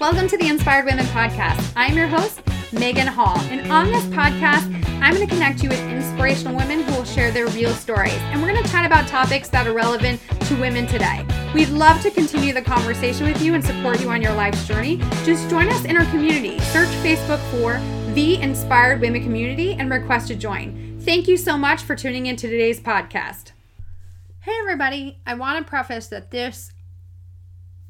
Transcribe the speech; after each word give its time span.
Welcome 0.00 0.28
to 0.28 0.38
the 0.38 0.46
Inspired 0.46 0.84
Women 0.84 1.06
Podcast. 1.06 1.72
I'm 1.74 1.96
your 1.96 2.06
host, 2.06 2.40
Megan 2.72 3.08
Hall. 3.08 3.36
And 3.50 3.68
on 3.72 3.86
this 3.90 4.04
podcast, 4.04 4.72
I'm 5.02 5.12
going 5.12 5.26
to 5.26 5.34
connect 5.34 5.60
you 5.60 5.68
with 5.68 5.80
inspirational 5.88 6.56
women 6.56 6.84
who 6.84 6.92
will 6.94 7.04
share 7.04 7.32
their 7.32 7.48
real 7.48 7.72
stories. 7.72 8.14
And 8.30 8.40
we're 8.40 8.52
going 8.52 8.62
to 8.62 8.70
chat 8.70 8.86
about 8.86 9.08
topics 9.08 9.48
that 9.48 9.66
are 9.66 9.72
relevant 9.72 10.20
to 10.42 10.54
women 10.60 10.86
today. 10.86 11.26
We'd 11.52 11.70
love 11.70 12.00
to 12.02 12.12
continue 12.12 12.52
the 12.52 12.62
conversation 12.62 13.26
with 13.26 13.42
you 13.42 13.54
and 13.54 13.64
support 13.64 14.00
you 14.00 14.08
on 14.10 14.22
your 14.22 14.34
life's 14.34 14.64
journey. 14.68 14.98
Just 15.24 15.50
join 15.50 15.68
us 15.68 15.84
in 15.84 15.96
our 15.96 16.08
community. 16.12 16.60
Search 16.60 16.90
Facebook 17.02 17.40
for 17.50 17.80
the 18.14 18.36
Inspired 18.36 19.00
Women 19.00 19.24
Community 19.24 19.72
and 19.72 19.90
request 19.90 20.28
to 20.28 20.36
join. 20.36 21.00
Thank 21.00 21.26
you 21.26 21.36
so 21.36 21.58
much 21.58 21.82
for 21.82 21.96
tuning 21.96 22.26
in 22.26 22.36
to 22.36 22.48
today's 22.48 22.78
podcast. 22.78 23.50
Hey, 24.42 24.54
everybody. 24.60 25.18
I 25.26 25.34
want 25.34 25.58
to 25.58 25.68
preface 25.68 26.06
that 26.06 26.30
this 26.30 26.70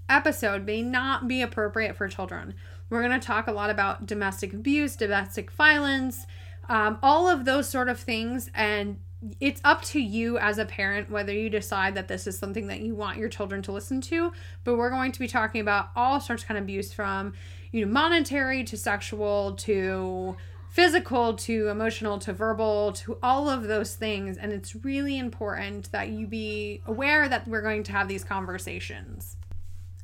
episode 0.08 0.64
may 0.64 0.82
not 0.82 1.28
be 1.28 1.42
appropriate 1.42 1.96
for 1.96 2.08
children. 2.08 2.54
We're 2.90 3.02
going 3.02 3.18
to 3.18 3.26
talk 3.26 3.46
a 3.46 3.52
lot 3.52 3.70
about 3.70 4.06
domestic 4.06 4.52
abuse, 4.52 4.96
domestic 4.96 5.50
violence, 5.50 6.26
um, 6.68 6.98
all 7.02 7.28
of 7.28 7.44
those 7.44 7.68
sort 7.68 7.88
of 7.88 7.98
things. 7.98 8.50
And 8.54 8.98
it's 9.40 9.60
up 9.64 9.82
to 9.82 10.00
you 10.00 10.38
as 10.38 10.58
a 10.58 10.64
parent 10.64 11.10
whether 11.10 11.32
you 11.32 11.50
decide 11.50 11.94
that 11.96 12.08
this 12.08 12.26
is 12.26 12.38
something 12.38 12.68
that 12.68 12.80
you 12.80 12.94
want 12.94 13.18
your 13.18 13.28
children 13.28 13.62
to 13.62 13.72
listen 13.72 14.00
to. 14.02 14.32
But 14.64 14.76
we're 14.76 14.90
going 14.90 15.12
to 15.12 15.18
be 15.18 15.28
talking 15.28 15.60
about 15.60 15.90
all 15.96 16.20
sorts 16.20 16.42
of 16.42 16.48
kind 16.48 16.58
of 16.58 16.64
abuse 16.64 16.92
from, 16.92 17.34
you 17.72 17.84
know, 17.84 17.92
monetary 17.92 18.64
to 18.64 18.76
sexual 18.76 19.54
to 19.56 20.36
physical 20.68 21.34
to 21.34 21.68
emotional 21.68 22.18
to 22.18 22.32
verbal 22.32 22.92
to 22.92 23.18
all 23.22 23.48
of 23.48 23.64
those 23.64 23.94
things 23.94 24.36
and 24.36 24.52
it's 24.52 24.76
really 24.76 25.18
important 25.18 25.90
that 25.92 26.10
you 26.10 26.26
be 26.26 26.82
aware 26.86 27.26
that 27.26 27.48
we're 27.48 27.62
going 27.62 27.82
to 27.82 27.90
have 27.90 28.06
these 28.06 28.22
conversations 28.22 29.37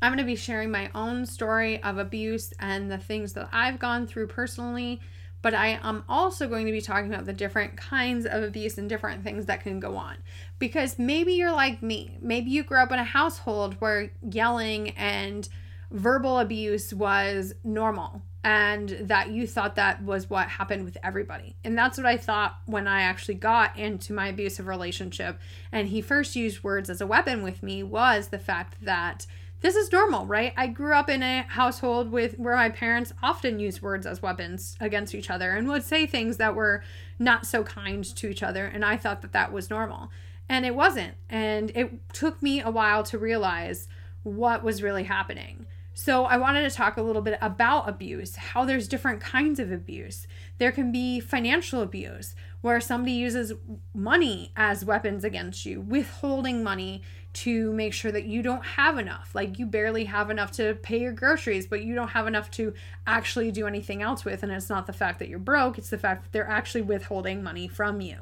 I'm 0.05 0.11
going 0.11 0.19
to 0.19 0.25
be 0.25 0.37
sharing 0.37 0.71
my 0.71 0.91
own 0.95 1.25
story 1.25 1.83
of 1.83 1.97
abuse 1.97 2.53
and 2.61 2.91
the 2.91 2.99
things 2.99 3.33
that 3.33 3.49
I've 3.53 3.79
gone 3.79 4.07
through 4.07 4.27
personally, 4.27 5.01
but 5.41 5.55
I 5.55 5.81
am 5.83 6.05
also 6.11 6.47
going 6.47 6.67
to 6.67 6.73
be 6.73 6.83
talking 6.83 7.11
about 7.11 7.25
the 7.25 7.33
different 7.33 7.79
kinds 7.79 8.27
of 8.27 8.43
abuse 8.43 8.77
and 8.77 8.87
different 8.87 9.25
things 9.25 9.47
that 9.47 9.63
can 9.63 9.81
go 9.81 9.97
on. 9.97 10.17
Because 10.59 10.99
maybe 10.99 11.33
you're 11.33 11.55
like 11.55 11.83
me. 11.83 12.19
Maybe 12.21 12.51
you 12.51 12.65
grew 12.65 12.81
up 12.81 12.93
in 12.93 12.99
a 12.99 13.05
household 13.05 13.77
where 13.79 14.11
yelling 14.31 14.91
and 14.91 15.49
verbal 15.91 16.39
abuse 16.39 16.93
was 16.93 17.55
normal 17.65 18.21
and 18.43 18.91
that 19.01 19.31
you 19.31 19.47
thought 19.47 19.77
that 19.77 20.05
was 20.05 20.29
what 20.29 20.49
happened 20.49 20.85
with 20.85 20.99
everybody. 21.03 21.57
And 21.65 21.79
that's 21.79 21.97
what 21.97 22.07
I 22.07 22.19
thought 22.19 22.59
when 22.67 22.87
I 22.87 23.01
actually 23.01 23.37
got 23.37 23.79
into 23.79 24.13
my 24.13 24.29
abusive 24.29 24.67
relationship 24.67 25.41
and 25.73 25.89
he 25.89 26.03
first 26.03 26.37
used 26.37 26.63
words 26.63 26.91
as 26.91 27.01
a 27.01 27.07
weapon 27.07 27.43
with 27.43 27.63
me 27.63 27.83
was 27.83 28.29
the 28.29 28.39
fact 28.39 28.77
that 28.85 29.25
this 29.65 29.77
is 29.77 29.91
normal, 29.91 30.27
right? 30.27 30.53
I 30.59 30.67
grew 30.67 30.93
up 30.93 31.09
in 31.09 31.23
a 31.23 31.47
household 31.49 32.13
with 32.13 32.39
where 32.39 32.55
my 32.55 32.69
parents 32.69 33.15
often 33.23 33.59
used 33.59 33.81
words 33.81 34.05
as 34.05 34.21
weapons 34.21 34.77
against 34.79 35.15
each 35.15 35.31
other 35.31 35.53
and 35.53 35.67
would 35.69 35.83
say 35.83 36.05
things 36.05 36.37
that 36.37 36.55
were 36.55 36.85
not 37.19 37.47
so 37.47 37.65
kind 37.65 38.05
to 38.17 38.29
each 38.29 38.43
other, 38.43 38.67
and 38.67 38.85
I 38.85 38.99
thought 38.99 39.23
that 39.23 39.33
that 39.33 39.55
was 39.55 39.71
normal. 39.71 40.11
And 40.51 40.67
it 40.67 40.75
wasn't. 40.75 41.15
And 41.31 41.71
it 41.75 42.13
took 42.13 42.43
me 42.43 42.61
a 42.61 42.71
while 42.71 43.05
to 43.05 43.17
realize 43.17 43.89
what 44.23 44.63
was 44.63 44.83
really 44.83 45.05
happening. 45.05 45.65
So, 45.97 46.25
I 46.25 46.37
wanted 46.37 46.69
to 46.69 46.77
talk 46.77 46.97
a 46.97 47.03
little 47.03 47.23
bit 47.23 47.39
about 47.41 47.89
abuse, 47.89 48.35
how 48.35 48.65
there's 48.65 48.89
different 48.89 49.21
kinds 49.21 49.61
of 49.61 49.71
abuse. 49.71 50.27
There 50.59 50.73
can 50.73 50.91
be 50.91 51.21
financial 51.21 51.81
abuse, 51.81 52.35
where 52.61 52.81
somebody 52.81 53.13
uses 53.13 53.53
money 53.95 54.53
as 54.57 54.85
weapons 54.85 55.23
against 55.23 55.65
you, 55.65 55.81
withholding 55.81 56.65
money 56.65 57.03
to 57.35 57.73
make 57.73 57.93
sure 57.93 58.13
that 58.13 58.25
you 58.25 58.43
don't 58.43 58.65
have 58.65 58.97
enough. 58.97 59.31
Like 59.35 59.59
you 59.59 59.67
barely 59.67 60.05
have 60.05 60.31
enough 60.31 60.53
to 60.53 60.75
pay 60.83 61.01
your 61.01 61.13
groceries, 61.13 61.67
but 61.67 61.83
you 61.83 61.95
don't 61.95 62.09
have 62.09 62.27
enough 62.27 62.51
to 62.53 62.73
actually 63.07 63.51
do 63.51 63.67
anything 63.67 64.03
else 64.03 64.25
with. 64.25 64.43
And 64.43 64.53
it's 64.53 64.71
not 64.71 64.87
the 64.87 64.93
fact 64.93 65.19
that 65.19 65.29
you're 65.29 65.39
broke, 65.39 65.77
it's 65.77 65.91
the 65.91 65.99
fact 65.99 66.23
that 66.23 66.33
they're 66.33 66.49
actually 66.49 66.83
withholding 66.83 67.43
money 67.43 67.67
from 67.69 68.01
you. 68.01 68.17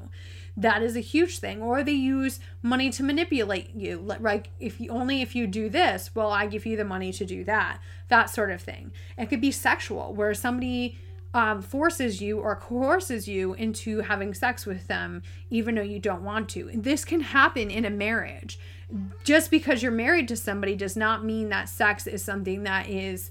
That 0.57 0.83
is 0.83 0.97
a 0.97 1.01
huge 1.01 1.39
thing. 1.39 1.63
Or 1.63 1.83
they 1.83 1.93
use 1.93 2.41
money 2.63 2.91
to 2.91 3.03
manipulate 3.03 3.75
you. 3.75 3.99
Like 3.99 4.49
if 4.59 4.81
you 4.81 4.91
only 4.91 5.23
if 5.23 5.35
you 5.35 5.47
do 5.47 5.69
this, 5.69 6.11
well, 6.15 6.31
I 6.31 6.47
give 6.47 6.65
you 6.65 6.77
the 6.77 6.85
money 6.85 7.13
to 7.13 7.25
do 7.25 7.45
that. 7.45 7.81
That 8.09 8.31
sort 8.31 8.51
of 8.51 8.63
thing. 8.63 8.93
It 9.19 9.27
could 9.27 9.41
be 9.41 9.51
sexual, 9.51 10.15
where 10.15 10.35
somebody 10.35 10.99
um, 11.35 11.63
forces 11.63 12.21
you 12.21 12.41
or 12.41 12.57
coerces 12.57 13.27
you 13.27 13.55
into 13.55 14.01
having 14.01 14.35
sex 14.35 14.67
with 14.67 14.87
them, 14.87 15.23
even 15.51 15.75
though 15.75 15.83
you 15.83 15.99
don't 15.99 16.23
want 16.23 16.49
to. 16.51 16.69
And 16.69 16.85
this 16.85 17.05
can 17.05 17.21
happen 17.21 17.71
in 17.71 17.85
a 17.85 17.91
marriage 17.91 18.59
just 19.25 19.51
because 19.51 19.83
you're 19.83 19.93
married 19.93 20.29
to 20.29 20.37
somebody 20.37 20.77
does 20.77 20.97
not 20.97 21.25
mean 21.25 21.49
that 21.49 21.69
sex 21.69 22.07
is 22.07 22.23
something 22.23 22.65
that 22.65 22.89
is 22.89 23.31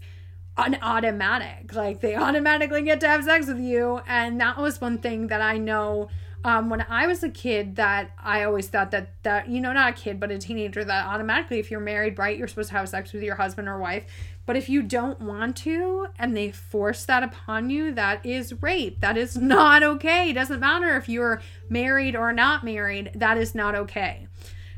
an 0.58 0.78
automatic. 0.82 1.74
Like 1.74 2.02
they 2.02 2.16
automatically 2.18 2.82
get 2.82 3.00
to 3.02 3.08
have 3.08 3.24
sex 3.24 3.48
with 3.48 3.60
you. 3.60 4.02
And 4.08 4.40
that 4.42 4.58
was 4.58 4.82
one 4.82 4.98
thing 4.98 5.28
that 5.28 5.42
I 5.42 5.58
know 5.58 6.10
um, 6.44 6.72
when 6.72 6.84
I 6.90 7.06
was 7.06 7.22
a 7.22 7.30
kid 7.30 7.76
that 7.76 8.12
I 8.18 8.44
always 8.44 8.68
thought 8.68 8.90
that 8.92 9.12
that 9.22 9.48
you 9.48 9.62
know 9.62 9.74
not 9.74 9.92
a 9.92 9.94
kid 9.94 10.20
but 10.20 10.32
a 10.32 10.40
teenager 10.40 10.84
that 10.84 11.06
automatically 11.06 11.60
if 11.60 11.70
you're 11.70 11.80
married 11.80 12.18
right 12.18 12.36
you're 12.36 12.48
supposed 12.48 12.70
to 12.70 12.78
have 12.78 12.90
sex 12.90 13.14
with 13.14 13.22
your 13.22 13.36
husband 13.36 13.68
or 13.68 13.78
wife. 13.78 14.06
But 14.48 14.56
if 14.56 14.68
you 14.68 14.82
don't 14.82 15.22
want 15.22 15.56
to 15.58 16.08
and 16.18 16.36
they 16.36 16.52
force 16.52 17.06
that 17.06 17.22
upon 17.22 17.70
you 17.70 17.94
that 17.94 18.26
is 18.26 18.60
rape. 18.62 19.02
That 19.02 19.18
is 19.18 19.38
not 19.38 19.84
okay. 19.84 20.32
It 20.32 20.34
doesn't 20.34 20.60
matter 20.60 20.98
if 20.98 21.08
you're 21.08 21.42
married 21.70 22.16
or 22.16 22.34
not 22.34 22.64
married. 22.64 23.12
That 23.14 23.38
is 23.38 23.54
not 23.54 23.76
okay 23.76 24.28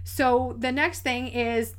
so 0.04 0.56
the 0.60 0.72
next 0.72 1.02
thing 1.02 1.28
is 1.28 1.76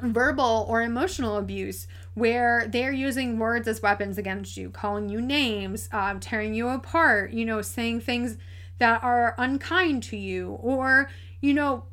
verbal 0.00 0.64
or 0.68 0.82
emotional 0.82 1.36
abuse 1.36 1.86
where 2.14 2.66
they're 2.68 2.92
using 2.92 3.38
words 3.38 3.68
as 3.68 3.82
weapons 3.82 4.16
against 4.16 4.56
you 4.56 4.70
calling 4.70 5.08
you 5.08 5.20
names 5.20 5.88
um, 5.92 6.18
tearing 6.18 6.54
you 6.54 6.68
apart 6.68 7.32
you 7.32 7.44
know 7.44 7.60
saying 7.60 8.00
things 8.00 8.38
that 8.78 9.02
are 9.04 9.34
unkind 9.38 10.02
to 10.02 10.16
you 10.16 10.52
or 10.62 11.10
you 11.40 11.52
know 11.52 11.84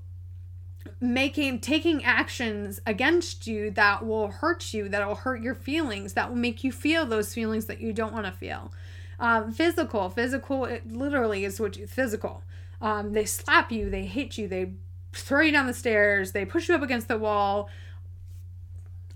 making 0.99 1.59
taking 1.59 2.03
actions 2.03 2.79
against 2.85 3.45
you 3.45 3.69
that 3.71 4.05
will 4.05 4.29
hurt 4.29 4.73
you 4.73 4.89
that 4.89 5.07
will 5.07 5.15
hurt 5.15 5.41
your 5.41 5.55
feelings 5.55 6.13
that 6.13 6.29
will 6.29 6.37
make 6.37 6.63
you 6.63 6.71
feel 6.71 7.05
those 7.05 7.33
feelings 7.33 7.65
that 7.65 7.79
you 7.79 7.93
don't 7.93 8.13
want 8.13 8.25
to 8.25 8.31
feel. 8.31 8.71
Um, 9.19 9.51
physical 9.51 10.09
physical 10.09 10.65
it 10.65 10.91
literally 10.91 11.45
is 11.45 11.59
what 11.59 11.77
you 11.77 11.87
physical. 11.87 12.43
Um, 12.81 13.13
they 13.13 13.25
slap 13.25 13.71
you 13.71 13.89
they 13.89 14.05
hit 14.05 14.37
you 14.37 14.47
they 14.47 14.73
throw 15.17 15.41
you 15.41 15.51
down 15.51 15.67
the 15.67 15.73
stairs, 15.73 16.31
they 16.31 16.45
push 16.45 16.69
you 16.69 16.75
up 16.75 16.81
against 16.81 17.07
the 17.07 17.17
wall. 17.17 17.69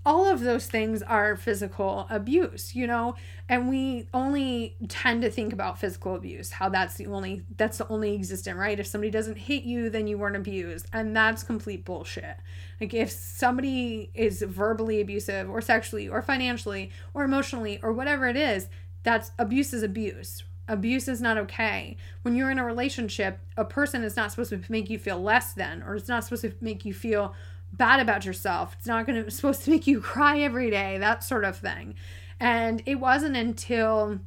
All 0.04 0.26
of 0.26 0.40
those 0.40 0.66
things 0.66 1.00
are 1.00 1.36
physical 1.36 2.08
abuse, 2.10 2.74
you 2.74 2.88
know, 2.88 3.14
and 3.48 3.68
we 3.68 4.08
only 4.12 4.76
tend 4.88 5.22
to 5.22 5.30
think 5.30 5.52
about 5.52 5.78
physical 5.78 6.16
abuse, 6.16 6.50
how 6.50 6.68
that's 6.68 6.96
the 6.96 7.06
only 7.06 7.44
that's 7.56 7.78
the 7.78 7.86
only 7.86 8.12
existent, 8.16 8.58
right? 8.58 8.80
If 8.80 8.88
somebody 8.88 9.12
doesn't 9.12 9.36
hit 9.36 9.62
you, 9.62 9.90
then 9.90 10.08
you 10.08 10.18
weren't 10.18 10.34
abused, 10.34 10.86
and 10.92 11.14
that's 11.14 11.44
complete 11.44 11.84
bullshit. 11.84 12.36
Like 12.80 12.94
if 12.94 13.12
somebody 13.12 14.10
is 14.12 14.42
verbally 14.42 15.00
abusive 15.00 15.48
or 15.48 15.60
sexually 15.60 16.08
or 16.08 16.20
financially 16.20 16.90
or 17.14 17.22
emotionally 17.22 17.78
or 17.80 17.92
whatever 17.92 18.26
it 18.26 18.36
is, 18.36 18.68
that's 19.04 19.30
abuse 19.38 19.72
is 19.72 19.84
abuse, 19.84 20.42
abuse 20.72 21.06
is 21.06 21.20
not 21.20 21.36
okay. 21.36 21.96
When 22.22 22.34
you're 22.34 22.50
in 22.50 22.58
a 22.58 22.64
relationship, 22.64 23.38
a 23.56 23.64
person 23.64 24.02
is 24.02 24.16
not 24.16 24.30
supposed 24.30 24.50
to 24.50 24.60
make 24.68 24.88
you 24.88 24.98
feel 24.98 25.20
less 25.20 25.52
than, 25.52 25.82
or 25.82 25.94
it's 25.94 26.08
not 26.08 26.24
supposed 26.24 26.42
to 26.42 26.54
make 26.60 26.84
you 26.84 26.94
feel 26.94 27.34
bad 27.72 28.00
about 28.00 28.24
yourself. 28.24 28.74
It's 28.78 28.86
not 28.86 29.06
going 29.06 29.22
to 29.24 29.30
supposed 29.30 29.62
to 29.64 29.70
make 29.70 29.86
you 29.86 30.00
cry 30.00 30.40
every 30.40 30.70
day, 30.70 30.98
that 30.98 31.22
sort 31.22 31.44
of 31.44 31.58
thing. 31.58 31.94
And 32.40 32.82
it 32.86 32.96
wasn't 32.96 33.36
until 33.36 34.20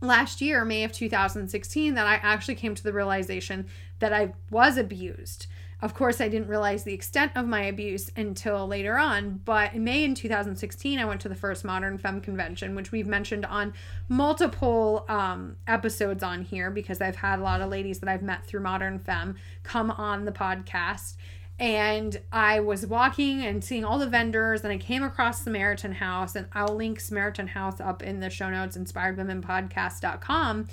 last 0.00 0.40
year, 0.40 0.64
May 0.64 0.84
of 0.84 0.92
2016, 0.92 1.94
that 1.94 2.06
I 2.06 2.14
actually 2.14 2.54
came 2.54 2.74
to 2.74 2.82
the 2.82 2.92
realization 2.92 3.66
that 3.98 4.12
I 4.12 4.34
was 4.50 4.76
abused. 4.76 5.46
Of 5.82 5.94
course, 5.94 6.20
I 6.20 6.28
didn't 6.28 6.46
realize 6.46 6.84
the 6.84 6.94
extent 6.94 7.32
of 7.34 7.48
my 7.48 7.62
abuse 7.64 8.08
until 8.16 8.68
later 8.68 8.96
on, 8.96 9.40
but 9.44 9.74
in 9.74 9.82
May 9.82 10.04
in 10.04 10.14
2016, 10.14 11.00
I 11.00 11.04
went 11.04 11.20
to 11.22 11.28
the 11.28 11.34
first 11.34 11.64
Modern 11.64 11.98
Femme 11.98 12.20
Convention, 12.20 12.76
which 12.76 12.92
we've 12.92 13.08
mentioned 13.08 13.44
on 13.44 13.74
multiple 14.08 15.04
um, 15.08 15.56
episodes 15.66 16.22
on 16.22 16.42
here 16.42 16.70
because 16.70 17.00
I've 17.00 17.16
had 17.16 17.40
a 17.40 17.42
lot 17.42 17.60
of 17.60 17.68
ladies 17.68 17.98
that 17.98 18.08
I've 18.08 18.22
met 18.22 18.46
through 18.46 18.60
Modern 18.60 19.00
Femme 19.00 19.34
come 19.64 19.90
on 19.90 20.24
the 20.24 20.30
podcast. 20.30 21.16
And 21.58 22.20
I 22.30 22.60
was 22.60 22.86
walking 22.86 23.42
and 23.42 23.62
seeing 23.64 23.84
all 23.84 23.98
the 23.98 24.08
vendors, 24.08 24.62
and 24.62 24.72
I 24.72 24.78
came 24.78 25.02
across 25.02 25.42
Samaritan 25.42 25.94
House, 25.94 26.36
and 26.36 26.46
I'll 26.52 26.76
link 26.76 27.00
Samaritan 27.00 27.48
House 27.48 27.80
up 27.80 28.04
in 28.04 28.20
the 28.20 28.30
show 28.30 28.50
notes, 28.50 28.76
inspiredwomenpodcast.com. 28.76 30.68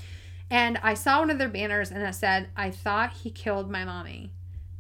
And 0.52 0.78
I 0.84 0.94
saw 0.94 1.20
one 1.20 1.32
of 1.32 1.40
their 1.40 1.50
banners, 1.50 1.90
and 1.90 2.04
it 2.04 2.14
said, 2.14 2.50
I 2.56 2.70
thought 2.70 3.14
he 3.24 3.32
killed 3.32 3.72
my 3.72 3.84
mommy 3.84 4.34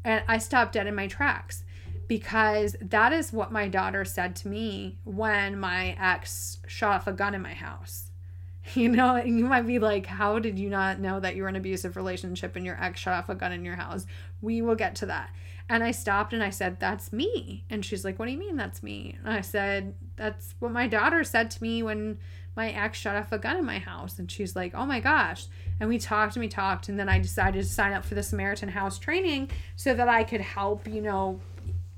and 0.03 0.23
I 0.27 0.37
stopped 0.37 0.73
dead 0.73 0.87
in 0.87 0.95
my 0.95 1.07
tracks 1.07 1.63
because 2.07 2.75
that 2.81 3.13
is 3.13 3.31
what 3.31 3.51
my 3.51 3.67
daughter 3.67 4.03
said 4.03 4.35
to 4.37 4.47
me 4.47 4.97
when 5.03 5.59
my 5.59 5.95
ex 5.99 6.57
shot 6.67 6.95
off 6.95 7.07
a 7.07 7.13
gun 7.13 7.33
in 7.35 7.41
my 7.41 7.53
house. 7.53 8.05
You 8.75 8.89
know, 8.89 9.15
you 9.15 9.45
might 9.45 9.65
be 9.65 9.79
like, 9.79 10.05
How 10.05 10.37
did 10.37 10.59
you 10.59 10.69
not 10.69 10.99
know 10.99 11.19
that 11.19 11.35
you 11.35 11.41
were 11.41 11.49
in 11.49 11.55
an 11.55 11.61
abusive 11.61 11.95
relationship 11.95 12.55
and 12.55 12.63
your 12.63 12.79
ex 12.79 12.99
shot 12.99 13.15
off 13.15 13.29
a 13.29 13.33
gun 13.33 13.51
in 13.51 13.65
your 13.65 13.77
house? 13.77 14.05
We 14.41 14.61
will 14.61 14.75
get 14.75 14.93
to 14.95 15.07
that. 15.07 15.31
And 15.67 15.83
I 15.83 15.89
stopped 15.89 16.33
and 16.33 16.43
I 16.43 16.51
said, 16.51 16.79
That's 16.79 17.11
me. 17.11 17.63
And 17.69 17.83
she's 17.83 18.05
like, 18.05 18.19
What 18.19 18.25
do 18.25 18.31
you 18.31 18.37
mean 18.37 18.57
that's 18.57 18.83
me? 18.83 19.17
And 19.23 19.33
I 19.33 19.41
said, 19.41 19.95
That's 20.17 20.53
what 20.59 20.71
my 20.71 20.87
daughter 20.87 21.23
said 21.23 21.49
to 21.51 21.63
me 21.63 21.81
when 21.81 22.19
my 22.55 22.69
ex 22.69 22.99
shot 22.99 23.15
off 23.15 23.31
a 23.31 23.39
gun 23.39 23.57
in 23.57 23.65
my 23.65 23.79
house. 23.79 24.19
And 24.19 24.29
she's 24.29 24.55
like, 24.55 24.75
Oh 24.75 24.85
my 24.85 24.99
gosh. 24.99 25.47
And 25.79 25.89
we 25.89 25.97
talked 25.97 26.35
and 26.35 26.41
we 26.41 26.49
talked. 26.49 26.89
And 26.89 26.99
then 26.99 27.09
I 27.09 27.19
decided 27.19 27.63
to 27.63 27.69
sign 27.69 27.93
up 27.93 28.03
for 28.03 28.15
the 28.15 28.23
Samaritan 28.23 28.69
House 28.69 28.99
training 28.99 29.49
so 29.75 29.93
that 29.93 30.09
I 30.09 30.23
could 30.23 30.41
help, 30.41 30.87
you 30.87 31.01
know, 31.01 31.39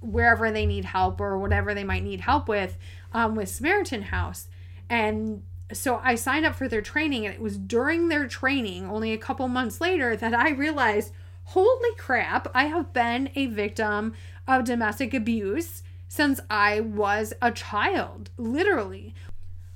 wherever 0.01 0.51
they 0.51 0.65
need 0.65 0.85
help 0.85 1.21
or 1.21 1.37
whatever 1.37 1.73
they 1.73 1.83
might 1.83 2.03
need 2.03 2.21
help 2.21 2.47
with 2.47 2.77
um, 3.13 3.35
with 3.35 3.49
Samaritan 3.49 4.03
House. 4.03 4.47
And 4.89 5.43
so 5.73 6.01
I 6.03 6.15
signed 6.15 6.45
up 6.45 6.55
for 6.55 6.67
their 6.67 6.81
training. 6.81 7.25
And 7.25 7.33
it 7.33 7.41
was 7.41 7.57
during 7.57 8.07
their 8.07 8.27
training, 8.27 8.89
only 8.89 9.13
a 9.13 9.17
couple 9.17 9.47
months 9.47 9.81
later, 9.81 10.15
that 10.15 10.33
I 10.33 10.49
realized 10.49 11.13
holy 11.45 11.95
crap, 11.97 12.49
I 12.53 12.65
have 12.65 12.93
been 12.93 13.29
a 13.35 13.47
victim 13.47 14.13
of 14.47 14.63
domestic 14.63 15.13
abuse 15.13 15.83
since 16.07 16.39
I 16.49 16.81
was 16.81 17.33
a 17.41 17.51
child, 17.51 18.29
literally. 18.37 19.13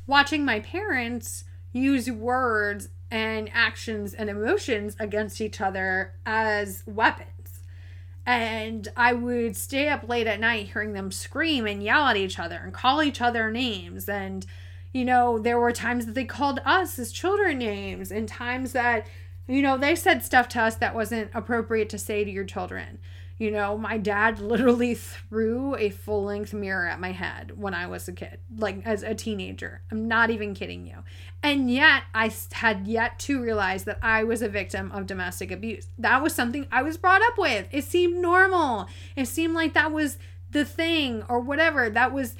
Watching 0.07 0.45
my 0.45 0.59
parents 0.59 1.45
use 1.71 2.09
words 2.09 2.89
and 3.15 3.49
actions 3.53 4.13
and 4.13 4.29
emotions 4.29 4.95
against 4.99 5.39
each 5.39 5.61
other 5.61 6.13
as 6.25 6.83
weapons. 6.85 7.29
And 8.25 8.87
I 8.97 9.13
would 9.13 9.55
stay 9.55 9.87
up 9.87 10.09
late 10.09 10.27
at 10.27 10.39
night 10.39 10.71
hearing 10.73 10.93
them 10.93 11.11
scream 11.11 11.65
and 11.65 11.81
yell 11.81 12.07
at 12.07 12.17
each 12.17 12.39
other 12.39 12.57
and 12.57 12.73
call 12.73 13.01
each 13.01 13.21
other 13.21 13.49
names. 13.51 14.09
And, 14.09 14.45
you 14.91 15.05
know, 15.05 15.39
there 15.39 15.59
were 15.59 15.71
times 15.71 16.05
that 16.07 16.15
they 16.15 16.25
called 16.25 16.59
us 16.65 16.99
as 16.99 17.11
children 17.11 17.59
names 17.59 18.11
and 18.11 18.27
times 18.27 18.73
that 18.73 19.07
you 19.47 19.61
know, 19.61 19.77
they 19.77 19.95
said 19.95 20.23
stuff 20.23 20.47
to 20.49 20.61
us 20.61 20.75
that 20.77 20.95
wasn't 20.95 21.29
appropriate 21.33 21.89
to 21.89 21.99
say 21.99 22.23
to 22.23 22.31
your 22.31 22.45
children. 22.45 22.97
You 23.37 23.51
know, 23.51 23.77
my 23.77 23.97
dad 23.97 24.39
literally 24.39 24.93
threw 24.95 25.75
a 25.75 25.89
full 25.89 26.23
length 26.23 26.53
mirror 26.53 26.87
at 26.87 26.99
my 26.99 27.11
head 27.11 27.53
when 27.55 27.73
I 27.73 27.87
was 27.87 28.07
a 28.07 28.13
kid, 28.13 28.39
like 28.57 28.85
as 28.85 29.03
a 29.03 29.13
teenager. 29.13 29.81
I'm 29.91 30.07
not 30.07 30.29
even 30.29 30.53
kidding 30.53 30.87
you. 30.87 31.03
And 31.43 31.69
yet, 31.69 32.03
I 32.13 32.31
had 32.53 32.87
yet 32.87 33.19
to 33.19 33.41
realize 33.41 33.83
that 33.83 33.99
I 34.01 34.23
was 34.23 34.41
a 34.41 34.49
victim 34.49 34.91
of 34.91 35.05
domestic 35.05 35.51
abuse. 35.51 35.87
That 35.97 36.23
was 36.23 36.33
something 36.33 36.65
I 36.71 36.81
was 36.81 36.97
brought 36.97 37.21
up 37.21 37.37
with. 37.37 37.67
It 37.71 37.83
seemed 37.83 38.21
normal. 38.21 38.87
It 39.15 39.27
seemed 39.27 39.53
like 39.53 39.73
that 39.73 39.91
was 39.91 40.17
the 40.51 40.65
thing 40.65 41.23
or 41.27 41.39
whatever. 41.39 41.89
That 41.89 42.13
was 42.13 42.35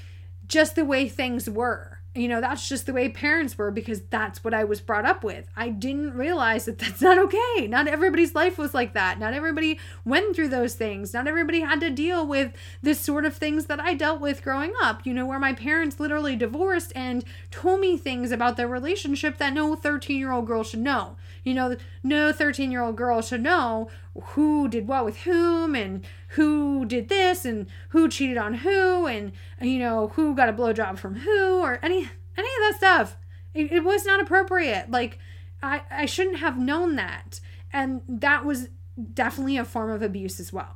just 0.48 0.76
the 0.76 0.86
way 0.86 1.10
things 1.10 1.50
were 1.50 1.95
you 2.16 2.28
know 2.28 2.42
that's 2.42 2.68
just 2.68 2.86
the 2.86 2.94
way 2.94 3.10
parents 3.10 3.58
were 3.58 3.72
because 3.72 4.02
that's 4.10 4.44
what 4.44 4.54
i 4.54 4.64
was 4.64 4.80
brought 4.80 5.06
up 5.06 5.24
with. 5.24 5.48
I 5.56 5.70
didn't 5.70 6.14
realize 6.14 6.66
that 6.66 6.80
that's 6.80 7.02
not 7.02 7.18
okay. 7.18 7.68
Not 7.68 7.88
everybody's 7.88 8.36
life 8.36 8.58
was 8.58 8.74
like 8.74 8.94
that. 8.94 9.20
Not 9.20 9.34
everybody 9.34 9.80
went 10.06 10.36
through 10.36 10.50
those 10.50 10.76
things. 10.76 11.14
Not 11.14 11.28
everybody 11.28 11.62
had 11.62 11.80
to 11.82 11.90
deal 11.90 12.26
with 12.26 12.54
this 12.82 13.00
sort 13.00 13.26
of 13.26 13.36
things 13.36 13.66
that 13.66 13.80
i 13.80 13.94
dealt 13.94 14.22
with 14.22 14.44
growing 14.44 14.74
up 14.82 15.06
you 15.06 15.14
know 15.14 15.26
where 15.26 15.40
my 15.40 15.54
parents 15.54 16.00
literally 16.00 16.36
divorced 16.36 16.92
and 16.96 17.24
told 17.52 17.80
me 17.80 17.98
things 17.98 18.32
about 18.32 18.58
their 18.58 18.68
relationship 18.68 19.38
that 19.38 19.54
no 19.54 19.76
13 19.76 20.18
year 20.18 20.32
old 20.32 20.48
girl 20.48 20.64
should 20.64 20.80
know. 20.80 21.16
You 21.44 21.54
know 21.54 21.76
no 22.04 22.32
13 22.32 22.72
year 22.72 22.82
old 22.82 22.96
girl 22.96 23.22
should 23.22 23.42
know 23.42 23.90
who 24.20 24.68
did 24.68 24.88
what 24.88 25.06
with 25.06 25.18
whom 25.18 25.76
and 25.76 26.06
who 26.36 26.86
did 26.86 27.10
this 27.10 27.46
and 27.46 27.68
who 27.90 28.10
cheated 28.10 28.38
on 28.38 28.56
who 28.56 29.08
and 29.08 29.32
you 29.62 29.80
know 29.80 30.10
who 30.16 30.36
got 30.36 30.50
a 30.50 30.54
blowjob 30.54 30.98
from 30.98 31.16
who 31.16 31.60
or 31.60 31.80
any 31.82 32.10
any 32.38 32.48
of 32.48 32.62
that 32.62 32.74
stuff. 32.78 33.18
It, 33.54 33.72
it 33.72 33.84
was 33.84 34.06
not 34.06 34.22
appropriate. 34.22 34.92
Like 34.92 35.18
I 35.64 35.82
I 35.90 36.06
shouldn't 36.06 36.40
have 36.40 36.58
known 36.58 36.96
that, 36.98 37.40
and 37.72 38.02
that 38.08 38.46
was 38.46 38.70
definitely 39.14 39.58
a 39.58 39.66
form 39.66 39.92
of 39.92 40.02
abuse 40.02 40.40
as 40.40 40.52
well. 40.52 40.76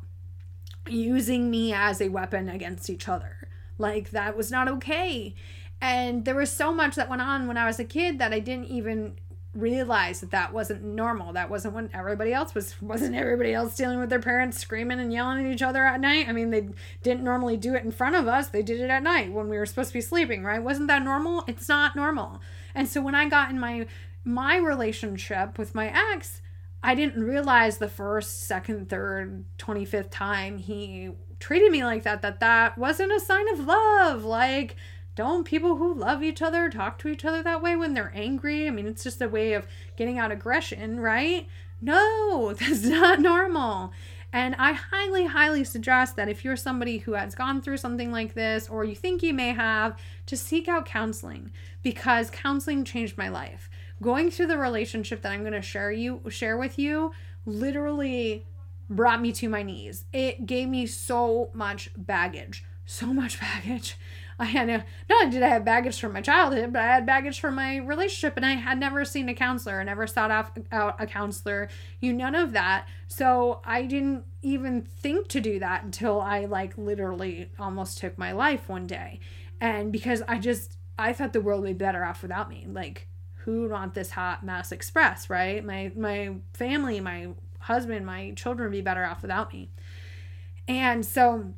Using 0.87 1.51
me 1.51 1.73
as 1.73 2.01
a 2.01 2.09
weapon 2.09 2.49
against 2.49 2.89
each 2.89 3.07
other. 3.07 3.47
Like 3.77 4.11
that 4.11 4.35
was 4.37 4.49
not 4.51 4.67
okay. 4.67 5.35
And 5.81 6.25
there 6.25 6.35
was 6.35 6.51
so 6.51 6.73
much 6.73 6.95
that 6.95 7.09
went 7.09 7.21
on 7.21 7.47
when 7.47 7.57
I 7.57 7.65
was 7.65 7.79
a 7.79 7.85
kid 7.85 8.19
that 8.19 8.33
I 8.33 8.39
didn't 8.39 8.65
even 8.65 9.15
realize 9.53 10.21
that 10.21 10.31
that 10.31 10.53
wasn't 10.53 10.83
normal. 10.83 11.33
That 11.33 11.49
wasn't 11.49 11.73
when 11.73 11.89
everybody 11.93 12.33
else 12.33 12.53
was. 12.53 12.75
Wasn't 12.81 13.15
everybody 13.15 13.53
else 13.53 13.75
dealing 13.75 13.99
with 13.99 14.09
their 14.09 14.19
parents 14.19 14.59
screaming 14.59 14.99
and 14.99 15.11
yelling 15.11 15.45
at 15.45 15.51
each 15.51 15.61
other 15.61 15.83
at 15.83 15.99
night? 15.99 16.27
I 16.29 16.33
mean, 16.33 16.51
they 16.51 16.69
didn't 17.03 17.23
normally 17.23 17.57
do 17.57 17.75
it 17.75 17.83
in 17.83 17.91
front 17.91 18.15
of 18.15 18.27
us. 18.27 18.49
They 18.49 18.61
did 18.61 18.79
it 18.79 18.89
at 18.89 19.03
night 19.03 19.31
when 19.31 19.49
we 19.49 19.57
were 19.57 19.65
supposed 19.65 19.89
to 19.89 19.95
be 19.95 20.01
sleeping, 20.01 20.43
right? 20.43 20.61
Wasn't 20.61 20.87
that 20.87 21.03
normal? 21.03 21.43
It's 21.47 21.67
not 21.67 21.95
normal. 21.95 22.41
And 22.75 22.87
so 22.87 23.01
when 23.01 23.15
I 23.15 23.27
got 23.27 23.49
in 23.49 23.59
my 23.59 23.87
my 24.23 24.57
relationship 24.57 25.57
with 25.57 25.73
my 25.73 25.91
ex, 26.13 26.41
I 26.83 26.93
didn't 26.93 27.23
realize 27.23 27.77
the 27.77 27.87
first, 27.87 28.43
second, 28.43 28.89
third, 28.89 29.45
25th 29.57 30.11
time 30.11 30.57
he 30.57 31.11
treated 31.39 31.71
me 31.71 31.83
like 31.83 32.03
that 32.03 32.21
that 32.21 32.41
that 32.41 32.77
wasn't 32.77 33.11
a 33.11 33.19
sign 33.19 33.47
of 33.53 33.65
love. 33.65 34.23
Like 34.23 34.75
don't 35.19 35.43
people 35.43 35.75
who 35.75 35.93
love 35.93 36.23
each 36.23 36.41
other 36.41 36.69
talk 36.69 36.97
to 36.97 37.09
each 37.09 37.25
other 37.25 37.43
that 37.43 37.61
way 37.61 37.75
when 37.75 37.93
they're 37.93 38.13
angry? 38.15 38.67
I 38.67 38.69
mean, 38.69 38.87
it's 38.87 39.03
just 39.03 39.21
a 39.21 39.27
way 39.27 39.51
of 39.51 39.67
getting 39.97 40.17
out 40.17 40.31
aggression, 40.31 40.97
right? 40.97 41.45
No, 41.81 42.53
that's 42.57 42.85
not 42.85 43.19
normal. 43.19 43.91
And 44.31 44.55
I 44.57 44.71
highly, 44.71 45.25
highly 45.25 45.65
suggest 45.65 46.15
that 46.15 46.29
if 46.29 46.45
you're 46.45 46.55
somebody 46.55 46.99
who 46.99 47.15
has 47.15 47.35
gone 47.35 47.61
through 47.61 47.75
something 47.75 48.13
like 48.13 48.33
this 48.33 48.69
or 48.69 48.85
you 48.85 48.95
think 48.95 49.21
you 49.21 49.33
may 49.33 49.49
have, 49.49 49.99
to 50.27 50.37
seek 50.37 50.69
out 50.69 50.85
counseling 50.85 51.51
because 51.83 52.29
counseling 52.29 52.85
changed 52.85 53.17
my 53.17 53.27
life. 53.27 53.69
Going 54.01 54.31
through 54.31 54.47
the 54.47 54.57
relationship 54.57 55.21
that 55.23 55.33
I'm 55.33 55.41
going 55.41 55.51
to 55.51 55.61
share 55.61 55.91
you 55.91 56.21
share 56.29 56.55
with 56.55 56.79
you 56.79 57.11
literally 57.45 58.45
brought 58.89 59.19
me 59.19 59.33
to 59.33 59.49
my 59.49 59.63
knees. 59.63 60.05
It 60.13 60.45
gave 60.45 60.69
me 60.69 60.85
so 60.85 61.49
much 61.53 61.89
baggage, 61.97 62.63
so 62.85 63.07
much 63.07 63.37
baggage. 63.41 63.97
I 64.39 64.45
had 64.45 64.69
a, 64.69 64.85
not 65.09 65.23
only 65.23 65.31
did 65.31 65.43
I 65.43 65.49
have 65.49 65.65
baggage 65.65 65.99
from 65.99 66.13
my 66.13 66.21
childhood, 66.21 66.71
but 66.73 66.81
I 66.81 66.87
had 66.87 67.05
baggage 67.05 67.39
from 67.39 67.55
my 67.55 67.77
relationship, 67.77 68.37
and 68.37 68.45
I 68.45 68.53
had 68.53 68.79
never 68.79 69.03
seen 69.05 69.27
a 69.29 69.33
counselor, 69.33 69.83
never 69.83 70.07
sought 70.07 70.31
out 70.31 70.95
a 70.99 71.05
counselor, 71.05 71.69
you 71.99 72.13
none 72.13 72.35
of 72.35 72.53
that. 72.53 72.87
So 73.07 73.61
I 73.65 73.83
didn't 73.83 74.23
even 74.41 74.81
think 74.81 75.27
to 75.29 75.41
do 75.41 75.59
that 75.59 75.83
until 75.83 76.21
I 76.21 76.45
like 76.45 76.77
literally 76.77 77.51
almost 77.59 77.97
took 77.97 78.17
my 78.17 78.31
life 78.31 78.69
one 78.69 78.87
day, 78.87 79.19
and 79.59 79.91
because 79.91 80.23
I 80.27 80.39
just 80.39 80.77
I 80.97 81.13
thought 81.13 81.33
the 81.33 81.41
world 81.41 81.61
would 81.61 81.77
be 81.77 81.85
better 81.85 82.03
off 82.05 82.21
without 82.21 82.49
me, 82.49 82.65
like. 82.67 83.07
Who 83.43 83.61
would 83.61 83.71
want 83.71 83.93
this 83.93 84.11
hot 84.11 84.45
mess 84.45 84.73
express, 84.73 85.29
right? 85.29 85.63
My 85.63 85.93
my 85.95 86.35
family, 86.53 86.99
my 86.99 87.29
husband, 87.59 88.05
my 88.05 88.31
children 88.35 88.67
would 88.67 88.75
be 88.77 88.81
better 88.81 89.05
off 89.05 89.21
without 89.21 89.53
me. 89.53 89.71
And 90.67 91.05
so 91.05 91.53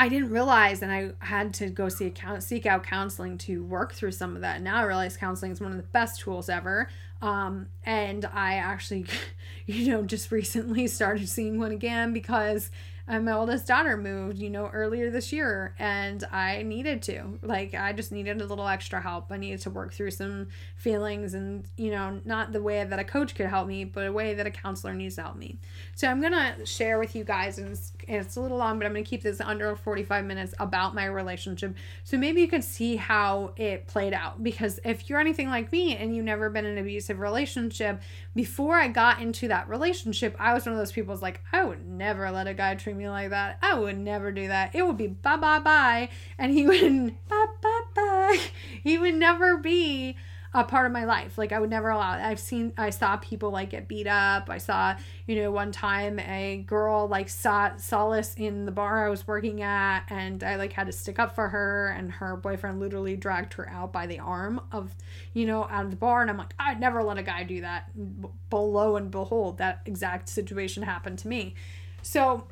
I 0.00 0.08
didn't 0.08 0.30
realize, 0.30 0.80
and 0.80 0.90
I 0.90 1.10
had 1.18 1.52
to 1.54 1.68
go 1.68 1.90
see 1.90 2.10
a, 2.26 2.40
seek 2.40 2.64
out 2.64 2.84
counseling 2.84 3.36
to 3.38 3.62
work 3.62 3.92
through 3.92 4.12
some 4.12 4.34
of 4.34 4.40
that. 4.40 4.62
Now 4.62 4.78
I 4.78 4.84
realize 4.84 5.14
counseling 5.14 5.52
is 5.52 5.60
one 5.60 5.72
of 5.72 5.76
the 5.76 5.82
best 5.82 6.20
tools 6.20 6.48
ever. 6.48 6.88
Um, 7.20 7.66
and 7.84 8.24
I 8.24 8.54
actually, 8.54 9.04
you 9.66 9.92
know, 9.92 10.02
just 10.02 10.32
recently 10.32 10.86
started 10.86 11.28
seeing 11.28 11.58
one 11.58 11.72
again 11.72 12.14
because 12.14 12.70
my 13.18 13.32
oldest 13.32 13.66
daughter 13.66 13.96
moved, 13.96 14.38
you 14.38 14.48
know, 14.48 14.68
earlier 14.68 15.10
this 15.10 15.32
year, 15.32 15.74
and 15.80 16.22
I 16.30 16.62
needed 16.62 17.02
to. 17.02 17.40
Like, 17.42 17.74
I 17.74 17.92
just 17.92 18.12
needed 18.12 18.40
a 18.40 18.46
little 18.46 18.68
extra 18.68 19.00
help. 19.00 19.32
I 19.32 19.36
needed 19.36 19.60
to 19.62 19.70
work 19.70 19.92
through 19.92 20.12
some 20.12 20.48
feelings, 20.76 21.34
and, 21.34 21.64
you 21.76 21.90
know, 21.90 22.20
not 22.24 22.52
the 22.52 22.62
way 22.62 22.84
that 22.84 22.98
a 23.00 23.04
coach 23.04 23.34
could 23.34 23.46
help 23.46 23.66
me, 23.66 23.84
but 23.84 24.06
a 24.06 24.12
way 24.12 24.34
that 24.34 24.46
a 24.46 24.50
counselor 24.50 24.94
needs 24.94 25.16
to 25.16 25.22
help 25.22 25.36
me. 25.36 25.58
So, 25.96 26.06
I'm 26.06 26.20
going 26.20 26.34
to 26.34 26.64
share 26.64 27.00
with 27.00 27.16
you 27.16 27.24
guys, 27.24 27.58
and 27.58 27.76
it's, 28.10 28.36
a 28.36 28.40
little 28.40 28.58
long, 28.58 28.78
but 28.78 28.86
I'm 28.86 28.92
going 28.92 29.04
to 29.04 29.08
keep 29.08 29.22
this 29.22 29.40
under 29.40 29.76
45 29.76 30.24
minutes 30.24 30.54
about 30.58 30.94
my 30.94 31.06
relationship. 31.06 31.76
So, 32.04 32.18
maybe 32.18 32.40
you 32.40 32.48
can 32.48 32.62
see 32.62 32.96
how 32.96 33.52
it 33.56 33.86
played 33.86 34.12
out. 34.12 34.42
Because 34.42 34.80
if 34.84 35.08
you're 35.08 35.20
anything 35.20 35.48
like 35.48 35.70
me 35.72 35.96
and 35.96 36.14
you've 36.14 36.24
never 36.24 36.50
been 36.50 36.64
in 36.64 36.72
an 36.72 36.78
abusive 36.78 37.20
relationship, 37.20 38.02
before 38.34 38.74
I 38.76 38.88
got 38.88 39.20
into 39.20 39.48
that 39.48 39.68
relationship, 39.68 40.36
I 40.38 40.54
was 40.54 40.66
one 40.66 40.72
of 40.72 40.78
those 40.78 40.92
people 40.92 41.16
like, 41.20 41.40
I 41.52 41.64
would 41.64 41.86
never 41.86 42.30
let 42.30 42.46
a 42.46 42.54
guy 42.54 42.74
treat 42.74 42.96
me 42.96 43.08
like 43.08 43.30
that. 43.30 43.58
I 43.62 43.74
would 43.74 43.98
never 43.98 44.32
do 44.32 44.48
that. 44.48 44.74
It 44.74 44.86
would 44.86 44.96
be 44.96 45.08
bye 45.08 45.36
bye 45.36 45.58
bye. 45.58 46.08
And 46.38 46.52
he 46.52 46.66
would 46.68 47.14
bye 47.28 47.46
bye 47.62 47.80
bye. 47.94 48.40
He 48.82 48.98
would 48.98 49.14
never 49.14 49.56
be 49.56 50.16
a 50.52 50.64
part 50.64 50.84
of 50.84 50.92
my 50.92 51.04
life. 51.04 51.38
Like 51.38 51.52
I 51.52 51.60
would 51.60 51.70
never 51.70 51.90
allow 51.90 52.18
it. 52.18 52.22
I've 52.22 52.40
seen 52.40 52.72
I 52.76 52.90
saw 52.90 53.16
people 53.16 53.50
like 53.50 53.70
get 53.70 53.86
beat 53.86 54.08
up. 54.08 54.50
I 54.50 54.58
saw, 54.58 54.96
you 55.26 55.36
know, 55.36 55.50
one 55.52 55.70
time 55.70 56.18
a 56.18 56.64
girl 56.66 57.06
like 57.06 57.28
saw 57.28 57.76
Solace 57.76 58.34
in 58.34 58.64
the 58.64 58.72
bar 58.72 59.06
I 59.06 59.10
was 59.10 59.26
working 59.28 59.62
at 59.62 60.04
and 60.08 60.42
I 60.42 60.56
like 60.56 60.72
had 60.72 60.86
to 60.86 60.92
stick 60.92 61.20
up 61.20 61.34
for 61.34 61.48
her 61.48 61.94
and 61.96 62.10
her 62.12 62.36
boyfriend 62.36 62.80
literally 62.80 63.16
dragged 63.16 63.54
her 63.54 63.68
out 63.70 63.92
by 63.92 64.06
the 64.06 64.18
arm 64.18 64.60
of, 64.72 64.94
you 65.34 65.46
know, 65.46 65.68
out 65.70 65.84
of 65.84 65.90
the 65.92 65.96
bar 65.96 66.22
and 66.22 66.30
I'm 66.30 66.38
like, 66.38 66.54
I'd 66.58 66.80
never 66.80 67.02
let 67.02 67.16
a 67.16 67.22
guy 67.22 67.44
do 67.44 67.60
that. 67.60 67.90
Below 68.50 68.96
and 68.96 69.10
behold, 69.10 69.58
that 69.58 69.82
exact 69.86 70.28
situation 70.28 70.82
happened 70.82 71.20
to 71.20 71.28
me. 71.28 71.54
So 72.02 72.48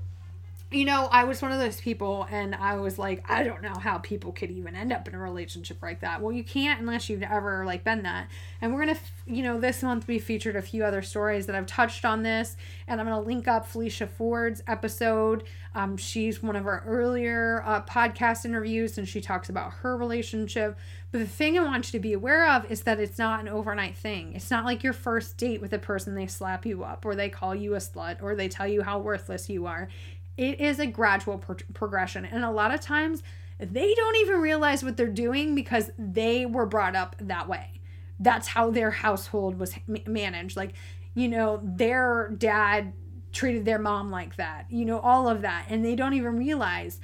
you 0.70 0.84
know, 0.84 1.08
I 1.10 1.24
was 1.24 1.40
one 1.40 1.50
of 1.50 1.58
those 1.58 1.80
people, 1.80 2.26
and 2.30 2.54
I 2.54 2.76
was 2.76 2.98
like, 2.98 3.24
I 3.30 3.42
don't 3.42 3.62
know 3.62 3.78
how 3.78 3.96
people 3.98 4.32
could 4.32 4.50
even 4.50 4.76
end 4.76 4.92
up 4.92 5.08
in 5.08 5.14
a 5.14 5.18
relationship 5.18 5.78
like 5.80 6.00
that. 6.00 6.20
Well, 6.20 6.30
you 6.30 6.44
can't 6.44 6.78
unless 6.78 7.08
you've 7.08 7.22
ever 7.22 7.64
like 7.64 7.84
been 7.84 8.02
that. 8.02 8.28
And 8.60 8.74
we're 8.74 8.84
gonna, 8.84 8.98
you 9.26 9.42
know, 9.42 9.58
this 9.58 9.82
month 9.82 10.06
we 10.06 10.18
featured 10.18 10.56
a 10.56 10.62
few 10.62 10.84
other 10.84 11.00
stories 11.00 11.46
that 11.46 11.54
I've 11.56 11.66
touched 11.66 12.04
on 12.04 12.22
this, 12.22 12.56
and 12.86 13.00
I'm 13.00 13.06
gonna 13.06 13.22
link 13.22 13.48
up 13.48 13.66
Felicia 13.66 14.06
Ford's 14.06 14.62
episode. 14.66 15.44
Um, 15.74 15.96
she's 15.96 16.42
one 16.42 16.56
of 16.56 16.66
our 16.66 16.82
earlier 16.86 17.62
uh, 17.64 17.82
podcast 17.82 18.44
interviews, 18.44 18.98
and 18.98 19.08
she 19.08 19.22
talks 19.22 19.48
about 19.48 19.72
her 19.74 19.96
relationship. 19.96 20.76
But 21.10 21.20
the 21.20 21.26
thing 21.26 21.58
I 21.58 21.64
want 21.64 21.86
you 21.86 21.98
to 21.98 22.02
be 22.02 22.12
aware 22.12 22.46
of 22.50 22.70
is 22.70 22.82
that 22.82 23.00
it's 23.00 23.16
not 23.16 23.40
an 23.40 23.48
overnight 23.48 23.96
thing. 23.96 24.34
It's 24.34 24.50
not 24.50 24.66
like 24.66 24.82
your 24.82 24.92
first 24.92 25.38
date 25.38 25.62
with 25.62 25.72
a 25.72 25.78
person 25.78 26.14
they 26.14 26.26
slap 26.26 26.66
you 26.66 26.84
up, 26.84 27.06
or 27.06 27.14
they 27.14 27.30
call 27.30 27.54
you 27.54 27.74
a 27.74 27.78
slut, 27.78 28.22
or 28.22 28.34
they 28.34 28.48
tell 28.48 28.68
you 28.68 28.82
how 28.82 28.98
worthless 28.98 29.48
you 29.48 29.64
are 29.64 29.88
it 30.38 30.60
is 30.60 30.78
a 30.78 30.86
gradual 30.86 31.36
pro- 31.36 31.56
progression. 31.74 32.24
And 32.24 32.44
a 32.44 32.50
lot 32.50 32.72
of 32.72 32.80
times 32.80 33.22
they 33.58 33.92
don't 33.94 34.16
even 34.16 34.40
realize 34.40 34.84
what 34.84 34.96
they're 34.96 35.08
doing 35.08 35.54
because 35.54 35.90
they 35.98 36.46
were 36.46 36.64
brought 36.64 36.94
up 36.94 37.16
that 37.20 37.48
way. 37.48 37.80
That's 38.20 38.48
how 38.48 38.70
their 38.70 38.92
household 38.92 39.58
was 39.58 39.74
managed. 40.06 40.56
Like, 40.56 40.72
you 41.14 41.28
know, 41.28 41.60
their 41.62 42.30
dad 42.30 42.92
treated 43.32 43.64
their 43.64 43.78
mom 43.78 44.10
like 44.10 44.36
that, 44.36 44.66
you 44.70 44.84
know, 44.84 45.00
all 45.00 45.28
of 45.28 45.42
that. 45.42 45.66
And 45.68 45.84
they 45.84 45.94
don't 45.94 46.14
even 46.14 46.38
realize 46.38 47.00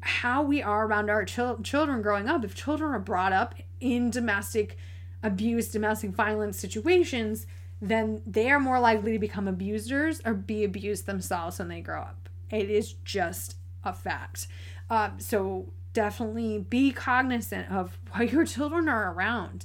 how 0.00 0.42
we 0.42 0.62
are 0.62 0.86
around 0.86 1.10
our 1.10 1.24
chil- 1.24 1.60
children 1.62 2.00
growing 2.02 2.28
up. 2.28 2.44
If 2.44 2.54
children 2.54 2.92
are 2.92 3.00
brought 3.00 3.32
up 3.32 3.54
in 3.80 4.10
domestic 4.10 4.76
abuse, 5.22 5.68
domestic 5.68 6.10
violence 6.10 6.58
situations, 6.58 7.46
then 7.80 8.22
they 8.26 8.50
are 8.50 8.60
more 8.60 8.78
likely 8.78 9.12
to 9.12 9.18
become 9.18 9.48
abusers 9.48 10.20
or 10.24 10.34
be 10.34 10.64
abused 10.64 11.06
themselves 11.06 11.58
when 11.58 11.68
they 11.68 11.80
grow 11.80 12.02
up. 12.02 12.23
It 12.50 12.70
is 12.70 12.94
just 13.04 13.56
a 13.84 13.92
fact. 13.92 14.46
Um, 14.90 15.18
so 15.18 15.72
definitely 15.92 16.58
be 16.58 16.92
cognizant 16.92 17.70
of 17.70 17.98
what 18.12 18.32
your 18.32 18.44
children 18.44 18.88
are 18.88 19.12
around. 19.12 19.64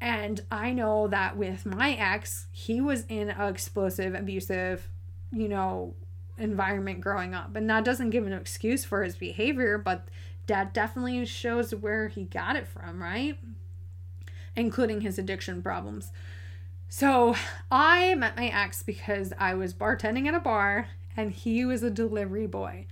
And 0.00 0.42
I 0.50 0.72
know 0.72 1.08
that 1.08 1.36
with 1.36 1.66
my 1.66 1.92
ex, 1.94 2.46
he 2.52 2.80
was 2.80 3.04
in 3.08 3.30
an 3.30 3.48
explosive, 3.48 4.14
abusive, 4.14 4.88
you 5.32 5.48
know, 5.48 5.94
environment 6.38 7.00
growing 7.00 7.34
up. 7.34 7.56
And 7.56 7.68
that 7.68 7.84
doesn't 7.84 8.10
give 8.10 8.26
an 8.26 8.32
excuse 8.32 8.84
for 8.84 9.02
his 9.02 9.16
behavior, 9.16 9.76
but 9.76 10.08
that 10.46 10.72
definitely 10.72 11.24
shows 11.26 11.74
where 11.74 12.08
he 12.08 12.24
got 12.24 12.54
it 12.54 12.68
from, 12.68 13.02
right? 13.02 13.38
Including 14.54 15.00
his 15.00 15.18
addiction 15.18 15.62
problems. 15.62 16.12
So 16.88 17.34
I 17.70 18.14
met 18.14 18.36
my 18.36 18.46
ex 18.46 18.82
because 18.82 19.32
I 19.38 19.54
was 19.54 19.74
bartending 19.74 20.26
at 20.26 20.34
a 20.34 20.40
bar 20.40 20.88
and 21.18 21.32
he 21.32 21.64
was 21.64 21.82
a 21.82 21.90
delivery 21.90 22.46
boy 22.46 22.86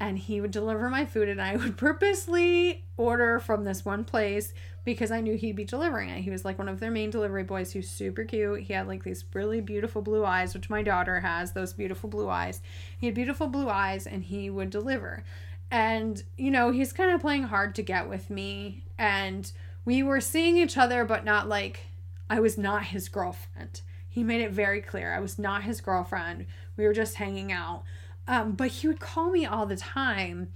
and 0.00 0.18
he 0.18 0.40
would 0.40 0.50
deliver 0.50 0.90
my 0.90 1.06
food 1.06 1.28
and 1.28 1.40
I 1.40 1.54
would 1.54 1.76
purposely 1.78 2.84
order 2.96 3.38
from 3.38 3.64
this 3.64 3.84
one 3.84 4.04
place 4.04 4.52
because 4.84 5.12
I 5.12 5.20
knew 5.20 5.36
he'd 5.36 5.54
be 5.54 5.64
delivering 5.64 6.08
it. 6.08 6.22
He 6.22 6.30
was 6.30 6.44
like 6.44 6.58
one 6.58 6.68
of 6.68 6.80
their 6.80 6.90
main 6.90 7.10
delivery 7.10 7.44
boys 7.44 7.72
who's 7.72 7.88
super 7.88 8.24
cute. 8.24 8.62
He 8.62 8.72
had 8.72 8.88
like 8.88 9.04
these 9.04 9.24
really 9.32 9.60
beautiful 9.60 10.02
blue 10.02 10.24
eyes, 10.24 10.54
which 10.54 10.68
my 10.68 10.82
daughter 10.82 11.20
has, 11.20 11.52
those 11.52 11.72
beautiful 11.72 12.10
blue 12.10 12.28
eyes. 12.28 12.62
He 12.98 13.06
had 13.06 13.14
beautiful 13.14 13.46
blue 13.46 13.68
eyes 13.68 14.08
and 14.08 14.24
he 14.24 14.50
would 14.50 14.70
deliver. 14.70 15.22
And 15.70 16.20
you 16.36 16.50
know, 16.50 16.72
he's 16.72 16.92
kind 16.92 17.12
of 17.12 17.20
playing 17.20 17.44
hard 17.44 17.76
to 17.76 17.82
get 17.82 18.08
with 18.08 18.28
me 18.28 18.82
and 18.98 19.50
we 19.84 20.02
were 20.02 20.20
seeing 20.20 20.56
each 20.56 20.76
other 20.76 21.04
but 21.04 21.24
not 21.24 21.48
like 21.48 21.86
I 22.28 22.40
was 22.40 22.58
not 22.58 22.86
his 22.86 23.08
girlfriend. 23.08 23.82
He 24.08 24.24
made 24.24 24.40
it 24.40 24.50
very 24.52 24.80
clear 24.80 25.14
I 25.14 25.20
was 25.20 25.38
not 25.38 25.62
his 25.62 25.80
girlfriend. 25.80 26.46
We 26.76 26.84
were 26.86 26.94
just 26.94 27.16
hanging 27.16 27.52
out. 27.52 27.84
Um, 28.26 28.52
but 28.52 28.68
he 28.68 28.88
would 28.88 29.00
call 29.00 29.30
me 29.30 29.46
all 29.46 29.66
the 29.66 29.76
time 29.76 30.52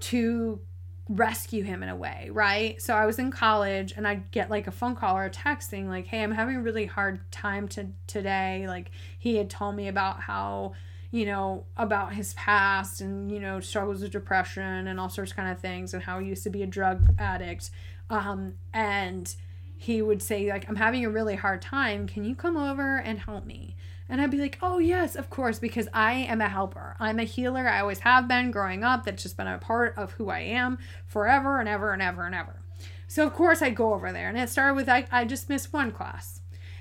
to 0.00 0.60
rescue 1.08 1.64
him 1.64 1.82
in 1.82 1.88
a 1.88 1.96
way, 1.96 2.28
right? 2.30 2.80
So 2.80 2.94
I 2.94 3.06
was 3.06 3.18
in 3.18 3.30
college 3.30 3.94
and 3.96 4.06
I'd 4.06 4.30
get 4.30 4.50
like 4.50 4.66
a 4.66 4.70
phone 4.70 4.94
call 4.94 5.16
or 5.16 5.24
a 5.24 5.30
texting 5.30 5.88
like, 5.88 6.06
"Hey, 6.06 6.22
I'm 6.22 6.32
having 6.32 6.56
a 6.56 6.60
really 6.60 6.86
hard 6.86 7.20
time 7.32 7.66
to 7.68 7.86
today." 8.06 8.66
Like 8.68 8.90
he 9.18 9.36
had 9.36 9.48
told 9.48 9.74
me 9.74 9.88
about 9.88 10.20
how, 10.20 10.74
you 11.10 11.24
know, 11.24 11.64
about 11.76 12.12
his 12.14 12.34
past 12.34 13.00
and, 13.00 13.32
you 13.32 13.40
know, 13.40 13.58
struggles 13.60 14.02
with 14.02 14.12
depression 14.12 14.86
and 14.86 15.00
all 15.00 15.08
sorts 15.08 15.30
of 15.32 15.36
kind 15.36 15.50
of 15.50 15.58
things 15.60 15.94
and 15.94 16.02
how 16.02 16.18
he 16.18 16.28
used 16.28 16.44
to 16.44 16.50
be 16.50 16.62
a 16.62 16.66
drug 16.66 17.14
addict. 17.18 17.70
Um 18.10 18.54
and 18.74 19.34
he 19.78 20.02
would 20.02 20.20
say 20.20 20.50
like 20.50 20.68
i'm 20.68 20.76
having 20.76 21.04
a 21.04 21.10
really 21.10 21.36
hard 21.36 21.62
time. 21.62 22.06
Can 22.06 22.24
you 22.24 22.34
come 22.34 22.56
over 22.56 22.98
and 22.98 23.20
help 23.20 23.46
me? 23.46 23.76
And 24.08 24.20
i'd 24.20 24.30
be 24.30 24.38
like 24.38 24.58
oh 24.60 24.78
yes 24.78 25.16
of 25.16 25.30
course 25.30 25.58
because 25.58 25.88
i 25.94 26.12
am 26.12 26.40
a 26.40 26.48
helper. 26.48 26.96
I'm 26.98 27.18
a 27.18 27.24
healer. 27.24 27.68
I 27.68 27.80
always 27.80 28.00
have 28.00 28.28
been 28.28 28.50
growing 28.50 28.84
up. 28.84 29.04
That's 29.04 29.22
just 29.22 29.36
been 29.36 29.46
a 29.46 29.58
part 29.58 29.94
of 29.96 30.12
who 30.12 30.28
i 30.28 30.40
am 30.40 30.78
forever 31.06 31.60
and 31.60 31.68
ever 31.68 31.92
and 31.92 32.02
ever 32.02 32.26
and 32.26 32.34
ever. 32.34 32.60
So 33.06 33.26
of 33.26 33.34
course 33.34 33.62
i'd 33.62 33.76
go 33.76 33.94
over 33.94 34.12
there 34.12 34.28
and 34.28 34.36
it 34.36 34.50
started 34.50 34.74
with 34.74 34.88
i, 34.88 35.06
I 35.12 35.24
just 35.24 35.48
missed 35.48 35.72
one 35.72 35.92
class. 35.92 36.40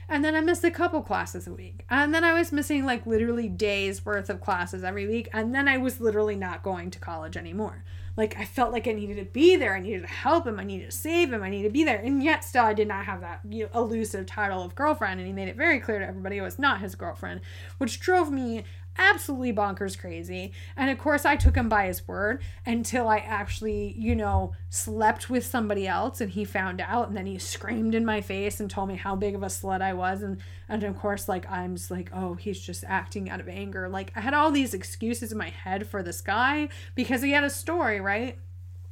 And 0.09 0.23
then 0.23 0.35
I 0.35 0.41
missed 0.41 0.63
a 0.63 0.71
couple 0.71 1.01
classes 1.01 1.47
a 1.47 1.53
week. 1.53 1.85
And 1.89 2.13
then 2.13 2.23
I 2.23 2.33
was 2.33 2.53
missing 2.53 2.85
like 2.85 3.05
literally 3.05 3.49
days 3.49 4.05
worth 4.05 4.29
of 4.29 4.39
classes 4.39 4.83
every 4.83 5.05
week. 5.05 5.27
And 5.33 5.53
then 5.53 5.67
I 5.67 5.77
was 5.77 5.99
literally 5.99 6.35
not 6.35 6.63
going 6.63 6.91
to 6.91 6.99
college 6.99 7.35
anymore. 7.35 7.83
Like 8.17 8.35
I 8.37 8.45
felt 8.45 8.71
like 8.71 8.87
I 8.87 8.93
needed 8.93 9.17
to 9.17 9.25
be 9.25 9.55
there. 9.55 9.75
I 9.75 9.79
needed 9.79 10.01
to 10.01 10.07
help 10.07 10.47
him. 10.47 10.59
I 10.59 10.63
needed 10.63 10.91
to 10.91 10.97
save 10.97 11.31
him. 11.31 11.43
I 11.43 11.49
needed 11.49 11.69
to 11.69 11.73
be 11.73 11.83
there. 11.83 11.99
And 11.99 12.23
yet 12.23 12.43
still 12.43 12.65
I 12.65 12.73
did 12.73 12.87
not 12.87 13.05
have 13.05 13.21
that 13.21 13.41
you 13.47 13.65
know, 13.65 13.79
elusive 13.79 14.25
title 14.25 14.63
of 14.63 14.75
girlfriend. 14.75 15.19
And 15.19 15.27
he 15.27 15.33
made 15.33 15.47
it 15.47 15.55
very 15.55 15.79
clear 15.79 15.99
to 15.99 16.07
everybody 16.07 16.37
it 16.37 16.41
was 16.41 16.57
not 16.57 16.81
his 16.81 16.95
girlfriend, 16.95 17.41
which 17.77 17.99
drove 17.99 18.31
me 18.31 18.65
absolutely 18.97 19.53
bonkers 19.53 19.97
crazy. 19.97 20.53
And 20.75 20.89
of 20.89 20.97
course, 20.97 21.25
I 21.25 21.35
took 21.35 21.55
him 21.55 21.69
by 21.69 21.87
his 21.87 22.07
word 22.07 22.41
until 22.65 23.07
I 23.07 23.17
actually, 23.17 23.93
you 23.97 24.15
know, 24.15 24.53
slept 24.69 25.29
with 25.29 25.45
somebody 25.45 25.87
else 25.87 26.21
and 26.21 26.31
he 26.31 26.45
found 26.45 26.81
out. 26.81 27.07
And 27.07 27.17
then 27.17 27.25
he 27.25 27.37
screamed 27.37 27.95
in 27.95 28.05
my 28.05 28.21
face 28.21 28.59
and 28.59 28.69
told 28.69 28.89
me 28.89 28.95
how 28.95 29.15
big 29.15 29.35
of 29.35 29.43
a 29.43 29.47
slut 29.47 29.81
I 29.81 29.93
was. 29.93 30.21
And, 30.21 30.37
and 30.69 30.83
of 30.83 30.97
course, 30.97 31.27
like, 31.27 31.49
I'm 31.49 31.75
just 31.75 31.91
like, 31.91 32.09
oh, 32.13 32.33
he's 32.35 32.59
just 32.59 32.83
acting 32.87 33.29
out 33.29 33.39
of 33.39 33.47
anger. 33.47 33.87
Like, 33.89 34.11
I 34.15 34.21
had 34.21 34.33
all 34.33 34.51
these 34.51 34.73
excuses 34.73 35.31
in 35.31 35.37
my 35.37 35.49
head 35.49 35.87
for 35.87 36.03
this 36.03 36.21
guy 36.21 36.69
because 36.95 37.21
he 37.21 37.31
had 37.31 37.43
a 37.43 37.49
story, 37.49 37.99
right? 37.99 38.37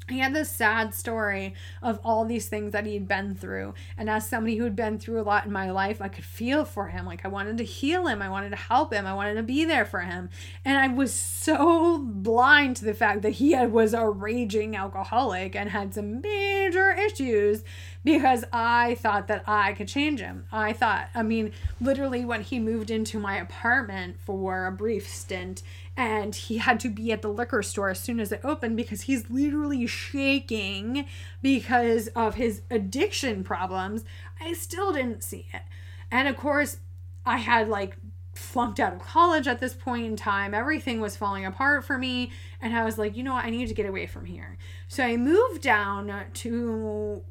He 0.10 0.20
had 0.20 0.34
this 0.34 0.52
sad 0.52 0.94
story 0.94 1.56
of 1.82 2.00
all 2.04 2.26
these 2.26 2.48
things 2.48 2.72
that 2.74 2.86
he'd 2.86 3.08
been 3.08 3.34
through. 3.36 3.74
And 3.98 4.10
as 4.10 4.28
somebody 4.28 4.58
who 4.58 4.64
had 4.64 4.76
been 4.76 5.00
through 5.00 5.20
a 5.20 5.24
lot 5.24 5.46
in 5.46 5.52
my 5.52 5.72
life, 5.72 6.02
I 6.02 6.10
could 6.10 6.24
feel 6.24 6.64
for 6.64 6.88
him. 6.88 7.06
Like 7.06 7.26
I 7.26 7.28
wanted 7.28 7.58
to 7.58 7.64
heal 7.64 8.08
him, 8.08 8.22
I 8.22 8.30
wanted 8.30 8.52
to 8.52 8.56
help 8.56 8.94
him, 8.94 9.06
I 9.06 9.14
wanted 9.14 9.36
to 9.36 9.44
be 9.44 9.66
there 9.66 9.86
for 9.86 10.02
him. 10.02 10.30
And 10.64 10.78
I 10.78 10.88
was 10.88 11.14
so 11.14 11.98
blind 11.98 12.76
to 12.78 12.86
the 12.86 12.94
fact 12.94 13.24
that 13.24 13.32
he 13.32 13.54
had, 13.54 13.72
was 13.72 13.94
a 13.94 14.08
raging 14.08 14.76
alcoholic 14.76 15.56
and 15.56 15.70
had 15.70 15.94
some 15.94 16.22
major 16.22 16.92
issues 16.92 17.64
because 18.06 18.46
I 18.54 18.96
thought 18.96 19.28
that 19.28 19.44
I 19.48 19.74
could 19.74 19.90
change 19.90 20.22
him. 20.22 20.46
I 20.52 20.72
thought, 20.72 21.10
I 21.14 21.24
mean, 21.24 21.52
literally 21.82 22.24
when 22.24 22.44
he 22.44 22.60
moved 22.60 22.92
into 22.92 23.20
my 23.20 23.38
apartment 23.38 24.18
for 24.20 24.68
a 24.68 24.72
brief 24.72 25.10
stint, 25.10 25.64
and 25.98 26.36
he 26.36 26.58
had 26.58 26.80
to 26.82 26.90
be 26.90 27.12
at 27.12 27.22
the 27.22 27.30
liquor 27.30 27.64
store 27.64 27.90
as 27.90 28.00
soon 28.00 28.20
as 28.20 28.32
it 28.32 28.42
opened 28.44 28.78
because 28.78 29.04
he's 29.04 29.30
literally 29.30 29.88
shaking 29.88 31.06
because 31.42 32.08
of 32.10 32.36
his 32.36 32.62
addiction 32.70 33.44
problems. 33.44 34.04
I 34.40 34.54
still 34.54 34.92
didn't 34.92 35.24
see 35.24 35.48
it. 35.54 35.64
And 36.12 36.28
of 36.28 36.38
course, 36.38 36.78
I 37.26 37.38
had 37.38 37.70
like 37.70 37.98
flunked 38.34 38.82
out 38.82 38.94
of 38.94 39.00
college 39.00 39.48
at 39.48 39.60
this 39.60 39.74
point 39.74 40.06
in 40.06 40.16
time. 40.18 40.54
Everything 40.54 41.00
was 41.00 41.16
falling 41.16 41.46
apart 41.46 41.86
for 41.86 41.98
me. 41.98 42.30
And 42.62 42.76
I 42.76 42.84
was 42.84 42.98
like, 42.98 43.16
you 43.16 43.24
know 43.24 43.34
what? 43.34 43.46
I 43.46 43.50
need 43.50 43.70
to 43.70 43.74
get 43.74 43.86
away 43.86 44.06
from 44.06 44.26
here. 44.26 44.58
So 44.90 45.04
I 45.04 45.16
moved 45.16 45.62
down 45.62 46.12
to, 46.34 47.24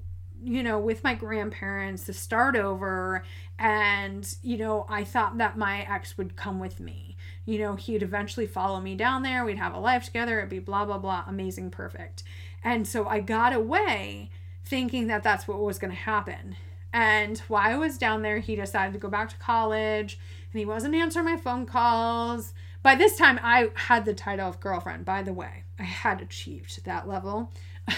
you 0.44 0.62
know, 0.62 0.78
with 0.78 1.02
my 1.02 1.14
grandparents 1.14 2.04
to 2.06 2.12
start 2.12 2.56
over. 2.56 3.24
And, 3.58 4.32
you 4.42 4.56
know, 4.56 4.86
I 4.88 5.04
thought 5.04 5.38
that 5.38 5.56
my 5.56 5.82
ex 5.82 6.18
would 6.18 6.36
come 6.36 6.60
with 6.60 6.80
me 6.80 7.14
you 7.46 7.58
know, 7.58 7.74
he'd 7.74 8.02
eventually 8.02 8.46
follow 8.46 8.80
me 8.80 8.94
down 8.94 9.22
there. 9.22 9.44
We'd 9.44 9.58
have 9.58 9.74
a 9.74 9.78
life 9.78 10.04
together. 10.04 10.38
It'd 10.38 10.50
be 10.50 10.58
blah, 10.58 10.84
blah, 10.84 10.98
blah. 10.98 11.24
Amazing, 11.26 11.70
perfect. 11.70 12.22
And 12.62 12.88
so 12.88 13.06
I 13.06 13.20
got 13.20 13.52
away 13.52 14.30
thinking 14.64 15.08
that 15.08 15.22
that's 15.22 15.46
what 15.46 15.60
was 15.60 15.78
going 15.78 15.90
to 15.90 15.96
happen. 15.96 16.56
And 16.92 17.38
while 17.48 17.74
I 17.74 17.76
was 17.76 17.98
down 17.98 18.22
there, 18.22 18.38
he 18.38 18.56
decided 18.56 18.92
to 18.94 18.98
go 18.98 19.08
back 19.08 19.28
to 19.30 19.36
college 19.36 20.18
and 20.52 20.58
he 20.58 20.64
wasn't 20.64 20.94
answering 20.94 21.26
my 21.26 21.36
phone 21.36 21.66
calls. 21.66 22.54
By 22.82 22.94
this 22.94 23.16
time, 23.16 23.38
I 23.42 23.70
had 23.74 24.04
the 24.04 24.14
title 24.14 24.48
of 24.48 24.60
girlfriend, 24.60 25.04
by 25.04 25.22
the 25.22 25.32
way. 25.32 25.64
I 25.78 25.82
had 25.82 26.22
achieved 26.22 26.84
that 26.84 27.08
level. 27.08 27.52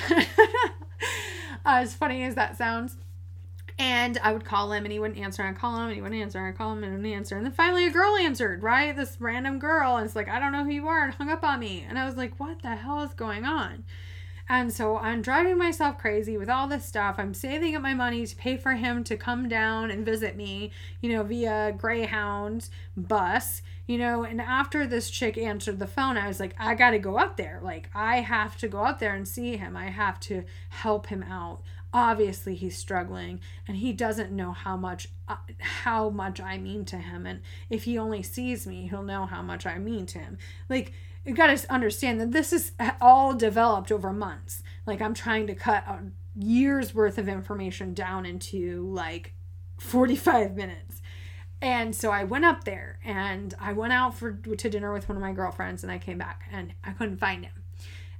Uh, 1.65 1.81
as 1.81 1.95
funny 1.95 2.23
as 2.23 2.37
that 2.37 2.57
sounds. 2.57 2.97
And 3.77 4.19
I 4.23 4.33
would 4.33 4.45
call 4.45 4.73
him 4.73 4.85
and 4.85 4.93
he 4.93 5.01
wouldn't 5.01 5.19
answer. 5.19 5.43
I'd 5.43 5.59
call 5.59 5.77
him 5.77 5.87
and 5.89 5.95
he 5.97 6.01
wouldn't 6.01 6.21
answer. 6.21 6.47
I'd 6.47 6.57
call 6.57 6.71
him 6.71 6.85
and 6.85 6.85
he 6.85 6.91
wouldn't 6.93 7.13
answer. 7.13 7.37
And 7.37 7.45
then 7.45 7.53
finally 7.53 7.87
a 7.87 7.91
girl 7.91 8.15
answered, 8.17 8.63
right? 8.63 8.95
This 8.95 9.17
random 9.21 9.59
girl. 9.59 9.97
And 9.97 10.07
it's 10.07 10.15
like, 10.15 10.29
I 10.29 10.39
don't 10.39 10.53
know 10.53 10.65
who 10.65 10.71
you 10.71 10.87
are 10.87 11.05
and 11.05 11.15
hung 11.15 11.29
up 11.29 11.43
on 11.43 11.59
me. 11.59 11.85
And 11.89 11.99
I 11.99 12.05
was 12.05 12.17
like, 12.17 12.39
what 12.39 12.63
the 12.63 12.77
hell 12.77 13.03
is 13.03 13.15
going 13.15 13.45
on? 13.45 13.85
And 14.49 14.73
so 14.73 14.97
I'm 14.97 15.23
driving 15.23 15.59
myself 15.59 15.99
crazy 15.99 16.39
with 16.39 16.49
all 16.49 16.69
this 16.69 16.85
stuff. 16.85 17.17
I'm 17.19 17.35
saving 17.35 17.75
up 17.75 17.83
my 17.83 17.95
money 17.95 18.25
to 18.25 18.37
pay 18.37 18.57
for 18.57 18.75
him 18.75 19.03
to 19.05 19.17
come 19.17 19.49
down 19.49 19.91
and 19.91 20.07
visit 20.07 20.37
me, 20.37 20.71
you 21.01 21.13
know, 21.13 21.25
via 21.25 21.75
Greyhound 21.77 22.69
bus, 22.97 23.61
you 23.87 23.99
know. 23.99 24.25
And 24.25 24.41
after 24.41 24.87
this 24.87 25.11
chick 25.11 25.37
answered 25.39 25.79
the 25.79 25.87
phone, 25.87 26.17
I 26.17 26.29
was 26.29 26.41
like, 26.41 26.55
I 26.59 26.75
got 26.75 26.91
to 26.91 26.99
go 26.99 27.19
up 27.19 27.37
there. 27.37 27.61
Like, 27.63 27.91
I 27.95 28.21
have 28.21 28.57
to 28.59 28.69
go 28.69 28.85
up 28.85 28.99
there 28.99 29.15
and 29.15 29.27
see 29.27 29.57
him. 29.57 29.77
I 29.77 29.87
have 29.87 30.21
to 30.21 30.45
help 30.71 31.07
him 31.07 31.23
out 31.23 31.63
obviously 31.97 32.55
he's 32.55 32.77
struggling 32.77 33.41
and 33.67 33.79
he 33.79 33.91
doesn't 33.91 34.31
know 34.31 34.53
how 34.53 34.77
much 34.77 35.09
uh, 35.29 35.37
how 35.61 36.11
much 36.11 36.41
I 36.41 36.59
mean 36.59 36.85
to 36.87 36.97
him 36.97 37.25
and 37.25 37.41
if 37.71 37.85
he 37.85 37.97
only 37.97 38.23
sees 38.23 38.67
me 38.67 38.87
he'll 38.87 39.03
know 39.03 39.25
how 39.25 39.41
much 39.41 39.65
I 39.65 39.79
mean 39.79 40.05
to 40.07 40.19
him 40.19 40.37
like 40.69 40.93
you 41.25 41.35
got 41.35 41.57
to 41.57 41.73
understand 41.73 42.21
that 42.21 42.33
this 42.33 42.53
is 42.53 42.73
all 43.01 43.33
developed 43.33 43.91
over 43.91 44.13
months 44.13 44.63
like 44.85 45.01
I'm 45.01 45.15
trying 45.15 45.47
to 45.47 45.55
cut 45.55 45.87
a 45.87 46.01
years 46.39 46.95
worth 46.95 47.17
of 47.17 47.29
information 47.29 47.95
down 47.95 48.27
into 48.27 48.87
like 48.93 49.33
45 49.79 50.55
minutes 50.55 51.01
and 51.61 51.95
so 51.95 52.11
I 52.11 52.25
went 52.25 52.45
up 52.45 52.65
there 52.65 52.99
and 53.05 53.55
I 53.61 53.73
went 53.73 53.93
out 53.93 54.15
for 54.15 54.33
to 54.33 54.71
dinner 54.71 54.93
with 54.93 55.09
one 55.09 55.17
of 55.17 55.23
my 55.23 55.33
girlfriends 55.33 55.83
and 55.83 55.91
I 55.91 55.99
came 55.99 56.19
back 56.19 56.43
and 56.53 56.73
I 56.85 56.93
couldn't 56.93 57.19
find 57.19 57.45
him 57.45 57.53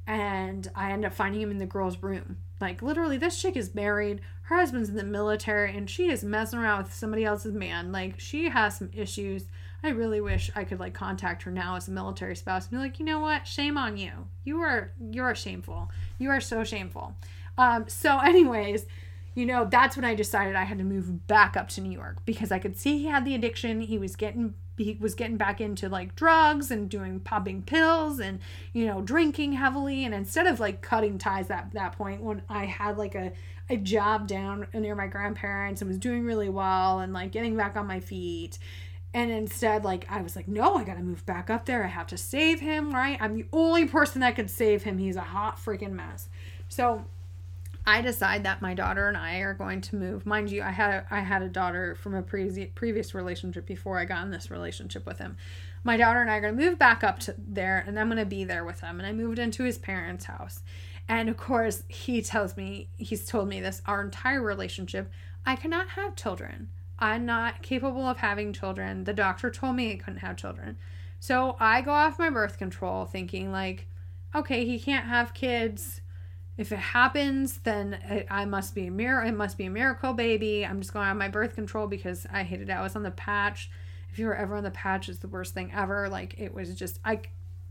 and 0.07 0.71
I 0.75 0.93
ended 0.93 1.11
up 1.11 1.17
finding 1.17 1.41
him 1.41 1.51
in 1.51 1.59
the 1.59 1.67
girl's 1.67 2.03
room. 2.03 2.39
Like 2.61 2.81
literally, 2.81 3.19
this 3.19 3.41
chick 3.41 3.57
is 3.57 3.75
married, 3.75 4.21
her 4.43 4.57
husband's 4.57 4.89
in 4.89 4.97
the 4.97 5.05
military, 5.05 5.77
and 5.77 5.91
she 5.91 6.09
is 6.09 6.23
messing 6.23 6.59
around 6.59 6.85
with 6.85 6.95
somebody 6.95 7.25
else's 7.25 7.53
man. 7.53 7.93
Like 7.93 8.21
she 8.21 8.49
has 8.49 8.79
some 8.79 8.91
issues. 8.95 9.47
I 9.83 9.91
really 9.91 10.21
wish 10.21 10.51
I 10.55 10.65
could 10.65 10.81
like 10.81 10.95
contact 10.95 11.43
her 11.43 11.51
now 11.51 11.77
as 11.77 11.89
a 11.89 11.91
military 11.91 12.37
spouse 12.37 12.65
and 12.65 12.73
be 12.73 12.77
like, 12.79 12.99
you 12.99 13.05
know 13.05 13.21
what? 13.21 13.47
Shame 13.47 13.77
on 13.77 13.97
you. 13.97 14.13
You 14.45 14.61
are 14.61 14.93
you 15.11 15.23
are 15.23 15.35
shameful. 15.35 15.91
You 16.19 16.31
are 16.31 16.41
so 16.41 16.65
shameful. 16.65 17.15
Um, 17.59 17.87
so, 17.89 18.19
anyways, 18.19 18.87
you 19.37 19.45
know, 19.45 19.67
that's 19.71 19.97
when 19.97 20.05
I 20.07 20.15
decided 20.15 20.57
I 20.57 20.65
had 20.65 20.79
to 20.79 20.85
move 20.85 21.27
back 21.27 21.59
up 21.59 21.69
to 21.69 21.83
New 21.83 21.93
York 21.93 22.25
because 22.25 22.51
I 22.51 22.59
could 22.59 22.79
see 22.79 22.99
he 22.99 23.05
had 23.05 23.27
the 23.27 23.35
addiction. 23.35 23.83
He 23.83 23.99
was 23.99 24.17
getting 24.17 24.55
he 24.79 24.97
was 24.99 25.15
getting 25.15 25.37
back 25.37 25.61
into 25.61 25.89
like 25.89 26.17
drugs 26.17 26.71
and 26.71 26.89
doing 26.89 27.21
popping 27.21 27.63
pills 27.63 28.19
and 28.19 28.39
you 28.73 28.87
know 28.87 29.03
drinking 29.03 29.53
heavily. 29.53 30.07
And 30.07 30.15
instead 30.15 30.47
of 30.47 30.59
like 30.59 30.81
cutting 30.81 31.19
ties 31.19 31.51
at 31.51 31.71
that 31.75 31.93
point 31.93 32.23
when 32.23 32.43
i 32.49 32.65
had 32.65 32.97
like 32.97 33.15
a, 33.15 33.33
a 33.69 33.77
job 33.77 34.27
down 34.27 34.67
near 34.73 34.95
my 34.95 35.07
grandparents 35.07 35.83
and 35.83 35.89
was 35.89 35.99
doing 35.99 36.25
really 36.25 36.49
well 36.49 37.01
and 37.01 37.13
like 37.13 37.31
getting 37.31 37.57
back 37.57 37.77
on 37.77 37.87
my 37.87 38.01
feet. 38.01 38.59
And 39.13 39.31
instead 39.31 39.85
like 39.85 40.07
i 40.11 40.23
was 40.23 40.35
like 40.35 40.49
no 40.49 40.77
i 40.77 40.85
gotta 40.85 41.03
move 41.03 41.27
back 41.27 41.51
up 41.51 41.67
there. 41.67 41.85
I 41.85 41.89
have 41.89 42.07
to 42.07 42.17
save 42.17 42.61
him 42.61 42.95
right? 42.95 43.19
I'm 43.21 43.35
the 43.35 43.47
only 43.53 43.87
person 43.87 44.23
that 44.23 44.35
could 44.35 44.51
save 44.51 44.85
him. 44.85 44.97
He's 44.97 45.17
a 45.17 45.21
hot 45.21 45.59
freaking 45.59 45.93
mess. 45.93 46.31
So 46.69 47.05
I 47.89 48.01
decide 48.01 48.43
that 48.43 48.61
my 48.61 48.75
daughter 48.75 49.07
and 49.07 49.17
I 49.17 49.39
are 49.39 49.55
going 49.55 49.81
to 49.83 49.97
move. 49.97 50.27
Mind 50.27 50.51
you, 50.51 50.61
I 50.61 50.71
had 50.71 50.91
a, 50.91 51.07
I 51.09 51.21
had 51.21 51.43
a 51.43 51.49
daughter 51.49 51.95
from 51.95 52.15
a 52.15 52.23
previous 52.23 52.69
previous 52.75 53.15
relationship 53.15 53.65
before 53.65 53.99
I 53.99 54.05
got 54.05 54.25
in 54.25 54.33
this 54.33 54.51
relationship 54.51 55.07
with 55.07 55.19
him. 55.19 55.37
My 55.85 55.97
daughter 55.97 56.21
and 56.21 56.29
I 56.29 56.37
are 56.37 56.41
going 56.41 56.57
to 56.57 56.65
move 56.65 56.81
back 56.81 57.05
up 57.05 57.21
to 57.21 57.37
there, 57.39 57.85
and 57.87 57.99
I'm 57.99 58.09
going 58.09 58.19
to 58.19 58.27
be 58.27 58.43
there 58.43 58.65
with 58.65 58.81
him. 58.81 58.99
And 58.99 59.07
I 59.07 59.13
moved 59.13 59.39
into 59.39 59.63
his 59.63 59.79
parents' 59.79 60.25
house, 60.25 60.63
and 61.09 61.29
of 61.29 61.37
course, 61.37 61.85
he 61.87 62.23
tells 62.23 62.57
me 62.57 62.89
he's 62.97 63.25
told 63.25 63.49
me 63.49 63.61
this 63.61 63.83
our 63.87 64.03
entire 64.03 64.43
relationship. 64.43 65.09
I 65.45 65.55
cannot 65.55 65.91
have 65.91 66.17
children. 66.17 66.71
I'm 66.99 67.25
not 67.25 67.63
capable 67.63 68.09
of 68.09 68.17
having 68.17 68.53
children. 68.53 69.05
The 69.05 69.13
doctor 69.13 69.49
told 69.49 69.77
me 69.77 69.93
I 69.93 69.97
couldn't 69.97 70.21
have 70.21 70.37
children. 70.37 70.77
So 71.21 71.57
I 71.61 71.83
go 71.83 71.93
off 71.93 72.19
my 72.19 72.31
birth 72.31 72.59
control 72.59 73.05
thinking 73.05 73.53
like, 73.53 73.87
okay, 74.35 74.65
he 74.65 74.81
can't 74.81 75.07
have 75.07 75.35
kids 75.35 76.01
if 76.57 76.73
it 76.73 76.79
happens, 76.79 77.59
then 77.59 77.99
it, 78.09 78.27
I 78.31 78.45
must 78.47 78.75
be 78.75 78.87
a 78.87 78.91
miracle. 78.91 79.29
It 79.29 79.37
must 79.37 79.59
be 79.59 79.67
a 79.67 79.71
miracle, 79.71 80.15
baby. 80.15 80.65
I'm 80.65 80.81
just 80.81 80.93
going 80.93 81.09
on 81.09 81.19
my 81.19 81.29
birth 81.29 81.55
control 81.55 81.87
because 81.87 82.27
I 82.33 82.45
hated 82.45 82.71
it. 82.71 82.73
I 82.73 82.83
was 82.83 82.97
on 82.97 83.03
the 83.03 83.11
patch. 83.11 83.71
If 84.11 84.19
you 84.19 84.27
were 84.27 84.35
ever 84.35 84.57
on 84.57 84.65
the 84.65 84.71
patch, 84.71 85.09
it's 85.09 85.19
the 85.19 85.29
worst 85.29 85.53
thing 85.53 85.71
ever. 85.75 86.09
Like 86.09 86.39
it 86.39 86.55
was 86.55 86.75
just 86.75 86.99
I 87.05 87.21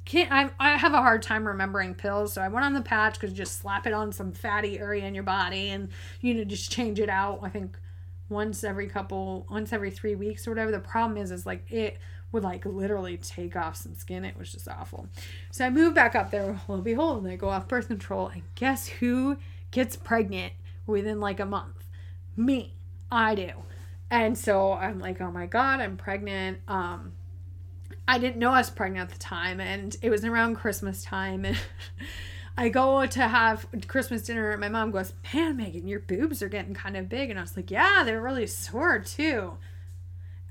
can't. 0.05 0.31
I 0.31 0.51
I 0.59 0.77
have 0.77 0.93
a 0.93 1.01
hard 1.01 1.23
time 1.23 1.47
remembering 1.47 1.95
pills, 1.95 2.33
so 2.33 2.41
I 2.41 2.47
went 2.47 2.65
on 2.65 2.73
the 2.73 2.81
patch 2.81 3.15
because 3.15 3.33
just 3.33 3.59
slap 3.59 3.87
it 3.87 3.93
on 3.93 4.11
some 4.11 4.31
fatty 4.31 4.77
area 4.77 5.05
in 5.05 5.15
your 5.15 5.23
body 5.23 5.69
and 5.69 5.89
you 6.21 6.35
know 6.35 6.43
just 6.43 6.71
change 6.71 6.99
it 6.99 7.09
out. 7.09 7.39
I 7.41 7.49
think 7.49 7.79
once 8.29 8.63
every 8.63 8.87
couple, 8.87 9.45
once 9.49 9.71
every 9.71 9.91
three 9.91 10.15
weeks 10.15 10.47
or 10.47 10.51
whatever. 10.51 10.71
The 10.71 10.79
problem 10.79 11.17
is, 11.17 11.31
is 11.31 11.45
like 11.45 11.69
it 11.71 11.97
would 12.31 12.43
like 12.43 12.65
literally 12.65 13.17
take 13.17 13.55
off 13.55 13.75
some 13.75 13.95
skin. 13.95 14.25
It 14.25 14.37
was 14.37 14.51
just 14.51 14.67
awful. 14.67 15.07
So 15.51 15.65
I 15.65 15.69
moved 15.69 15.95
back 15.95 16.15
up 16.15 16.31
there. 16.31 16.59
Lo 16.67 16.75
and 16.75 16.83
behold, 16.83 17.23
and 17.23 17.31
I 17.31 17.35
go 17.35 17.49
off 17.49 17.67
birth 17.67 17.87
control. 17.87 18.27
And 18.27 18.43
guess 18.55 18.87
who 18.87 19.37
gets 19.71 19.95
pregnant 19.95 20.53
within 20.85 21.19
like 21.19 21.39
a 21.39 21.45
month? 21.45 21.85
Me. 22.35 22.75
I 23.11 23.35
do. 23.35 23.51
And 24.09 24.37
so 24.37 24.73
I'm 24.73 24.99
like, 24.99 25.21
oh 25.21 25.31
my 25.31 25.45
God, 25.45 25.79
I'm 25.79 25.97
pregnant. 25.97 26.59
Um, 26.67 27.13
I 28.07 28.19
didn't 28.19 28.37
know 28.37 28.51
I 28.51 28.59
was 28.59 28.69
pregnant 28.69 29.09
at 29.09 29.17
the 29.17 29.19
time, 29.19 29.59
and 29.59 29.95
it 30.01 30.09
was 30.09 30.23
around 30.23 30.55
Christmas 30.55 31.03
time. 31.03 31.45
And 31.45 31.57
I 32.57 32.69
go 32.69 33.05
to 33.05 33.27
have 33.27 33.65
Christmas 33.87 34.21
dinner, 34.21 34.51
and 34.51 34.61
my 34.61 34.69
mom 34.69 34.91
goes, 34.91 35.13
Man, 35.33 35.57
Megan, 35.57 35.87
your 35.87 35.99
boobs 35.99 36.41
are 36.41 36.49
getting 36.49 36.73
kind 36.73 36.95
of 36.95 37.09
big. 37.09 37.29
And 37.29 37.37
I 37.37 37.41
was 37.41 37.57
like, 37.57 37.69
Yeah, 37.69 38.03
they're 38.05 38.21
really 38.21 38.47
sore 38.47 38.99
too. 38.99 39.57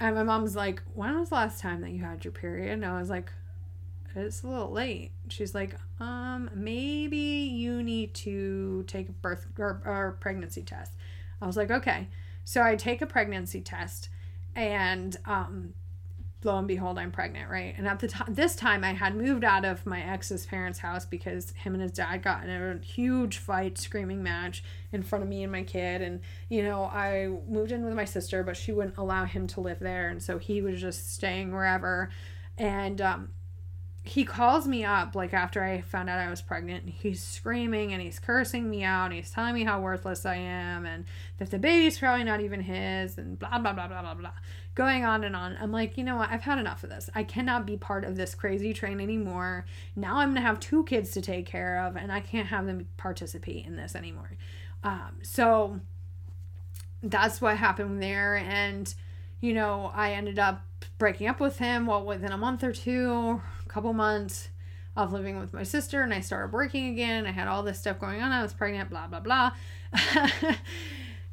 And 0.01 0.15
my 0.15 0.23
mom's 0.23 0.55
like, 0.55 0.83
When 0.95 1.19
was 1.19 1.31
the 1.31 1.37
last 1.37 1.61
time 1.61 1.81
that 1.81 1.91
you 1.91 2.03
had 2.03 2.25
your 2.25 2.33
period? 2.33 2.73
And 2.73 2.85
I 2.85 2.99
was 2.99 3.09
like, 3.09 3.33
It's 4.15 4.43
a 4.43 4.49
little 4.49 4.71
late. 4.71 5.13
She's 5.29 5.55
like, 5.55 5.77
Um, 5.99 6.51
maybe 6.55 7.17
you 7.17 7.83
need 7.83 8.13
to 8.15 8.85
take 8.87 9.09
a 9.09 9.13
birth 9.13 9.47
or, 9.59 9.81
or 9.85 10.19
pregnancy 10.21 10.63
test. 10.63 10.93
I 11.41 11.47
was 11.47 11.57
like, 11.57 11.71
Okay. 11.71 12.09
So 12.45 12.63
I 12.63 12.77
take 12.77 13.01
a 13.01 13.07
pregnancy 13.07 13.63
test 13.63 14.11
and 14.55 15.17
um 15.25 15.73
lo 16.45 16.59
and 16.59 16.69
behold, 16.69 16.99
I'm 16.99 17.11
pregnant, 17.11 17.51
right? 17.51 17.75
And 17.77 17.87
at 17.87 17.99
the 17.99 18.09
time, 18.09 18.35
this 18.35 18.57
time 18.57 18.85
I 18.85 18.93
had 18.93 19.17
moved 19.17 19.45
out 19.45 19.65
of 19.65 19.85
my 19.87 20.03
ex's 20.03 20.47
parents' 20.47 20.79
house 20.79 21.05
because 21.05 21.53
him 21.53 21.75
and 21.75 21.83
his 21.83 21.93
dad 21.93 22.23
got 22.23 22.45
in 22.45 22.51
a 22.51 22.79
huge 22.85 23.39
fight, 23.39 23.79
screaming 23.79 24.23
match 24.23 24.63
in 24.93 25.03
front 25.03 25.23
of 25.23 25.29
me 25.29 25.43
and 25.43 25.53
my 25.53 25.63
kid. 25.63 26.03
And, 26.03 26.21
you 26.49 26.63
know, 26.63 26.85
I 26.85 27.29
moved 27.49 27.73
in 27.73 27.85
with 27.85 27.95
my 27.95 28.05
sister, 28.05 28.43
but 28.43 28.57
she 28.57 28.73
wouldn't 28.73 28.97
allow 28.97 29.25
him 29.25 29.47
to 29.49 29.61
live 29.61 29.79
there. 29.81 30.09
And 30.09 30.23
so 30.23 30.39
he 30.39 30.61
was 30.61 30.81
just 30.81 31.15
staying 31.15 31.53
wherever. 31.53 32.11
And, 32.59 33.01
um, 33.01 33.31
he 34.07 34.27
calls 34.27 34.69
me 34.69 34.85
up 34.85 35.15
like 35.15 35.33
after 35.33 35.65
I 35.65 35.81
found 35.81 36.11
out 36.11 36.19
I 36.19 36.29
was 36.29 36.43
pregnant 36.43 36.85
and 36.85 36.93
he's 36.93 37.23
screaming 37.23 37.95
and 37.95 38.03
he's 38.03 38.19
cursing 38.19 38.69
me 38.69 38.85
out 38.85 39.07
and 39.07 39.15
he's 39.15 39.31
telling 39.31 39.55
me 39.55 39.65
how 39.65 39.81
worthless 39.81 40.27
I 40.27 40.37
am 40.37 40.85
and 40.85 41.07
that 41.39 41.51
the 41.51 41.59
baby's 41.59 41.99
probably 41.99 42.25
not 42.25 42.43
even 42.43 42.61
his 42.61 43.17
and 43.17 43.39
blah 43.39 43.59
blah 43.59 43.73
blah 43.73 43.89
blah 43.89 44.03
blah 44.03 44.15
blah 44.15 44.33
going 44.75 45.05
on 45.05 45.25
and 45.25 45.37
on. 45.37 45.57
I'm 45.61 45.71
like, 45.71 45.97
you 45.97 46.05
know 46.05 46.17
what? 46.17 46.31
I've 46.31 46.43
had 46.43 46.59
enough 46.59 46.83
of 46.85 46.91
this. 46.91 47.09
I 47.15 47.23
cannot 47.23 47.67
be 47.67 47.77
part 47.77 48.05
of 48.05 48.17
this 48.17 48.35
crazy 48.35 48.73
train 48.73 49.01
anymore. 49.01 49.67
Now 49.95 50.17
I'm 50.17 50.31
going 50.31 50.43
to 50.43 50.49
have 50.49 50.61
two 50.61 50.85
kids 50.85 51.13
to 51.13 51.21
take 51.21 51.47
care 51.47 51.85
of, 51.85 51.97
and 51.97 52.11
I 52.11 52.21
can't 52.21 52.49
have 52.49 52.67
them 52.67 52.89
participate 52.97 53.67
in 53.67 53.77
this 53.77 53.95
anymore. 53.95 54.33
Um, 54.83 55.19
so 55.23 55.81
that's 57.03 57.41
what 57.41 57.57
happened 57.57 58.03
there. 58.03 58.37
And, 58.37 58.93
you 59.41 59.55
know, 59.55 59.93
I 59.95 60.13
ended 60.13 60.39
up 60.39 60.63
breaking 60.99 61.29
up 61.29 61.41
with 61.41 61.59
him, 61.59 61.87
well, 61.87 62.05
within 62.05 62.33
a 62.33 62.39
month 62.39 62.65
or 62.65 62.73
two, 62.73 63.41
a 63.65 63.69
couple 63.69 63.93
months 63.93 64.49
of 64.97 65.13
living 65.13 65.39
with 65.39 65.53
my 65.53 65.63
sister, 65.63 66.03
and 66.03 66.15
I 66.15 66.21
started 66.21 66.53
working 66.53 66.89
again. 66.89 67.27
I 67.27 67.33
had 67.33 67.49
all 67.49 67.63
this 67.63 67.81
stuff 67.81 67.99
going 67.99 68.21
on. 68.21 68.31
I 68.31 68.43
was 68.43 68.53
pregnant, 68.53 68.91
blah, 68.91 69.09
blah, 69.09 69.21
blah. 69.21 69.53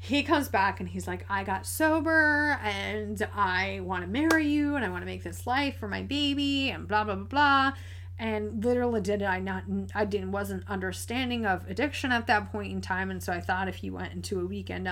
he 0.04 0.24
comes 0.24 0.50
back 0.50 0.80
and 0.80 0.90
he's 0.90 1.08
like, 1.08 1.28
I 1.30 1.44
got 1.44 1.64
sober 1.64 2.58
and 2.64 3.22
I 3.36 3.82
want 3.84 4.04
to 4.04 4.10
marry 4.10 4.48
you 4.48 4.76
and 4.76 4.84
I 4.84 4.90
want 4.90 5.04
to 5.04 5.06
make 5.06 5.24
this 5.24 5.46
life 5.46 5.78
for 5.78 5.88
my 5.88 6.02
baby 6.02 6.72
and 6.72 6.88
blah 6.88 7.04
blah 7.04 7.14
blah 7.14 7.26
blah. 7.26 7.74
And 8.18 8.66
literally 8.66 9.00
did 9.02 9.22
I 9.22 9.40
not 9.40 9.64
I 9.94 10.06
didn't 10.06 10.32
wasn't 10.32 10.64
understanding 10.68 11.46
of 11.46 11.70
addiction 11.70 12.12
at 12.12 12.26
that 12.26 12.52
point 12.52 12.72
in 12.72 12.82
time. 12.82 13.12
And 13.12 13.22
so 13.22 13.32
I 13.32 13.42
thought 13.42 13.68
if 13.68 13.84
you 13.84 13.94
went 13.94 14.12
into 14.12 14.40
a 14.40 14.46
weekend 14.46 14.90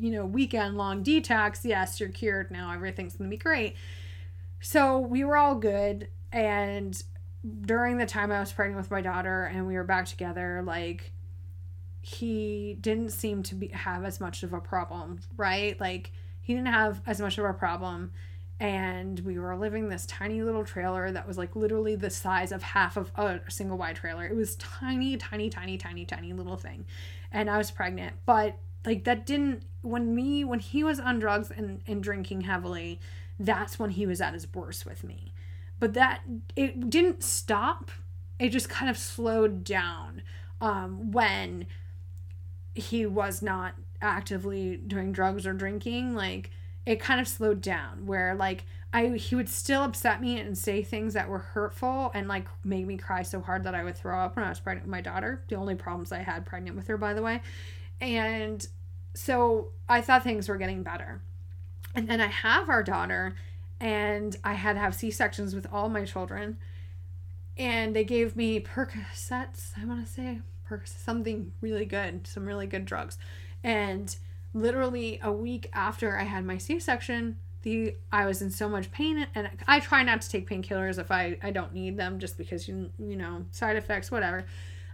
you 0.00 0.10
know, 0.12 0.24
weekend 0.24 0.78
long 0.78 1.04
detox, 1.04 1.62
yes, 1.62 2.00
you're 2.00 2.08
cured 2.08 2.50
now, 2.50 2.72
everything's 2.72 3.16
gonna 3.16 3.28
be 3.28 3.36
great. 3.36 3.76
So 4.60 4.98
we 4.98 5.24
were 5.24 5.36
all 5.36 5.56
good 5.56 6.08
and 6.32 7.00
during 7.66 7.98
the 7.98 8.06
time 8.06 8.32
I 8.32 8.40
was 8.40 8.50
pregnant 8.50 8.80
with 8.80 8.90
my 8.90 9.02
daughter 9.02 9.44
and 9.44 9.66
we 9.66 9.74
were 9.74 9.84
back 9.84 10.06
together, 10.06 10.62
like 10.64 11.12
he 12.00 12.76
didn't 12.80 13.10
seem 13.10 13.42
to 13.44 13.54
be 13.54 13.68
have 13.68 14.04
as 14.04 14.20
much 14.20 14.42
of 14.42 14.52
a 14.52 14.60
problem, 14.60 15.20
right? 15.36 15.78
Like 15.80 16.12
he 16.40 16.54
didn't 16.54 16.68
have 16.68 17.00
as 17.06 17.20
much 17.20 17.38
of 17.38 17.44
a 17.44 17.52
problem 17.52 18.12
and 18.60 19.20
we 19.20 19.38
were 19.38 19.56
living 19.56 19.88
this 19.88 20.04
tiny 20.06 20.42
little 20.42 20.64
trailer 20.64 21.12
that 21.12 21.28
was 21.28 21.38
like 21.38 21.54
literally 21.54 21.94
the 21.94 22.10
size 22.10 22.50
of 22.50 22.62
half 22.62 22.96
of 22.96 23.12
a 23.14 23.40
single 23.48 23.78
wide 23.78 23.96
trailer. 23.96 24.26
It 24.26 24.34
was 24.34 24.56
tiny, 24.56 25.16
tiny, 25.16 25.48
tiny, 25.48 25.78
tiny, 25.78 26.04
tiny 26.04 26.32
little 26.32 26.56
thing. 26.56 26.84
And 27.30 27.48
I 27.48 27.56
was 27.56 27.70
pregnant. 27.70 28.16
But 28.26 28.58
like 28.84 29.04
that 29.04 29.26
didn't 29.26 29.62
when 29.82 30.14
me 30.14 30.44
when 30.44 30.58
he 30.58 30.82
was 30.82 30.98
on 30.98 31.20
drugs 31.20 31.52
and, 31.54 31.82
and 31.86 32.02
drinking 32.02 32.42
heavily, 32.42 32.98
that's 33.38 33.78
when 33.78 33.90
he 33.90 34.06
was 34.06 34.20
at 34.20 34.34
his 34.34 34.52
worst 34.52 34.84
with 34.84 35.04
me. 35.04 35.32
But 35.78 35.94
that 35.94 36.22
it 36.56 36.90
didn't 36.90 37.22
stop. 37.22 37.92
It 38.40 38.48
just 38.48 38.68
kind 38.68 38.90
of 38.90 38.98
slowed 38.98 39.62
down 39.62 40.22
um, 40.60 41.12
when 41.12 41.66
he 42.78 43.06
was 43.06 43.42
not 43.42 43.74
actively 44.00 44.76
doing 44.76 45.12
drugs 45.12 45.46
or 45.46 45.52
drinking. 45.52 46.14
Like 46.14 46.50
it 46.86 47.00
kind 47.00 47.20
of 47.20 47.28
slowed 47.28 47.60
down 47.60 48.06
where 48.06 48.34
like 48.34 48.64
I 48.92 49.08
he 49.08 49.34
would 49.34 49.48
still 49.48 49.82
upset 49.84 50.20
me 50.20 50.40
and 50.40 50.56
say 50.56 50.82
things 50.82 51.14
that 51.14 51.28
were 51.28 51.38
hurtful 51.38 52.10
and 52.14 52.28
like 52.28 52.46
make 52.64 52.86
me 52.86 52.96
cry 52.96 53.22
so 53.22 53.40
hard 53.40 53.64
that 53.64 53.74
I 53.74 53.84
would 53.84 53.96
throw 53.96 54.18
up 54.18 54.36
when 54.36 54.44
I 54.44 54.48
was 54.48 54.60
pregnant 54.60 54.86
with 54.86 54.92
my 54.92 55.00
daughter. 55.00 55.42
The 55.48 55.56
only 55.56 55.74
problems 55.74 56.12
I 56.12 56.18
had 56.18 56.46
pregnant 56.46 56.76
with 56.76 56.86
her, 56.86 56.96
by 56.96 57.14
the 57.14 57.22
way. 57.22 57.42
And 58.00 58.66
so 59.14 59.68
I 59.88 60.00
thought 60.00 60.22
things 60.22 60.48
were 60.48 60.56
getting 60.56 60.82
better. 60.82 61.20
And 61.94 62.08
then 62.08 62.20
I 62.20 62.28
have 62.28 62.68
our 62.68 62.82
daughter 62.82 63.34
and 63.80 64.36
I 64.44 64.54
had 64.54 64.74
to 64.74 64.78
have 64.80 64.94
C 64.94 65.10
sections 65.10 65.54
with 65.54 65.66
all 65.72 65.88
my 65.88 66.04
children. 66.04 66.58
And 67.56 67.94
they 67.94 68.04
gave 68.04 68.36
me 68.36 68.60
Percocets, 68.60 69.72
I 69.76 69.84
want 69.84 70.06
to 70.06 70.12
say, 70.12 70.38
something 70.84 71.52
really 71.60 71.84
good, 71.84 72.26
some 72.26 72.46
really 72.46 72.66
good 72.66 72.84
drugs. 72.84 73.18
And 73.62 74.14
literally 74.54 75.20
a 75.22 75.32
week 75.32 75.68
after 75.72 76.16
I 76.18 76.24
had 76.24 76.44
my 76.44 76.58
C 76.58 76.80
section, 76.80 77.36
the 77.62 77.96
I 78.12 78.26
was 78.26 78.40
in 78.40 78.50
so 78.50 78.68
much 78.68 78.90
pain 78.90 79.26
and 79.34 79.50
I 79.66 79.80
try 79.80 80.02
not 80.02 80.20
to 80.22 80.28
take 80.28 80.48
painkillers 80.48 80.98
if 80.98 81.10
I 81.10 81.38
I 81.42 81.50
don't 81.50 81.74
need 81.74 81.96
them 81.96 82.18
just 82.18 82.38
because 82.38 82.68
you 82.68 82.90
you 82.98 83.16
know 83.16 83.46
side 83.50 83.76
effects 83.76 84.10
whatever. 84.10 84.46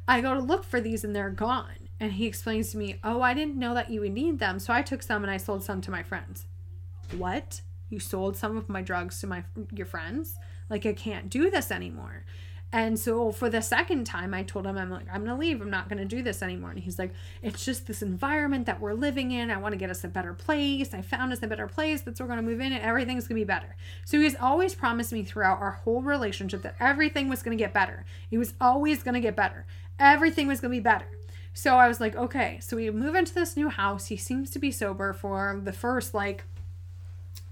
I 0.06 0.20
go 0.20 0.34
to 0.34 0.40
look 0.40 0.64
for 0.64 0.80
these 0.80 1.04
and 1.04 1.14
they're 1.14 1.30
gone. 1.30 1.88
And 2.00 2.12
he 2.12 2.26
explains 2.26 2.72
to 2.72 2.78
me, 2.78 2.96
"Oh, 3.04 3.22
I 3.22 3.34
didn't 3.34 3.56
know 3.56 3.74
that 3.74 3.90
you 3.90 4.00
would 4.00 4.12
need 4.12 4.38
them, 4.38 4.58
so 4.58 4.72
I 4.72 4.82
took 4.82 5.02
some 5.02 5.22
and 5.22 5.30
I 5.30 5.36
sold 5.36 5.62
some 5.62 5.80
to 5.82 5.90
my 5.90 6.02
friends." 6.02 6.46
What? 7.16 7.60
You 7.88 8.00
sold 8.00 8.36
some 8.36 8.56
of 8.56 8.68
my 8.68 8.82
drugs 8.82 9.20
to 9.20 9.26
my 9.26 9.44
your 9.72 9.86
friends? 9.86 10.36
Like 10.68 10.86
I 10.86 10.92
can't 10.92 11.30
do 11.30 11.50
this 11.50 11.70
anymore. 11.70 12.24
And 12.74 12.98
so 12.98 13.30
for 13.30 13.48
the 13.48 13.62
second 13.62 14.02
time, 14.02 14.34
I 14.34 14.42
told 14.42 14.66
him, 14.66 14.76
I'm 14.76 14.90
like, 14.90 15.06
I'm 15.06 15.24
to 15.26 15.36
leave. 15.36 15.60
I'm 15.60 15.70
not 15.70 15.88
to 15.98 16.04
do 16.04 16.24
this 16.24 16.42
anymore. 16.42 16.70
And 16.70 16.80
he's 16.80 16.98
like, 16.98 17.14
it's 17.40 17.64
just 17.64 17.86
this 17.86 18.02
environment 18.02 18.66
that 18.66 18.80
we're 18.80 18.94
living 18.94 19.30
in. 19.30 19.52
I 19.52 19.58
want 19.58 19.74
to 19.74 19.78
get 19.78 19.90
us 19.90 20.02
a 20.02 20.08
better 20.08 20.34
place. 20.34 20.92
I 20.92 21.00
found 21.00 21.32
us 21.32 21.40
a 21.44 21.46
better 21.46 21.68
place. 21.68 22.00
That's 22.00 22.18
where 22.18 22.26
we're 22.26 22.34
to 22.44 22.50
move 22.50 22.60
in 22.60 22.72
and 22.72 22.82
everything's 22.82 23.28
to 23.36 23.42
be 23.42 23.44
better. 23.44 23.76
So 24.04 24.18
he's 24.18 24.34
always 24.34 24.74
promised 24.74 25.12
me 25.12 25.22
throughout 25.22 25.60
our 25.60 25.70
whole 25.70 26.02
relationship 26.02 26.62
that 26.62 26.74
everything 26.80 27.28
was 27.28 27.44
to 27.56 27.62
get 27.62 27.72
better. 27.72 28.04
He 28.28 28.38
was 28.38 28.54
always 28.60 29.04
to 29.14 29.20
get 29.20 29.36
better. 29.36 29.66
Everything 30.00 30.48
was 30.48 30.58
to 30.62 30.68
be 30.68 30.80
better. 30.80 31.06
So 31.52 31.76
I 31.76 31.86
was 31.86 32.00
like, 32.00 32.16
okay. 32.16 32.58
So 32.60 32.76
we 32.76 32.90
move 32.90 33.14
into 33.14 33.34
this 33.34 33.56
new 33.56 33.68
house. 33.68 34.06
He 34.06 34.16
seems 34.16 34.50
to 34.50 34.58
be 34.58 34.72
sober 34.72 35.12
for 35.12 35.60
the 35.62 35.72
first, 35.72 36.12
like, 36.12 36.42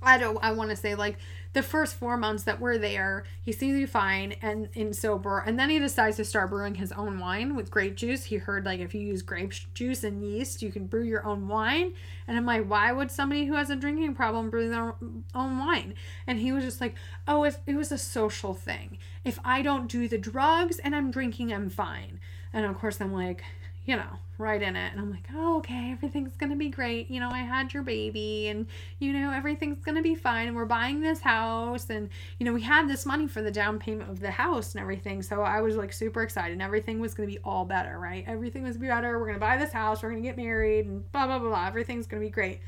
I 0.02 0.18
don't, 0.18 0.38
I 0.42 0.52
want 0.52 0.70
to 0.70 0.76
say 0.76 0.94
like 0.94 1.18
the 1.52 1.62
first 1.62 1.96
four 1.96 2.16
months 2.16 2.44
that 2.44 2.60
we're 2.60 2.78
there, 2.78 3.24
he 3.42 3.52
seems 3.52 3.74
to 3.74 3.80
be 3.80 3.86
fine 3.86 4.36
and 4.42 4.68
in 4.72 4.92
sober. 4.92 5.38
And 5.38 5.58
then 5.58 5.70
he 5.70 5.78
decides 5.78 6.16
to 6.16 6.24
start 6.24 6.50
brewing 6.50 6.76
his 6.76 6.92
own 6.92 7.18
wine 7.18 7.54
with 7.54 7.70
grape 7.70 7.94
juice. 7.94 8.24
He 8.24 8.36
heard 8.36 8.64
like 8.64 8.80
if 8.80 8.94
you 8.94 9.02
use 9.02 9.22
grape 9.22 9.52
juice 9.74 10.02
and 10.02 10.22
yeast, 10.22 10.62
you 10.62 10.72
can 10.72 10.86
brew 10.86 11.02
your 11.02 11.24
own 11.26 11.46
wine. 11.48 11.92
And 12.26 12.36
I'm 12.36 12.46
like, 12.46 12.66
why 12.66 12.92
would 12.92 13.10
somebody 13.10 13.46
who 13.46 13.54
has 13.54 13.70
a 13.70 13.76
drinking 13.76 14.14
problem 14.14 14.50
brew 14.50 14.68
their 14.68 14.94
own 15.34 15.58
wine? 15.58 15.94
And 16.26 16.38
he 16.38 16.52
was 16.52 16.64
just 16.64 16.80
like, 16.80 16.94
oh, 17.28 17.44
if 17.44 17.58
it 17.66 17.76
was 17.76 17.92
a 17.92 17.98
social 17.98 18.54
thing. 18.54 18.98
If 19.24 19.38
I 19.44 19.62
don't 19.62 19.88
do 19.88 20.08
the 20.08 20.18
drugs 20.18 20.78
and 20.78 20.96
I'm 20.96 21.10
drinking, 21.10 21.52
I'm 21.52 21.70
fine. 21.70 22.18
And 22.52 22.66
of 22.66 22.78
course, 22.78 23.00
I'm 23.00 23.12
like, 23.12 23.44
you 23.84 23.96
know, 23.96 24.18
right 24.38 24.62
in 24.62 24.76
it. 24.76 24.92
And 24.92 25.00
I'm 25.00 25.10
like, 25.10 25.26
oh, 25.34 25.58
okay, 25.58 25.90
everything's 25.90 26.36
going 26.36 26.50
to 26.50 26.56
be 26.56 26.68
great. 26.68 27.10
You 27.10 27.18
know, 27.18 27.30
I 27.30 27.38
had 27.38 27.74
your 27.74 27.82
baby 27.82 28.48
and, 28.48 28.66
you 29.00 29.12
know, 29.12 29.32
everything's 29.32 29.82
going 29.84 29.96
to 29.96 30.02
be 30.02 30.14
fine. 30.14 30.48
And 30.48 30.56
we're 30.56 30.66
buying 30.66 31.00
this 31.00 31.20
house. 31.20 31.90
And, 31.90 32.08
you 32.38 32.46
know, 32.46 32.52
we 32.52 32.62
had 32.62 32.88
this 32.88 33.04
money 33.04 33.26
for 33.26 33.42
the 33.42 33.50
down 33.50 33.78
payment 33.78 34.10
of 34.10 34.20
the 34.20 34.30
house 34.30 34.74
and 34.74 34.80
everything. 34.80 35.22
So 35.22 35.42
I 35.42 35.60
was 35.60 35.76
like 35.76 35.92
super 35.92 36.22
excited. 36.22 36.52
And 36.52 36.62
everything 36.62 37.00
was 37.00 37.14
going 37.14 37.28
to 37.28 37.34
be 37.34 37.40
all 37.42 37.64
better, 37.64 37.98
right? 37.98 38.24
Everything 38.26 38.62
was 38.62 38.76
better. 38.76 39.18
We're 39.18 39.26
going 39.26 39.34
to 39.34 39.40
buy 39.40 39.56
this 39.56 39.72
house. 39.72 40.02
We're 40.02 40.10
going 40.10 40.22
to 40.22 40.28
get 40.28 40.36
married 40.36 40.86
and 40.86 41.10
blah, 41.10 41.26
blah, 41.26 41.38
blah, 41.40 41.48
blah. 41.48 41.66
Everything's 41.66 42.06
going 42.06 42.22
to 42.22 42.26
be 42.26 42.32
great. 42.32 42.60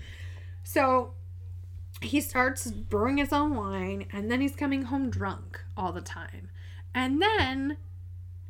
So 0.65 1.13
he 2.01 2.21
starts 2.21 2.71
brewing 2.71 3.19
his 3.19 3.33
own 3.33 3.55
wine 3.55 4.07
and 4.13 4.31
then 4.31 4.41
he's 4.41 4.57
coming 4.57 4.83
home 4.83 5.11
drunk 5.11 5.63
all 5.77 5.93
the 5.93 6.01
time. 6.01 6.51
And 6.95 7.21
then 7.23 7.77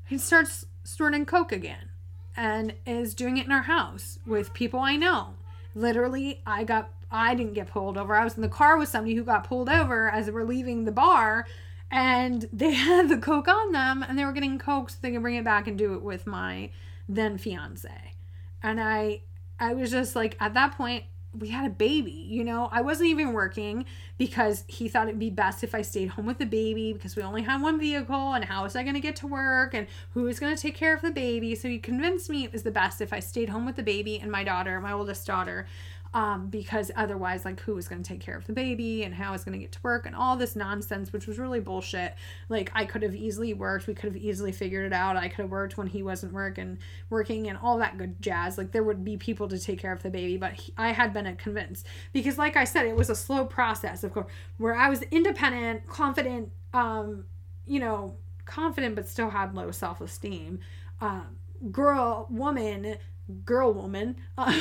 he 0.07 0.18
starts 0.18 0.66
snorting 0.85 1.27
coke 1.27 1.53
again 1.53 1.88
and 2.37 2.75
is 2.87 3.14
doing 3.14 3.37
it 3.37 3.47
in 3.47 3.53
our 3.53 3.62
house 3.62 4.18
with 4.27 4.55
people 4.55 4.81
I 4.81 4.97
know. 4.97 5.35
Literally, 5.75 6.42
I 6.47 6.64
got 6.64 6.90
I 7.11 7.35
didn't 7.35 7.53
get 7.55 7.68
pulled 7.68 7.99
over. 7.99 8.14
I 8.14 8.25
was 8.25 8.37
in 8.37 8.42
the 8.42 8.49
car 8.49 8.79
with 8.79 8.88
somebody 8.88 9.14
who 9.14 9.25
got 9.25 9.47
pulled 9.47 9.68
over 9.68 10.09
as 10.11 10.31
we're 10.31 10.45
leaving 10.45 10.85
the 10.85 10.92
bar 10.92 11.47
and 11.90 12.49
they 12.53 12.73
had 12.73 13.09
the 13.09 13.18
coke 13.18 13.49
on 13.49 13.73
them 13.73 14.03
and 14.03 14.18
they 14.18 14.25
were 14.25 14.33
getting 14.33 14.59
coke 14.59 14.90
so 14.90 14.97
they 15.01 15.12
could 15.12 15.23
bring 15.23 15.37
it 15.37 15.45
back 15.45 15.66
and 15.66 15.77
do 15.77 15.95
it 15.95 16.03
with 16.03 16.27
my 16.27 16.71
then 17.09 17.38
fiance. 17.38 18.14
And 18.62 18.81
I 18.81 19.21
I 19.61 19.75
was 19.75 19.90
just 19.90 20.16
like 20.16 20.37
at 20.40 20.55
that 20.55 20.77
point 20.77 21.05
we 21.38 21.49
had 21.49 21.64
a 21.64 21.71
baby, 21.71 22.11
you 22.11 22.45
know. 22.45 22.68
I 22.71 22.83
wasn't 22.83 23.09
even 23.09 23.33
working 23.33 23.87
because 24.18 24.64
he 24.66 24.88
thought 24.88 25.09
it'd 25.09 25.18
be 25.18 25.31
best 25.31 25.64
if 25.64 25.75
I 25.75 25.81
stayed 25.81 26.09
home 26.09 26.27
with 26.27 26.38
the 26.38 26.47
baby 26.47 26.92
because 26.92 27.16
we 27.16 27.23
only 27.23 27.42
had 27.42 27.62
one 27.62 27.79
vehicle 27.79 28.35
and 28.35 28.45
how 28.45 28.64
was 28.64 28.77
I 28.77 28.83
going 28.83 28.95
to 28.95 29.01
get 29.01 29.16
to 29.16 29.27
work 29.27 29.73
and 29.73 29.87
who 30.12 30.25
was 30.25 30.38
going 30.38 30.55
to 30.55 30.61
take 30.61 30.75
care 30.75 30.95
of 30.95 31.01
the 31.01 31.11
baby. 31.11 31.55
So 31.55 31.68
he 31.68 31.79
convinced 31.79 32.29
me 32.29 32.45
it 32.45 32.53
was 32.53 32.64
the 32.64 32.71
best 32.71 33.01
if 33.01 33.12
I 33.12 33.21
stayed 33.21 33.49
home 33.49 33.64
with 33.64 33.77
the 33.77 33.83
baby 33.83 34.18
and 34.21 34.31
my 34.31 34.45
daughter, 34.45 34.79
my 34.81 34.92
oldest 34.92 35.27
daughter, 35.27 35.66
um, 36.14 36.48
because 36.48 36.90
otherwise, 36.94 37.44
like, 37.44 37.61
who 37.61 37.75
was 37.75 37.88
going 37.88 38.03
to 38.03 38.09
take 38.09 38.20
care 38.20 38.37
of 38.37 38.46
the 38.46 38.53
baby 38.53 39.03
and 39.03 39.14
how 39.14 39.33
was 39.33 39.44
going 39.44 39.55
to 39.55 39.59
get 39.59 39.72
to 39.72 39.79
work 39.83 40.05
and 40.05 40.14
all 40.14 40.37
this 40.37 40.55
nonsense, 40.55 41.12
which 41.12 41.27
was 41.27 41.38
really 41.38 41.61
bullshit. 41.61 42.14
Like, 42.51 42.70
I 42.75 42.85
could 42.85 43.03
have 43.03 43.14
easily 43.14 43.55
worked. 43.55 43.87
We 43.87 43.94
could 43.94 44.12
have 44.12 44.22
easily 44.22 44.53
figured 44.53 44.85
it 44.85 44.92
out. 44.92 45.16
I 45.16 45.29
could 45.29 45.42
have 45.42 45.51
worked 45.51 45.79
when 45.79 45.87
he 45.87 46.03
wasn't 46.03 46.35
working, 46.35 46.79
working, 47.09 47.48
and 47.48 47.59
all 47.62 47.79
that 47.79 47.96
good 47.96 48.20
jazz. 48.20 48.59
Like, 48.59 48.72
there 48.72 48.83
would 48.83 49.05
be 49.05 49.16
people 49.16 49.48
to 49.48 49.59
take 49.59 49.79
care 49.79 49.92
of 49.92 50.03
the 50.03 50.11
baby, 50.11 50.37
but 50.37 50.53
he, 50.53 50.75
I 50.77 50.92
had 50.92 51.14
been 51.14 51.35
convinced 51.37 51.87
because, 52.12 52.37
like 52.37 52.57
I 52.57 52.64
said, 52.64 52.85
it 52.85 52.96
was 52.96 53.09
a 53.09 53.16
slow 53.16 53.46
process, 53.46 54.05
of 54.05 54.12
course, 54.12 54.27
where 54.59 54.75
I 54.75 54.90
was 54.90 55.03
independent, 55.11 55.87
confident, 55.87 56.51
um, 56.75 57.25
you 57.66 57.81
know, 57.81 58.16
confident, 58.44 58.96
but 58.96 59.09
still 59.09 59.31
had 59.31 59.55
low 59.55 59.70
self 59.70 60.03
esteem. 60.03 60.61
Um, 61.01 61.38
girl, 61.70 62.27
woman 62.31 62.96
girl 63.45 63.73
woman. 63.73 64.17
Uh, 64.37 64.47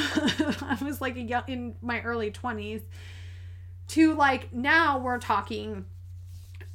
I 0.61 0.77
was 0.81 1.01
like 1.01 1.15
a 1.15 1.21
young, 1.21 1.43
in 1.47 1.75
my 1.81 2.01
early 2.01 2.31
20s 2.31 2.81
to 3.89 4.15
like 4.15 4.53
now 4.53 4.97
we're 4.97 5.19
talking 5.19 5.85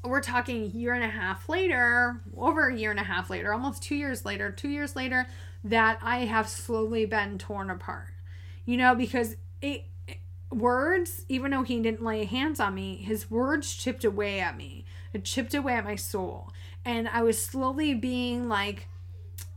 we're 0.05 0.21
talking 0.21 0.71
year 0.71 0.95
and 0.95 1.03
a 1.03 1.09
half 1.09 1.49
later, 1.49 2.21
over 2.37 2.69
a 2.69 2.77
year 2.77 2.91
and 2.93 3.01
a 3.01 3.05
half 3.05 3.29
later, 3.29 3.53
almost 3.53 3.83
2 3.83 3.97
years 3.97 4.25
later, 4.25 4.53
2 4.53 4.69
years 4.69 4.95
later 4.95 5.27
that 5.65 5.99
I 6.01 6.19
have 6.27 6.49
slowly 6.49 7.07
been 7.07 7.39
torn 7.39 7.71
apart. 7.71 8.15
You 8.65 8.77
know, 8.77 8.95
because 8.95 9.37
it, 9.61 9.85
it 10.07 10.19
words, 10.51 11.25
even 11.29 11.51
though 11.51 11.63
he 11.63 11.81
didn't 11.81 12.05
lay 12.05 12.25
hands 12.25 12.61
on 12.61 12.75
me, 12.75 12.97
his 12.97 13.31
words 13.31 13.75
chipped 13.75 14.05
away 14.05 14.39
at 14.41 14.57
me. 14.57 14.85
It 15.13 15.25
chipped 15.25 15.55
away 15.55 15.75
at 15.75 15.85
my 15.85 15.97
soul. 15.97 16.53
And 16.85 17.09
I 17.09 17.23
was 17.23 17.45
slowly 17.45 17.95
being 17.95 18.49
like 18.49 18.89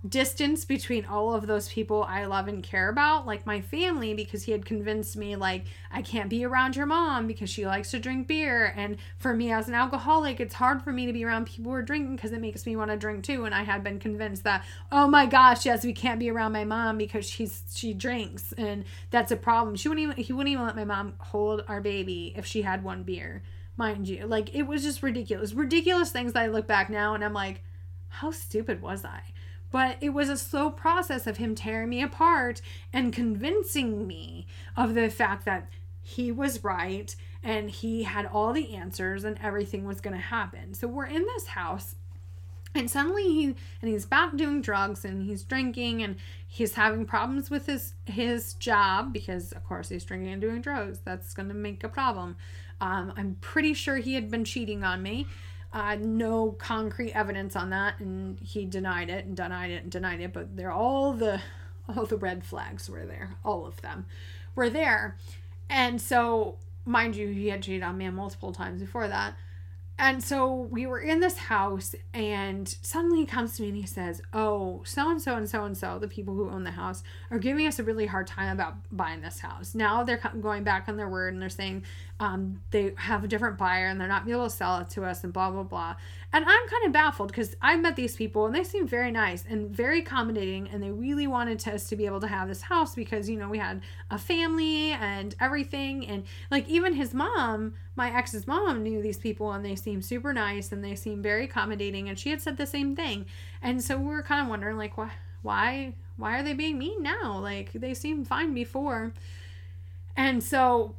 distance 0.07 0.63
between 0.63 1.05
all 1.05 1.33
of 1.33 1.45
those 1.45 1.67
people 1.67 2.03
I 2.03 2.25
love 2.25 2.47
and 2.47 2.63
care 2.63 2.87
about, 2.87 3.27
like 3.27 3.45
my 3.45 3.59
family, 3.59 4.13
because 4.13 4.43
he 4.43 4.53
had 4.53 4.65
convinced 4.65 5.17
me, 5.17 5.35
like, 5.35 5.65
I 5.91 6.01
can't 6.01 6.29
be 6.29 6.45
around 6.45 6.77
your 6.77 6.85
mom 6.85 7.27
because 7.27 7.49
she 7.49 7.65
likes 7.67 7.91
to 7.91 7.99
drink 7.99 8.27
beer. 8.27 8.73
And 8.77 8.97
for 9.17 9.33
me, 9.33 9.51
as 9.51 9.67
an 9.67 9.73
alcoholic, 9.73 10.39
it's 10.39 10.53
hard 10.53 10.81
for 10.81 10.93
me 10.93 11.05
to 11.05 11.11
be 11.11 11.25
around 11.25 11.47
people 11.47 11.71
who 11.71 11.77
are 11.77 11.81
drinking 11.81 12.15
because 12.15 12.31
it 12.31 12.39
makes 12.39 12.65
me 12.65 12.77
want 12.77 12.91
to 12.91 12.97
drink 12.97 13.25
too. 13.25 13.43
And 13.43 13.53
I 13.53 13.63
had 13.63 13.83
been 13.83 13.99
convinced 13.99 14.45
that, 14.45 14.63
oh 14.89 15.07
my 15.07 15.25
gosh, 15.25 15.65
yes, 15.65 15.83
we 15.83 15.91
can't 15.91 16.19
be 16.19 16.31
around 16.31 16.53
my 16.53 16.63
mom 16.63 16.97
because 16.97 17.29
she's 17.29 17.63
she 17.73 17.93
drinks, 17.93 18.53
and 18.53 18.85
that's 19.11 19.31
a 19.31 19.35
problem. 19.35 19.75
She 19.75 19.89
wouldn't 19.89 20.03
even 20.03 20.23
he 20.23 20.31
wouldn't 20.31 20.53
even 20.53 20.65
let 20.65 20.75
my 20.75 20.85
mom 20.85 21.13
hold 21.17 21.63
our 21.67 21.81
baby 21.81 22.33
if 22.37 22.45
she 22.45 22.61
had 22.61 22.83
one 22.83 23.03
beer, 23.03 23.43
mind 23.75 24.07
you. 24.07 24.25
Like 24.25 24.55
it 24.55 24.63
was 24.63 24.83
just 24.83 25.03
ridiculous, 25.03 25.53
ridiculous 25.53 26.11
things 26.11 26.33
that 26.33 26.43
I 26.43 26.47
look 26.47 26.67
back 26.67 26.89
now 26.89 27.15
and 27.15 27.23
I'm 27.23 27.33
like, 27.33 27.63
how 28.07 28.31
stupid 28.31 28.81
was 28.81 29.03
I? 29.03 29.21
But 29.71 29.97
it 30.01 30.09
was 30.09 30.29
a 30.29 30.37
slow 30.37 30.71
process 30.71 31.27
of 31.27 31.37
him 31.37 31.53
tearing 31.55 31.89
me 31.89 32.01
apart 32.01 32.61
and 32.91 33.13
convincing 33.13 34.07
me 34.07 34.47
of 34.75 34.95
the 34.95 35.09
fact 35.09 35.45
that 35.45 35.69
he 36.01 36.31
was 36.31 36.63
right 36.63 37.15
and 37.43 37.69
he 37.69 38.03
had 38.03 38.25
all 38.25 38.51
the 38.51 38.75
answers 38.75 39.23
and 39.23 39.37
everything 39.41 39.85
was 39.85 40.01
going 40.01 40.15
to 40.15 40.21
happen. 40.21 40.73
So 40.73 40.87
we're 40.87 41.05
in 41.05 41.23
this 41.23 41.47
house 41.47 41.95
and 42.75 42.89
suddenly 42.89 43.23
he 43.23 43.45
and 43.81 43.91
he's 43.91 44.05
back 44.05 44.35
doing 44.35 44.61
drugs 44.61 45.03
and 45.03 45.23
he's 45.23 45.43
drinking 45.43 46.03
and 46.03 46.17
he's 46.47 46.75
having 46.75 47.05
problems 47.05 47.49
with 47.49 47.65
his 47.65 47.93
his 48.05 48.53
job 48.53 49.11
because 49.11 49.51
of 49.51 49.63
course 49.63 49.89
he's 49.89 50.05
drinking 50.05 50.31
and 50.31 50.41
doing 50.41 50.61
drugs. 50.61 50.99
That's 51.03 51.33
going 51.33 51.49
to 51.49 51.55
make 51.55 51.83
a 51.83 51.89
problem. 51.89 52.35
Um, 52.81 53.11
I'm 53.17 53.37
pretty 53.41 53.73
sure 53.73 53.97
he 53.97 54.13
had 54.13 54.29
been 54.29 54.45
cheating 54.45 54.83
on 54.83 55.01
me. 55.01 55.27
Uh, 55.71 55.95
no 55.99 56.51
concrete 56.53 57.11
evidence 57.13 57.55
on 57.55 57.69
that, 57.69 57.99
and 57.99 58.39
he 58.39 58.65
denied 58.65 59.09
it 59.09 59.25
and 59.25 59.37
denied 59.37 59.69
it 59.69 59.83
and 59.83 59.91
denied 59.91 60.19
it. 60.19 60.33
But 60.33 60.55
they're 60.57 60.71
all 60.71 61.13
the 61.13 61.41
all 61.87 62.05
the 62.05 62.17
red 62.17 62.43
flags 62.43 62.89
were 62.89 63.05
there, 63.05 63.35
all 63.43 63.65
of 63.65 63.81
them 63.81 64.05
were 64.55 64.69
there, 64.69 65.17
and 65.69 66.01
so 66.01 66.57
mind 66.85 67.15
you, 67.15 67.27
he 67.29 67.49
had 67.49 67.61
cheated 67.61 67.83
on 67.83 67.97
me 67.97 68.09
multiple 68.09 68.51
times 68.51 68.81
before 68.81 69.07
that, 69.07 69.35
And 70.01 70.23
so 70.23 70.69
we 70.71 70.85
were 70.85 71.01
in 71.01 71.19
this 71.19 71.37
house, 71.37 71.93
and 72.13 72.73
suddenly 72.81 73.19
he 73.19 73.25
comes 73.25 73.57
to 73.57 73.63
me 73.63 73.67
and 73.67 73.77
he 73.77 73.85
says, 73.85 74.21
Oh, 74.33 74.81
so 74.85 75.11
and 75.11 75.21
so 75.21 75.35
and 75.35 75.47
so 75.47 75.65
and 75.65 75.77
so, 75.77 75.99
the 75.99 76.07
people 76.07 76.33
who 76.35 76.49
own 76.49 76.63
the 76.63 76.71
house, 76.71 77.03
are 77.29 77.37
giving 77.37 77.67
us 77.67 77.79
a 77.79 77.83
really 77.83 78.05
hard 78.05 78.25
time 78.25 78.53
about 78.53 78.75
buying 78.93 79.19
this 79.19 79.39
house. 79.39 79.75
Now 79.75 80.05
they're 80.05 80.21
going 80.39 80.63
back 80.63 80.87
on 80.87 80.95
their 80.95 81.09
word 81.09 81.33
and 81.33 81.41
they're 81.41 81.49
saying 81.49 81.83
um, 82.21 82.61
they 82.71 82.93
have 82.95 83.25
a 83.25 83.27
different 83.27 83.57
buyer 83.57 83.87
and 83.87 83.99
they're 83.99 84.07
not 84.07 84.25
able 84.27 84.45
to 84.45 84.49
sell 84.49 84.77
it 84.77 84.89
to 84.91 85.03
us 85.03 85.25
and 85.25 85.33
blah, 85.33 85.51
blah, 85.51 85.63
blah. 85.63 85.95
And 86.31 86.45
I'm 86.45 86.67
kind 86.67 86.85
of 86.85 86.91
baffled 86.93 87.29
because 87.29 87.55
I 87.59 87.75
met 87.75 87.95
these 87.95 88.15
people 88.15 88.45
and 88.45 88.53
they 88.53 88.63
seem 88.63 88.87
very 88.87 89.09
nice 89.09 89.43
and 89.49 89.75
very 89.75 89.99
accommodating, 89.99 90.69
and 90.69 90.83
they 90.83 90.91
really 90.91 91.25
wanted 91.25 91.67
us 91.67 91.89
to 91.89 91.95
be 91.95 92.05
able 92.05 92.19
to 92.19 92.27
have 92.27 92.47
this 92.47 92.61
house 92.61 92.93
because, 92.93 93.27
you 93.27 93.37
know, 93.37 93.49
we 93.49 93.57
had 93.57 93.81
a 94.11 94.19
family 94.19 94.91
and 94.91 95.35
everything. 95.39 96.05
And 96.05 96.25
like, 96.51 96.69
even 96.69 96.93
his 96.93 97.15
mom, 97.15 97.73
my 97.95 98.15
ex's 98.15 98.45
mom 98.45 98.83
knew 98.83 99.01
these 99.01 99.17
people 99.17 99.51
and 99.53 99.65
they 99.65 99.75
seemed 99.75 100.05
super 100.05 100.31
nice 100.31 100.71
and 100.71 100.83
they 100.83 100.93
seemed 100.93 101.23
very 101.23 101.45
accommodating 101.45 102.09
and 102.09 102.19
she 102.19 102.29
had 102.29 102.41
said 102.41 102.57
the 102.57 102.67
same 102.67 102.95
thing. 102.95 103.25
And 103.63 103.83
so 103.83 103.97
we 103.97 104.05
were 104.05 104.21
kind 104.21 104.41
of 104.41 104.47
wondering 104.47 104.77
like 104.77 104.97
why 104.97 105.11
why 105.41 105.95
why 106.15 106.37
are 106.37 106.43
they 106.43 106.53
being 106.53 106.77
mean 106.77 107.01
now? 107.01 107.39
Like 107.39 107.71
they 107.71 107.95
seemed 107.95 108.27
fine 108.27 108.53
before. 108.53 109.13
And 110.15 110.43
so 110.43 110.95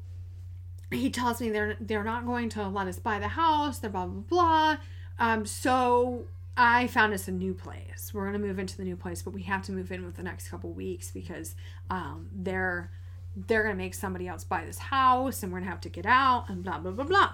he 0.90 1.09
tells 1.11 1.40
me 1.40 1.51
they're 1.51 1.77
they're 1.81 2.05
not 2.05 2.27
going 2.27 2.49
to 2.51 2.69
let 2.69 2.88
us 2.88 2.99
buy 2.99 3.19
the 3.21 3.29
house 3.29 3.79
they're 3.79 3.90
blah 3.90 4.07
blah 4.07 4.23
blah 4.23 4.77
um 5.20 5.46
so 5.46 6.24
I 6.56 6.88
found 6.88 7.14
us 7.14 7.28
a 7.28 7.33
new 7.33 7.54
place. 7.54 8.12
We're 8.12 8.26
gonna 8.26 8.38
move 8.38 8.59
into 8.59 8.76
the 8.76 8.85
new 8.85 8.96
place, 8.96 9.22
but 9.22 9.33
we 9.33 9.42
have 9.42 9.62
to 9.62 9.72
move 9.72 9.90
in 9.92 10.04
with 10.04 10.16
the 10.16 10.22
next 10.22 10.48
couple 10.48 10.70
weeks 10.70 11.11
because 11.11 11.54
um, 11.88 12.28
they're 12.33 12.90
they're 13.35 13.62
to 13.68 13.74
make 13.74 13.94
somebody 13.94 14.26
else 14.28 14.44
buy 14.44 14.64
this 14.64 14.78
house 14.78 15.42
and 15.42 15.52
we're 15.52 15.61
to 15.61 15.66
have 15.66 15.80
to 15.80 15.88
get 15.88 16.04
out 16.04 16.46
and 16.48 16.64
blah, 16.64 16.78
blah, 16.78 16.90
blah, 16.90 17.04
blah. 17.04 17.33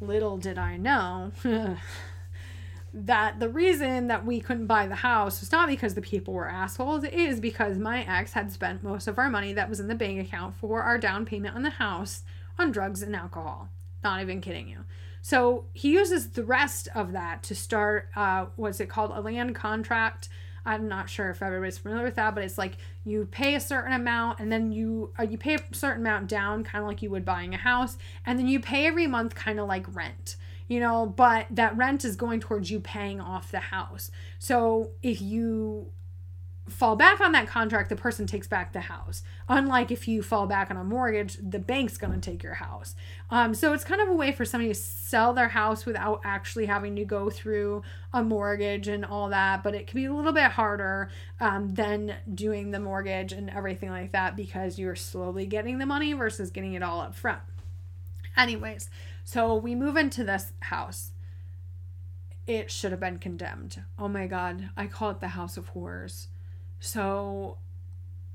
Little 0.00 0.38
did 0.38 0.56
I 0.56 0.76
know 0.76 1.32
that 2.94 3.40
the 3.40 3.48
reason 3.48 4.06
that 4.06 4.24
we 4.24 4.40
couldn't 4.40 4.66
buy 4.66 4.86
the 4.86 4.94
house 4.94 5.40
was 5.40 5.50
not 5.50 5.68
because 5.68 5.94
the 5.94 6.02
people 6.02 6.32
were 6.32 6.48
assholes. 6.48 7.04
It 7.04 7.12
is 7.12 7.40
because 7.40 7.76
my 7.76 8.04
ex 8.04 8.32
had 8.32 8.52
spent 8.52 8.82
most 8.82 9.08
of 9.08 9.18
our 9.18 9.28
money 9.28 9.52
that 9.52 9.68
was 9.68 9.80
in 9.80 9.88
the 9.88 9.94
bank 9.94 10.20
account 10.20 10.54
for 10.56 10.82
our 10.82 10.96
down 10.96 11.26
payment 11.26 11.56
on 11.56 11.62
the 11.62 11.70
house 11.70 12.22
on 12.58 12.70
drugs 12.70 13.02
and 13.02 13.16
alcohol. 13.16 13.68
Not 14.04 14.22
even 14.22 14.40
kidding 14.40 14.68
you. 14.68 14.84
So 15.26 15.64
he 15.72 15.90
uses 15.90 16.28
the 16.28 16.44
rest 16.44 16.86
of 16.94 17.10
that 17.10 17.42
to 17.42 17.56
start, 17.56 18.10
uh, 18.14 18.46
what's 18.54 18.78
it 18.78 18.88
called? 18.88 19.10
A 19.12 19.20
land 19.20 19.56
contract 19.56 20.28
I'm 20.64 20.86
not 20.86 21.08
sure 21.08 21.30
if 21.30 21.42
everybody's 21.42 21.78
familiar 21.78 22.04
with 22.04 22.14
that, 22.14 22.34
but 22.34 22.44
it's 22.44 22.58
like 22.58 22.76
you 23.04 23.26
pay 23.26 23.56
a 23.56 23.60
certain 23.60 23.92
amount 23.92 24.40
and 24.40 24.50
then 24.50 24.70
you 24.70 25.12
uh, 25.18 25.22
you 25.22 25.38
pay 25.38 25.54
a 25.54 25.60
certain 25.72 26.02
amount 26.02 26.28
down, 26.28 26.64
kind 26.64 26.82
of 26.82 26.88
like 26.88 27.02
you 27.02 27.10
would 27.10 27.24
buying 27.24 27.54
a 27.54 27.56
house, 27.58 27.98
and 28.24 28.38
then 28.38 28.46
you 28.48 28.60
pay 28.60 28.86
every 28.86 29.06
month, 29.06 29.34
kind 29.34 29.58
of 29.58 29.66
like 29.66 29.92
rent 29.94 30.36
you 30.68 30.80
know, 30.80 31.06
but 31.06 31.46
that 31.50 31.76
rent 31.76 32.04
is 32.04 32.16
going 32.16 32.40
towards 32.40 32.70
you 32.70 32.80
paying 32.80 33.20
off 33.20 33.52
the 33.52 33.60
house. 33.60 34.10
So 34.38 34.90
if 35.02 35.22
you 35.22 35.92
fall 36.68 36.96
back 36.96 37.20
on 37.20 37.32
that 37.32 37.46
contract, 37.46 37.88
the 37.88 37.96
person 37.96 38.26
takes 38.26 38.48
back 38.48 38.72
the 38.72 38.80
house. 38.80 39.22
Unlike 39.48 39.92
if 39.92 40.08
you 40.08 40.22
fall 40.22 40.46
back 40.46 40.70
on 40.70 40.76
a 40.76 40.82
mortgage, 40.82 41.38
the 41.40 41.58
bank's 41.58 41.96
going 41.96 42.12
to 42.12 42.30
take 42.30 42.42
your 42.42 42.54
house. 42.54 42.96
Um, 43.30 43.54
so 43.54 43.72
it's 43.72 43.84
kind 43.84 44.00
of 44.00 44.08
a 44.08 44.12
way 44.12 44.32
for 44.32 44.44
somebody 44.44 44.72
to 44.72 44.78
sell 44.78 45.32
their 45.32 45.48
house 45.48 45.86
without 45.86 46.20
actually 46.24 46.66
having 46.66 46.96
to 46.96 47.04
go 47.04 47.30
through 47.30 47.82
a 48.12 48.22
mortgage 48.22 48.88
and 48.88 49.04
all 49.04 49.28
that. 49.28 49.62
But 49.62 49.74
it 49.74 49.86
can 49.86 49.96
be 49.96 50.06
a 50.06 50.12
little 50.12 50.32
bit 50.32 50.52
harder 50.52 51.10
um, 51.40 51.74
than 51.74 52.16
doing 52.34 52.72
the 52.72 52.80
mortgage 52.80 53.32
and 53.32 53.48
everything 53.50 53.90
like 53.90 54.12
that 54.12 54.34
because 54.36 54.78
you're 54.78 54.96
slowly 54.96 55.46
getting 55.46 55.78
the 55.78 55.86
money 55.86 56.12
versus 56.14 56.50
getting 56.50 56.74
it 56.74 56.82
all 56.82 57.00
up 57.00 57.14
front. 57.14 57.42
Anyways, 58.36 58.90
so 59.24 59.54
we 59.54 59.74
move 59.74 59.96
into 59.96 60.24
this 60.24 60.52
house. 60.60 61.12
It 62.46 62.70
should 62.70 62.90
have 62.90 63.00
been 63.00 63.18
condemned. 63.18 63.82
Oh 63.98 64.08
my 64.08 64.26
God. 64.26 64.70
I 64.76 64.86
call 64.86 65.10
it 65.10 65.20
the 65.20 65.28
House 65.28 65.56
of 65.56 65.68
Horrors 65.68 66.28
so 66.80 67.58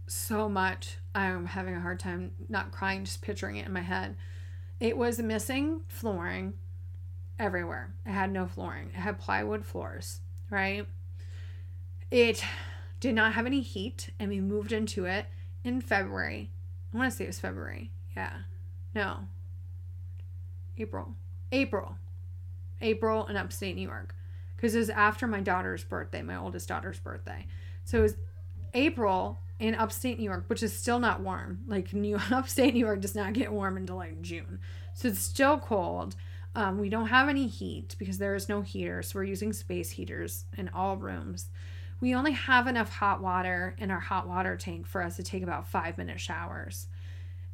so 0.07 0.49
much. 0.49 0.97
I'm 1.15 1.45
having 1.45 1.73
a 1.75 1.79
hard 1.79 1.99
time 1.99 2.31
not 2.49 2.71
crying, 2.71 3.05
just 3.05 3.21
picturing 3.21 3.57
it 3.57 3.65
in 3.65 3.73
my 3.73 3.81
head. 3.81 4.15
It 4.79 4.97
was 4.97 5.19
missing 5.19 5.81
flooring 5.87 6.53
everywhere. 7.39 7.93
It 8.05 8.11
had 8.11 8.31
no 8.31 8.45
flooring. 8.45 8.89
It 8.89 8.99
had 8.99 9.19
plywood 9.19 9.65
floors, 9.65 10.19
right? 10.49 10.85
It 12.09 12.43
did 12.99 13.15
not 13.15 13.33
have 13.33 13.45
any 13.45 13.61
heat, 13.61 14.09
and 14.19 14.29
we 14.29 14.41
moved 14.41 14.71
into 14.71 15.05
it 15.05 15.27
in 15.63 15.81
February. 15.81 16.51
I 16.93 16.97
want 16.97 17.11
to 17.11 17.17
say 17.17 17.23
it 17.23 17.27
was 17.27 17.39
February. 17.39 17.91
Yeah. 18.15 18.33
No. 18.93 19.27
April. 20.77 21.15
April. 21.51 21.95
April 22.81 23.27
in 23.27 23.37
upstate 23.37 23.75
New 23.75 23.87
York. 23.87 24.15
Because 24.55 24.75
it 24.75 24.79
was 24.79 24.89
after 24.89 25.25
my 25.25 25.39
daughter's 25.39 25.83
birthday, 25.83 26.21
my 26.21 26.35
oldest 26.35 26.67
daughter's 26.67 26.99
birthday. 26.99 27.47
So 27.85 27.99
it 27.99 28.01
was 28.01 28.15
April 28.73 29.39
in 29.59 29.75
upstate 29.75 30.17
New 30.17 30.25
York, 30.25 30.45
which 30.47 30.63
is 30.63 30.77
still 30.77 30.99
not 30.99 31.21
warm. 31.21 31.61
Like 31.67 31.93
New 31.93 32.19
upstate 32.31 32.73
New 32.73 32.79
York 32.79 33.01
does 33.01 33.15
not 33.15 33.33
get 33.33 33.51
warm 33.51 33.77
until 33.77 33.97
like 33.97 34.21
June, 34.21 34.59
so 34.93 35.07
it's 35.07 35.19
still 35.19 35.59
cold. 35.59 36.15
Um, 36.53 36.79
we 36.79 36.89
don't 36.89 37.07
have 37.07 37.29
any 37.29 37.47
heat 37.47 37.95
because 37.97 38.17
there 38.17 38.35
is 38.35 38.49
no 38.49 38.61
heater, 38.61 39.01
so 39.03 39.19
we're 39.19 39.23
using 39.23 39.53
space 39.53 39.91
heaters 39.91 40.45
in 40.57 40.69
all 40.69 40.97
rooms. 40.97 41.47
We 42.01 42.13
only 42.13 42.33
have 42.33 42.67
enough 42.67 42.91
hot 42.91 43.21
water 43.21 43.75
in 43.77 43.89
our 43.91 43.99
hot 43.99 44.27
water 44.27 44.57
tank 44.57 44.87
for 44.87 45.01
us 45.01 45.15
to 45.15 45.23
take 45.23 45.43
about 45.43 45.69
five 45.69 45.97
minute 45.97 46.19
showers. 46.19 46.87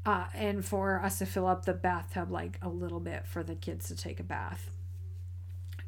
Uh, 0.06 0.26
and 0.34 0.64
for 0.64 1.02
us 1.04 1.20
to 1.20 1.26
fill 1.26 1.46
up 1.46 1.66
the 1.66 1.74
bathtub 1.74 2.32
like 2.32 2.58
a 2.62 2.70
little 2.70 3.02
bit 3.02 3.28
for 3.28 3.44
the 3.44 3.56
kids 3.56 3.90
to 3.90 3.96
take 3.96 4.22
a 4.22 4.24
bath 4.24 4.72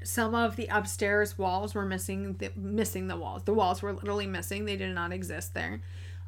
some 0.03 0.35
of 0.35 0.55
the 0.55 0.67
upstairs 0.67 1.37
walls 1.37 1.73
were 1.75 1.85
missing 1.85 2.35
the, 2.37 2.51
missing 2.55 3.07
the 3.07 3.17
walls. 3.17 3.43
The 3.43 3.53
walls 3.53 3.81
were 3.81 3.93
literally 3.93 4.27
missing. 4.27 4.65
They 4.65 4.77
did 4.77 4.93
not 4.95 5.11
exist 5.11 5.53
there. 5.53 5.81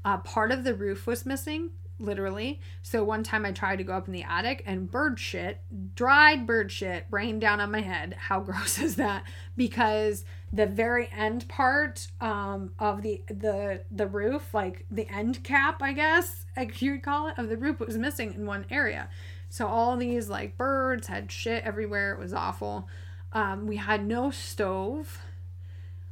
Uh, 0.04 0.18
part 0.18 0.52
of 0.52 0.64
the 0.64 0.74
roof 0.74 1.08
was 1.08 1.26
missing 1.26 1.70
literally. 2.02 2.60
So 2.82 3.04
one 3.04 3.24
time 3.24 3.46
i 3.46 3.52
tried 3.52 3.78
to 3.78 3.84
go 3.84 3.94
up 3.94 4.08
in 4.08 4.14
the 4.14 4.24
attic 4.24 4.64
and 4.66 4.90
bird 4.90 5.20
shit 5.20 5.62
dried 5.96 6.46
bird 6.46 6.72
shit 6.72 7.06
rained 7.12 7.42
down 7.42 7.62
on 7.62 7.72
my 7.72 7.82
head. 7.82 8.16
How 8.18 8.40
gross 8.42 8.80
is 8.80 8.96
that? 8.96 9.24
Because 9.56 10.26
the 10.52 10.66
very 10.66 11.10
end 11.16 11.48
part 11.48 12.08
um, 12.20 12.72
of 12.80 13.02
the 13.02 13.22
the 13.28 13.82
the 13.92 14.08
roof 14.08 14.54
like 14.54 14.86
the 14.92 15.08
end 15.10 15.42
cap 15.44 15.82
i 15.82 15.94
guess 15.94 16.46
like 16.58 16.82
you 16.82 16.92
would 16.92 17.04
call 17.04 17.30
it 17.30 17.38
of 17.38 17.48
the 17.48 17.56
roof 17.56 17.80
was 17.80 17.98
missing 17.98 18.34
in 18.34 18.46
one 18.46 18.66
area. 18.70 19.10
So 19.50 19.68
all 19.68 19.98
these 19.98 20.30
like 20.30 20.58
birds 20.58 21.08
had 21.08 21.32
shit 21.32 21.64
everywhere. 21.64 22.14
It 22.14 22.20
was 22.20 22.34
awful 22.34 22.88
um, 23.34 23.68
we 23.68 23.78
had 23.78 24.06
no 24.06 24.32
stove. 24.32 25.20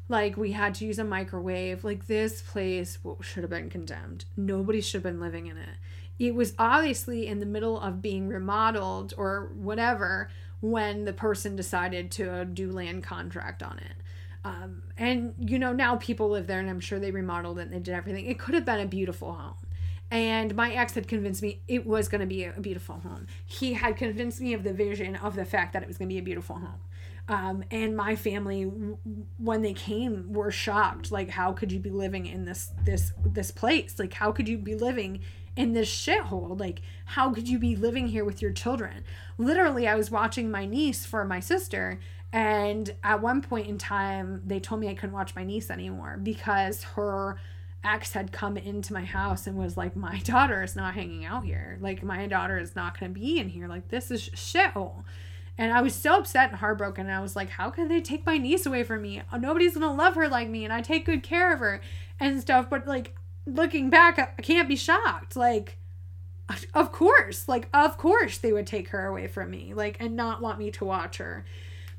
Like 0.07 0.37
we 0.37 0.53
had 0.53 0.73
to 0.75 0.85
use 0.85 0.97
a 0.99 1.03
microwave. 1.03 1.83
Like 1.83 2.07
this 2.07 2.41
place 2.41 2.97
should 3.21 3.43
have 3.43 3.49
been 3.49 3.69
condemned. 3.69 4.25
Nobody 4.35 4.81
should 4.81 5.03
have 5.03 5.03
been 5.03 5.19
living 5.19 5.47
in 5.47 5.57
it. 5.57 5.77
It 6.17 6.35
was 6.35 6.53
obviously 6.59 7.27
in 7.27 7.39
the 7.39 7.45
middle 7.45 7.79
of 7.79 8.01
being 8.01 8.27
remodeled 8.27 9.13
or 9.17 9.51
whatever 9.55 10.29
when 10.61 11.05
the 11.05 11.13
person 11.13 11.55
decided 11.55 12.11
to 12.11 12.43
do 12.45 12.71
land 12.71 13.03
contract 13.03 13.63
on 13.63 13.79
it. 13.79 13.95
Um, 14.43 14.83
and 14.97 15.33
you 15.37 15.59
know 15.59 15.73
now 15.73 15.97
people 15.97 16.29
live 16.29 16.47
there, 16.47 16.59
and 16.59 16.69
I'm 16.69 16.79
sure 16.79 16.99
they 16.99 17.11
remodeled 17.11 17.59
it 17.59 17.63
and 17.63 17.73
they 17.73 17.79
did 17.79 17.93
everything. 17.93 18.25
It 18.25 18.39
could 18.39 18.55
have 18.55 18.65
been 18.65 18.79
a 18.79 18.85
beautiful 18.85 19.33
home. 19.33 19.55
And 20.11 20.55
my 20.55 20.73
ex 20.73 20.95
had 20.95 21.07
convinced 21.07 21.41
me 21.41 21.59
it 21.67 21.85
was 21.85 22.07
going 22.07 22.21
to 22.21 22.27
be 22.27 22.45
a 22.45 22.51
beautiful 22.59 22.99
home. 22.99 23.27
He 23.45 23.73
had 23.73 23.95
convinced 23.95 24.41
me 24.41 24.53
of 24.53 24.63
the 24.63 24.73
vision 24.73 25.15
of 25.15 25.35
the 25.35 25.45
fact 25.45 25.73
that 25.73 25.83
it 25.83 25.87
was 25.87 25.97
going 25.97 26.09
to 26.09 26.13
be 26.13 26.19
a 26.19 26.23
beautiful 26.23 26.55
home. 26.55 26.79
Um, 27.29 27.63
and 27.69 27.95
my 27.95 28.15
family 28.15 28.63
when 29.37 29.61
they 29.61 29.73
came 29.73 30.33
were 30.33 30.51
shocked. 30.51 31.11
Like 31.11 31.29
how 31.29 31.53
could 31.53 31.71
you 31.71 31.79
be 31.79 31.91
living 31.91 32.25
in 32.25 32.43
this 32.43 32.71
this 32.83 33.13
this 33.23 33.51
place? 33.51 33.99
Like 33.99 34.13
how 34.13 34.31
could 34.31 34.49
you 34.49 34.57
be 34.57 34.75
living 34.75 35.19
in 35.55 35.73
this 35.73 35.89
shithole? 35.89 36.59
Like 36.59 36.81
how 37.05 37.31
could 37.31 37.47
you 37.47 37.59
be 37.59 37.75
living 37.75 38.07
here 38.07 38.25
with 38.25 38.41
your 38.41 38.51
children? 38.51 39.03
Literally 39.37 39.87
i 39.87 39.95
was 39.95 40.09
watching 40.11 40.49
my 40.49 40.65
niece 40.65 41.05
for 41.05 41.23
my 41.23 41.39
sister 41.39 41.99
and 42.33 42.93
at 43.03 43.21
one 43.21 43.41
point 43.41 43.67
in 43.67 43.77
time 43.77 44.41
they 44.45 44.59
told 44.59 44.81
me 44.81 44.89
i 44.89 44.93
couldn't 44.93 45.15
watch 45.15 45.35
my 45.35 45.43
niece 45.43 45.71
anymore 45.71 46.19
because 46.21 46.83
her 46.83 47.39
ex 47.83 48.13
had 48.13 48.31
come 48.31 48.57
into 48.57 48.93
my 48.93 49.05
house 49.05 49.47
and 49.47 49.57
was 49.57 49.77
like 49.77 49.95
my 49.95 50.19
daughter 50.23 50.61
is 50.63 50.75
not 50.75 50.93
hanging 50.93 51.25
out 51.25 51.45
here. 51.45 51.77
Like 51.79 52.03
my 52.03 52.27
daughter 52.27 52.57
is 52.59 52.75
not 52.75 52.99
going 52.99 53.13
to 53.13 53.19
be 53.19 53.39
in 53.39 53.49
here. 53.49 53.67
Like 53.67 53.87
this 53.89 54.11
is 54.11 54.29
shithole 54.29 55.03
and 55.59 55.73
I 55.73 55.81
was 55.81 55.93
so 55.93 56.19
upset 56.19 56.51
and 56.51 56.57
heartbroken. 56.57 57.07
And 57.07 57.15
I 57.15 57.19
was 57.19 57.35
like, 57.35 57.49
how 57.49 57.69
can 57.69 57.89
they 57.89 57.99
take 57.99 58.25
my 58.25 58.37
niece 58.37 58.65
away 58.65 58.83
from 58.83 59.01
me? 59.01 59.21
Nobody's 59.37 59.75
going 59.75 59.85
to 59.85 59.91
love 59.91 60.15
her 60.15 60.29
like 60.29 60.47
me. 60.47 60.63
And 60.63 60.71
I 60.71 60.81
take 60.81 61.05
good 61.05 61.21
care 61.21 61.53
of 61.53 61.59
her 61.59 61.81
and 62.17 62.39
stuff. 62.39 62.69
But 62.69 62.87
like, 62.87 63.13
looking 63.45 63.89
back, 63.89 64.17
I 64.17 64.41
can't 64.41 64.69
be 64.69 64.77
shocked. 64.77 65.35
Like, 65.35 65.77
of 66.73 66.93
course, 66.93 67.49
like, 67.49 67.67
of 67.73 67.97
course 67.97 68.37
they 68.37 68.53
would 68.53 68.67
take 68.67 68.87
her 68.89 69.05
away 69.05 69.27
from 69.27 69.51
me, 69.51 69.73
like, 69.73 69.97
and 69.99 70.15
not 70.15 70.41
want 70.41 70.59
me 70.59 70.71
to 70.71 70.85
watch 70.85 71.17
her. 71.17 71.43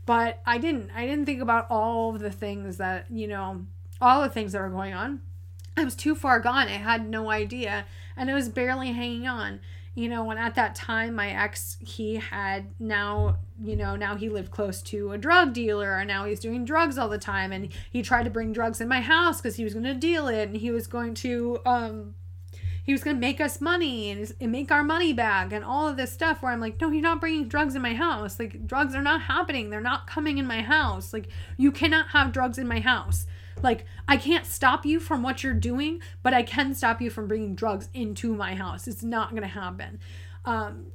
But 0.07 0.41
I 0.47 0.57
didn't. 0.57 0.91
I 0.97 1.07
didn't 1.07 1.27
think 1.27 1.43
about 1.43 1.67
all 1.69 2.15
of 2.15 2.21
the 2.21 2.33
things 2.33 2.79
that, 2.79 3.11
you 3.11 3.29
know, 3.29 3.67
all 4.01 4.23
the 4.23 4.31
things 4.31 4.53
that 4.53 4.63
were 4.63 4.71
going 4.71 4.95
on. 4.95 5.21
I 5.77 5.85
was 5.85 5.95
too 5.95 6.15
far 6.15 6.41
gone. 6.41 6.69
I 6.69 6.79
had 6.79 7.07
no 7.07 7.31
idea. 7.31 7.85
And 8.17 8.31
I 8.31 8.35
was 8.35 8.49
barely 8.49 8.93
hanging 8.93 9.29
on. 9.29 9.61
You 9.95 10.09
know, 10.09 10.25
when 10.25 10.39
at 10.39 10.55
that 10.55 10.75
time, 10.75 11.15
my 11.15 11.31
ex, 11.31 11.77
he 11.81 12.17
had 12.17 12.71
now, 12.79 13.39
you 13.63 13.75
know, 13.75 13.97
now 13.97 14.17
he 14.17 14.29
lived 14.29 14.51
close 14.51 14.83
to 14.83 15.13
a 15.13 15.19
drug 15.19 15.53
dealer 15.53 15.97
and 15.97 16.07
now 16.07 16.25
he's 16.25 16.41
doing 16.41 16.65
drugs 16.65 16.97
all 16.97 17.09
the 17.09 17.19
time. 17.19 17.51
And 17.51 17.73
he 17.91 18.03
tried 18.03 18.23
to 18.25 18.31
bring 18.31 18.53
drugs 18.53 18.81
in 18.81 18.89
my 18.89 19.01
house 19.01 19.41
because 19.41 19.57
he 19.57 19.65
was 19.65 19.75
going 19.75 19.85
to 19.85 19.95
deal 19.95 20.29
it 20.29 20.49
and 20.49 20.57
he 20.57 20.71
was 20.71 20.87
going 20.87 21.15
to, 21.15 21.59
um, 21.67 22.15
he 22.85 22.93
was 22.93 23.03
going 23.03 23.17
to 23.17 23.21
make 23.21 23.41
us 23.41 23.61
money 23.61 24.11
and, 24.11 24.33
and 24.41 24.53
make 24.53 24.71
our 24.71 24.85
money 24.85 25.13
back 25.13 25.53
and 25.53 25.65
all 25.65 25.89
of 25.89 25.97
this 25.97 26.13
stuff 26.13 26.43
where 26.43 26.53
I'm 26.53 26.61
like, 26.61 26.81
no, 26.81 26.91
you're 26.91 27.03
not 27.03 27.21
bringing 27.21 27.49
drugs 27.49 27.75
in 27.75 27.83
my 27.83 27.95
house. 27.95 28.39
Like, 28.39 28.67
drugs 28.67 28.95
are 28.95 29.03
not 29.03 29.23
happening. 29.23 29.71
They're 29.71 29.81
not 29.81 30.07
coming 30.07 30.39
in 30.39 30.47
my 30.47 30.63
house. 30.63 31.13
Like, 31.13 31.29
you 31.57 31.73
cannot 31.73 32.09
have 32.09 32.33
drugs 32.33 32.59
in 32.59 32.67
my 32.67 32.81
house. 32.81 33.27
Like, 33.63 33.85
I 34.09 34.17
can't 34.17 34.47
stop 34.47 34.87
you 34.87 35.01
from 35.01 35.23
what 35.23 35.43
you're 35.43 35.55
doing, 35.55 36.01
but 36.23 36.35
I 36.35 36.43
can 36.43 36.75
stop 36.75 37.01
you 37.01 37.11
from 37.11 37.29
bringing 37.29 37.55
drugs 37.55 37.89
into 37.93 38.35
my 38.35 38.55
house. 38.55 38.89
It's 38.89 39.03
not 39.03 39.31
going 39.31 39.43
to 39.43 39.49
happen. 39.49 40.01
Um, 40.45 40.87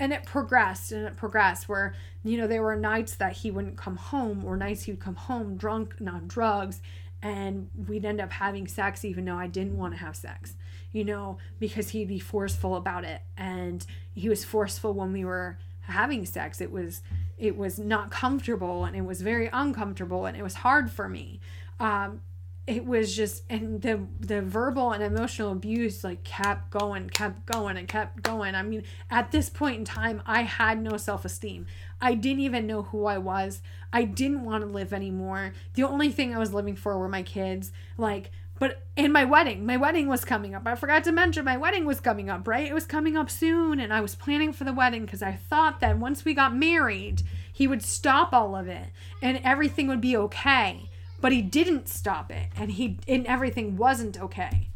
and 0.00 0.12
it 0.12 0.24
progressed 0.24 0.92
and 0.92 1.06
it 1.06 1.16
progressed 1.16 1.68
where, 1.68 1.94
you 2.22 2.38
know, 2.38 2.46
there 2.46 2.62
were 2.62 2.76
nights 2.76 3.16
that 3.16 3.32
he 3.38 3.50
wouldn't 3.50 3.76
come 3.76 3.96
home 3.96 4.44
or 4.44 4.56
nights 4.56 4.84
he 4.84 4.92
would 4.92 5.00
come 5.00 5.16
home 5.16 5.56
drunk, 5.56 6.00
not 6.00 6.28
drugs, 6.28 6.80
and 7.20 7.68
we'd 7.88 8.04
end 8.04 8.20
up 8.20 8.32
having 8.32 8.68
sex 8.68 9.04
even 9.04 9.24
though 9.24 9.36
I 9.36 9.48
didn't 9.48 9.76
want 9.76 9.94
to 9.94 9.98
have 9.98 10.14
sex, 10.14 10.54
you 10.92 11.04
know, 11.04 11.38
because 11.58 11.90
he'd 11.90 12.08
be 12.08 12.20
forceful 12.20 12.76
about 12.76 13.04
it. 13.04 13.22
And 13.36 13.84
he 14.14 14.28
was 14.28 14.44
forceful 14.44 14.92
when 14.92 15.12
we 15.12 15.24
were 15.24 15.58
having 15.80 16.24
sex. 16.24 16.60
It 16.60 16.70
was 16.70 17.02
it 17.36 17.56
was 17.56 17.78
not 17.78 18.10
comfortable 18.10 18.84
and 18.84 18.96
it 18.96 19.04
was 19.04 19.20
very 19.22 19.48
uncomfortable 19.52 20.26
and 20.26 20.36
it 20.36 20.42
was 20.42 20.54
hard 20.54 20.90
for 20.90 21.08
me 21.08 21.40
um, 21.80 22.20
it 22.68 22.84
was 22.84 23.16
just 23.16 23.44
and 23.48 23.80
the 23.80 23.98
the 24.20 24.42
verbal 24.42 24.92
and 24.92 25.02
emotional 25.02 25.52
abuse 25.52 26.04
like 26.04 26.22
kept 26.22 26.70
going 26.70 27.08
kept 27.08 27.46
going 27.46 27.78
and 27.78 27.88
kept 27.88 28.22
going. 28.22 28.54
I 28.54 28.62
mean 28.62 28.84
at 29.10 29.32
this 29.32 29.48
point 29.48 29.78
in 29.78 29.84
time 29.86 30.22
i 30.26 30.42
had 30.42 30.80
no 30.80 30.98
self-esteem. 30.98 31.66
I 32.00 32.14
didn't 32.14 32.42
even 32.42 32.66
know 32.66 32.82
who 32.82 33.06
i 33.06 33.16
was. 33.16 33.62
I 33.90 34.04
didn't 34.04 34.44
want 34.44 34.62
to 34.64 34.70
live 34.70 34.92
anymore. 34.92 35.54
The 35.74 35.84
only 35.84 36.12
thing 36.12 36.34
i 36.34 36.38
was 36.38 36.52
living 36.52 36.76
for 36.76 36.98
were 36.98 37.08
my 37.08 37.22
kids 37.22 37.72
like 37.96 38.30
but 38.60 38.82
in 38.96 39.12
my 39.12 39.24
wedding. 39.24 39.64
My 39.64 39.76
wedding 39.76 40.08
was 40.08 40.24
coming 40.24 40.52
up. 40.52 40.66
I 40.66 40.74
forgot 40.74 41.04
to 41.04 41.12
mention 41.12 41.44
my 41.44 41.56
wedding 41.56 41.86
was 41.86 42.00
coming 42.00 42.28
up 42.28 42.46
right? 42.46 42.66
It 42.66 42.74
was 42.74 42.84
coming 42.84 43.16
up 43.16 43.30
soon 43.30 43.80
and 43.80 43.94
i 43.94 44.02
was 44.02 44.14
planning 44.14 44.52
for 44.52 44.64
the 44.64 44.74
wedding 44.74 45.06
because 45.06 45.22
i 45.22 45.32
thought 45.32 45.80
that 45.80 45.98
once 45.98 46.22
we 46.26 46.34
got 46.34 46.54
married 46.54 47.22
he 47.50 47.66
would 47.66 47.82
stop 47.82 48.34
all 48.34 48.54
of 48.54 48.68
it 48.68 48.88
and 49.22 49.40
everything 49.42 49.88
would 49.88 50.02
be 50.02 50.16
okay 50.16 50.87
but 51.20 51.32
he 51.32 51.42
didn't 51.42 51.88
stop 51.88 52.30
it 52.30 52.48
and 52.56 52.72
he 52.72 52.98
and 53.08 53.26
everything 53.26 53.76
wasn't 53.76 54.20
okay. 54.20 54.70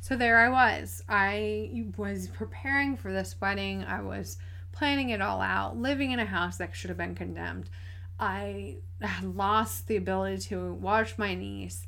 So 0.00 0.16
there 0.16 0.38
i 0.38 0.48
was. 0.50 1.02
I 1.08 1.92
was 1.96 2.28
preparing 2.28 2.96
for 2.96 3.12
this 3.12 3.36
wedding. 3.40 3.84
I 3.84 4.02
was 4.02 4.36
planning 4.72 5.10
it 5.10 5.22
all 5.22 5.40
out 5.40 5.78
living 5.78 6.10
in 6.10 6.18
a 6.18 6.26
house 6.26 6.58
that 6.58 6.74
should 6.76 6.90
have 6.90 6.98
been 6.98 7.14
condemned. 7.14 7.70
I 8.18 8.76
had 9.00 9.24
lost 9.24 9.86
the 9.86 9.96
ability 9.96 10.42
to 10.48 10.74
watch 10.74 11.16
my 11.16 11.34
niece 11.34 11.86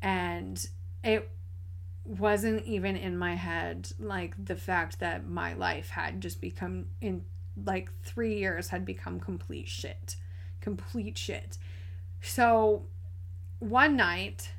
and 0.00 0.64
it 1.02 1.28
wasn't 2.04 2.64
even 2.64 2.96
in 2.96 3.18
my 3.18 3.34
head 3.34 3.90
like 3.98 4.32
the 4.44 4.54
fact 4.54 5.00
that 5.00 5.28
my 5.28 5.54
life 5.54 5.88
had 5.90 6.20
just 6.20 6.40
become 6.40 6.86
in 7.00 7.24
like 7.64 7.90
3 8.04 8.38
years 8.38 8.68
had 8.68 8.84
become 8.84 9.18
complete 9.18 9.68
shit. 9.68 10.16
Complete 10.60 11.18
shit. 11.18 11.58
So 12.20 12.86
one 13.58 13.96
night, 13.96 14.52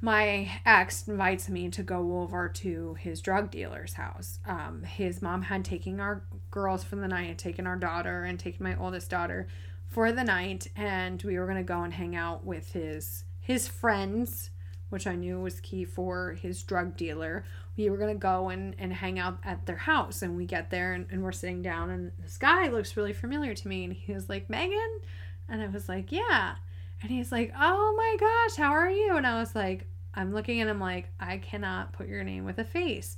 my 0.00 0.50
ex 0.66 1.06
invites 1.06 1.48
me 1.48 1.68
to 1.70 1.82
go 1.82 2.20
over 2.20 2.48
to 2.48 2.94
his 2.94 3.20
drug 3.20 3.50
dealer's 3.50 3.94
house. 3.94 4.40
Um, 4.44 4.82
his 4.82 5.22
mom 5.22 5.42
had 5.42 5.64
taken 5.64 6.00
our 6.00 6.24
girls 6.50 6.82
for 6.82 6.96
the 6.96 7.08
night, 7.08 7.38
taken 7.38 7.66
our 7.66 7.76
daughter, 7.76 8.24
and 8.24 8.38
taken 8.38 8.64
my 8.64 8.76
oldest 8.76 9.10
daughter 9.10 9.46
for 9.86 10.10
the 10.10 10.24
night, 10.24 10.66
and 10.74 11.22
we 11.22 11.38
were 11.38 11.46
gonna 11.46 11.62
go 11.62 11.82
and 11.82 11.92
hang 11.92 12.16
out 12.16 12.44
with 12.44 12.72
his 12.72 13.24
his 13.40 13.68
friends, 13.68 14.50
which 14.88 15.06
I 15.06 15.14
knew 15.14 15.40
was 15.40 15.60
key 15.60 15.84
for 15.84 16.32
his 16.32 16.62
drug 16.62 16.96
dealer. 16.96 17.44
We 17.76 17.88
were 17.88 17.96
gonna 17.96 18.14
go 18.14 18.48
and, 18.48 18.74
and 18.78 18.92
hang 18.92 19.18
out 19.18 19.38
at 19.44 19.66
their 19.66 19.76
house, 19.76 20.22
and 20.22 20.36
we 20.36 20.46
get 20.46 20.70
there 20.70 20.94
and, 20.94 21.06
and 21.10 21.22
we're 21.22 21.32
sitting 21.32 21.62
down, 21.62 21.90
and 21.90 22.10
this 22.18 22.38
guy 22.38 22.68
looks 22.68 22.96
really 22.96 23.12
familiar 23.12 23.54
to 23.54 23.68
me, 23.68 23.84
and 23.84 23.92
he 23.92 24.12
was 24.12 24.28
like, 24.28 24.50
Megan, 24.50 25.00
and 25.48 25.62
I 25.62 25.68
was 25.68 25.88
like, 25.88 26.10
yeah. 26.10 26.56
And 27.02 27.10
he's 27.10 27.32
like, 27.32 27.52
Oh 27.58 27.94
my 27.96 28.16
gosh, 28.18 28.56
how 28.56 28.72
are 28.72 28.90
you? 28.90 29.16
And 29.16 29.26
I 29.26 29.38
was 29.38 29.54
like, 29.54 29.86
I'm 30.14 30.32
looking 30.32 30.60
at 30.60 30.68
him 30.68 30.80
like, 30.80 31.08
I 31.18 31.38
cannot 31.38 31.92
put 31.92 32.08
your 32.08 32.22
name 32.24 32.44
with 32.44 32.58
a 32.58 32.64
face. 32.64 33.16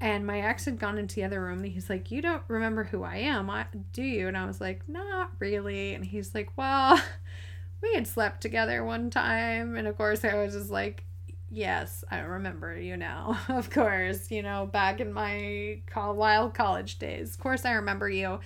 And 0.00 0.26
my 0.26 0.40
ex 0.40 0.66
had 0.66 0.78
gone 0.78 0.98
into 0.98 1.16
the 1.16 1.24
other 1.24 1.42
room 1.42 1.62
and 1.62 1.72
he's 1.72 1.88
like, 1.88 2.10
You 2.10 2.20
don't 2.20 2.42
remember 2.48 2.84
who 2.84 3.02
I 3.02 3.16
am, 3.16 3.50
do 3.92 4.02
you? 4.02 4.28
And 4.28 4.36
I 4.36 4.46
was 4.46 4.60
like, 4.60 4.88
Not 4.88 5.30
really. 5.38 5.94
And 5.94 6.04
he's 6.04 6.34
like, 6.34 6.50
Well, 6.56 7.00
we 7.82 7.94
had 7.94 8.06
slept 8.06 8.42
together 8.42 8.84
one 8.84 9.10
time. 9.10 9.76
And 9.76 9.88
of 9.88 9.96
course, 9.96 10.24
I 10.24 10.34
was 10.34 10.52
just 10.54 10.70
like, 10.70 11.04
Yes, 11.50 12.04
I 12.10 12.18
remember 12.18 12.78
you 12.78 12.96
now. 12.96 13.38
of 13.48 13.70
course, 13.70 14.30
you 14.30 14.42
know, 14.42 14.66
back 14.66 15.00
in 15.00 15.12
my 15.12 15.80
wild 15.96 16.54
college 16.54 16.98
days. 16.98 17.30
Of 17.30 17.40
course, 17.40 17.64
I 17.64 17.72
remember 17.72 18.08
you. 18.08 18.40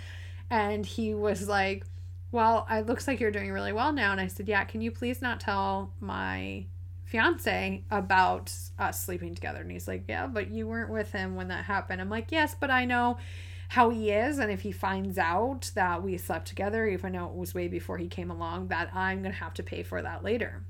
And 0.51 0.85
he 0.85 1.15
was 1.15 1.49
like, 1.49 1.85
well, 2.33 2.67
it 2.71 2.87
looks 2.87 3.09
like 3.09 3.21
you're 3.21 3.31
doing 3.31 3.53
really 3.53 3.73
well 3.73 3.93
now. 3.93 4.13
And 4.13 4.21
I 4.21 4.27
said, 4.29 4.49
yeah, 4.49 4.65
can 4.65 4.81
you 4.81 4.91
please 4.91 5.21
not 5.21 5.41
tell 5.41 5.93
my 6.01 6.67
fiance 7.05 7.85
about 7.91 8.55
us 8.79 9.05
sleeping 9.05 9.35
together? 9.35 9.61
And 9.61 9.71
he's 9.71 9.89
like, 9.89 10.05
yeah, 10.09 10.27
but 10.27 10.51
you 10.51 10.67
weren't 10.67 10.91
with 10.91 11.13
him 11.13 11.35
when 11.35 11.49
that 11.49 11.65
happened. 11.65 12.01
I'm 12.01 12.11
like, 12.11 12.31
yes, 12.31 12.55
but 12.59 12.71
I 12.71 12.85
know 12.85 13.19
how 13.71 13.91
he 13.91 14.11
is. 14.11 14.39
And 14.39 14.51
if 14.51 14.63
he 14.63 14.73
finds 14.73 15.19
out 15.19 15.71
that 15.75 16.03
we 16.03 16.17
slept 16.17 16.47
together, 16.47 16.87
even 16.87 17.13
though 17.13 17.27
it 17.27 17.35
was 17.35 17.55
way 17.55 17.69
before 17.69 17.99
he 17.99 18.09
came 18.09 18.31
along, 18.31 18.69
that 18.69 18.95
I'm 18.95 19.23
going 19.23 19.33
to 19.33 19.39
have 19.39 19.55
to 19.55 19.63
pay 19.63 19.83
for 19.83 20.03
that 20.03 20.25
later. 20.25 20.63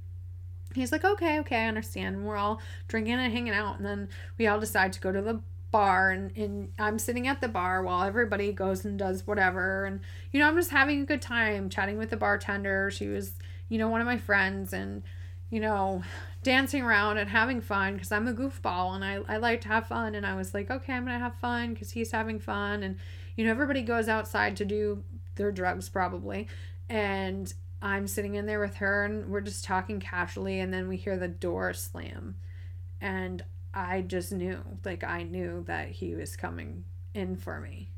He's 0.74 0.92
like, 0.92 1.04
okay, 1.04 1.40
okay, 1.40 1.64
I 1.64 1.68
understand. 1.68 2.16
And 2.16 2.26
we're 2.26 2.36
all 2.36 2.60
drinking 2.88 3.14
and 3.14 3.32
hanging 3.32 3.52
out. 3.52 3.76
And 3.76 3.84
then 3.84 4.08
we 4.38 4.46
all 4.46 4.60
decide 4.60 4.92
to 4.92 5.00
go 5.00 5.12
to 5.12 5.20
the 5.20 5.40
bar 5.70 6.10
and, 6.10 6.36
and 6.36 6.72
I'm 6.78 6.98
sitting 6.98 7.26
at 7.28 7.40
the 7.40 7.48
bar 7.48 7.82
while 7.82 8.02
everybody 8.02 8.52
goes 8.52 8.84
and 8.84 8.98
does 8.98 9.26
whatever. 9.26 9.84
And 9.84 10.00
you 10.32 10.40
know 10.40 10.48
I'm 10.48 10.56
just 10.56 10.70
having 10.70 11.02
a 11.02 11.06
good 11.06 11.22
time 11.22 11.68
chatting 11.68 11.98
with 11.98 12.10
the 12.10 12.16
bartender. 12.16 12.90
She 12.90 13.08
was 13.08 13.34
you 13.68 13.78
know 13.78 13.88
one 13.88 14.00
of 14.00 14.06
my 14.06 14.18
friends 14.18 14.72
and 14.72 15.02
you 15.50 15.60
know 15.60 16.02
dancing 16.42 16.82
around 16.82 17.18
and 17.18 17.28
having 17.28 17.60
fun 17.60 17.94
because 17.94 18.10
I'm 18.12 18.26
a 18.26 18.32
goofball 18.32 18.94
and 18.94 19.04
I, 19.04 19.20
I 19.28 19.36
like 19.36 19.60
to 19.62 19.68
have 19.68 19.86
fun. 19.86 20.14
And 20.14 20.26
I 20.26 20.34
was 20.34 20.54
like 20.54 20.70
okay 20.70 20.92
I'm 20.92 21.04
gonna 21.04 21.18
have 21.18 21.36
fun 21.36 21.74
because 21.74 21.92
he's 21.92 22.12
having 22.12 22.38
fun. 22.38 22.82
And 22.82 22.96
you 23.36 23.44
know 23.44 23.50
everybody 23.50 23.82
goes 23.82 24.08
outside 24.08 24.56
to 24.56 24.64
do 24.64 25.04
their 25.36 25.52
drugs 25.52 25.88
probably. 25.88 26.48
And 26.88 27.52
I'm 27.82 28.06
sitting 28.06 28.34
in 28.34 28.46
there 28.46 28.60
with 28.60 28.76
her 28.76 29.04
and 29.04 29.30
we're 29.30 29.40
just 29.40 29.64
talking 29.64 30.00
casually 30.00 30.60
and 30.60 30.74
then 30.74 30.88
we 30.88 30.96
hear 30.96 31.16
the 31.16 31.28
door 31.28 31.72
slam. 31.72 32.36
And 33.00 33.42
I 33.72 34.02
just 34.02 34.32
knew, 34.32 34.60
like 34.84 35.04
I 35.04 35.22
knew 35.22 35.64
that 35.66 35.90
he 35.90 36.14
was 36.14 36.36
coming 36.36 36.84
in 37.14 37.36
for 37.36 37.60
me. 37.60 37.90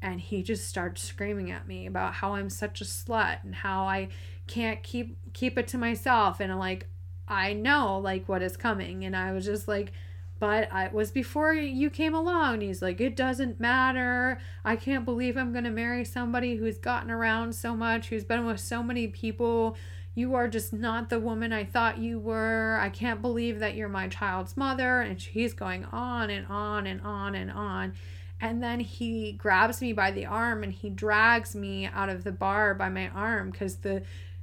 And 0.00 0.20
he 0.20 0.42
just 0.42 0.68
started 0.68 0.98
screaming 0.98 1.50
at 1.50 1.66
me 1.66 1.86
about 1.86 2.14
how 2.14 2.34
I'm 2.34 2.50
such 2.50 2.80
a 2.80 2.84
slut 2.84 3.42
and 3.42 3.54
how 3.54 3.82
I 3.84 4.08
can't 4.46 4.82
keep 4.82 5.18
keep 5.34 5.58
it 5.58 5.68
to 5.68 5.76
myself 5.76 6.40
and 6.40 6.50
I'm 6.50 6.58
like 6.58 6.86
I 7.26 7.52
know 7.52 7.98
like 7.98 8.28
what 8.28 8.40
is 8.40 8.56
coming 8.56 9.04
and 9.04 9.14
I 9.14 9.32
was 9.32 9.44
just 9.44 9.68
like 9.68 9.92
but 10.38 10.72
I 10.72 10.88
was 10.88 11.10
before 11.10 11.52
you 11.52 11.90
came 11.90 12.14
along. 12.14 12.54
And 12.54 12.62
he's 12.62 12.82
like, 12.82 13.00
it 13.00 13.16
doesn't 13.16 13.58
matter. 13.58 14.40
I 14.64 14.76
can't 14.76 15.04
believe 15.04 15.36
I'm 15.36 15.52
going 15.52 15.64
to 15.64 15.70
marry 15.70 16.04
somebody 16.04 16.56
who's 16.56 16.78
gotten 16.78 17.10
around 17.10 17.54
so 17.54 17.74
much, 17.74 18.08
who's 18.08 18.24
been 18.24 18.46
with 18.46 18.60
so 18.60 18.82
many 18.82 19.08
people, 19.08 19.76
you 20.18 20.34
are 20.34 20.48
just 20.48 20.72
not 20.72 21.10
the 21.10 21.20
woman 21.20 21.52
I 21.52 21.64
thought 21.64 21.98
you 21.98 22.18
were. 22.18 22.76
I 22.80 22.88
can't 22.88 23.22
believe 23.22 23.60
that 23.60 23.76
you're 23.76 23.88
my 23.88 24.08
child's 24.08 24.56
mother. 24.56 25.00
And 25.00 25.20
she's 25.20 25.54
going 25.54 25.84
on 25.86 26.28
and 26.28 26.44
on 26.48 26.88
and 26.88 27.00
on 27.02 27.36
and 27.36 27.52
on. 27.52 27.94
And 28.40 28.60
then 28.60 28.80
he 28.80 29.32
grabs 29.32 29.80
me 29.80 29.92
by 29.92 30.10
the 30.10 30.26
arm 30.26 30.64
and 30.64 30.72
he 30.72 30.90
drags 30.90 31.54
me 31.54 31.86
out 31.86 32.08
of 32.08 32.24
the 32.24 32.32
bar 32.32 32.74
by 32.74 32.88
my 32.88 33.08
arm 33.10 33.50
because 33.50 33.76
the 33.76 34.02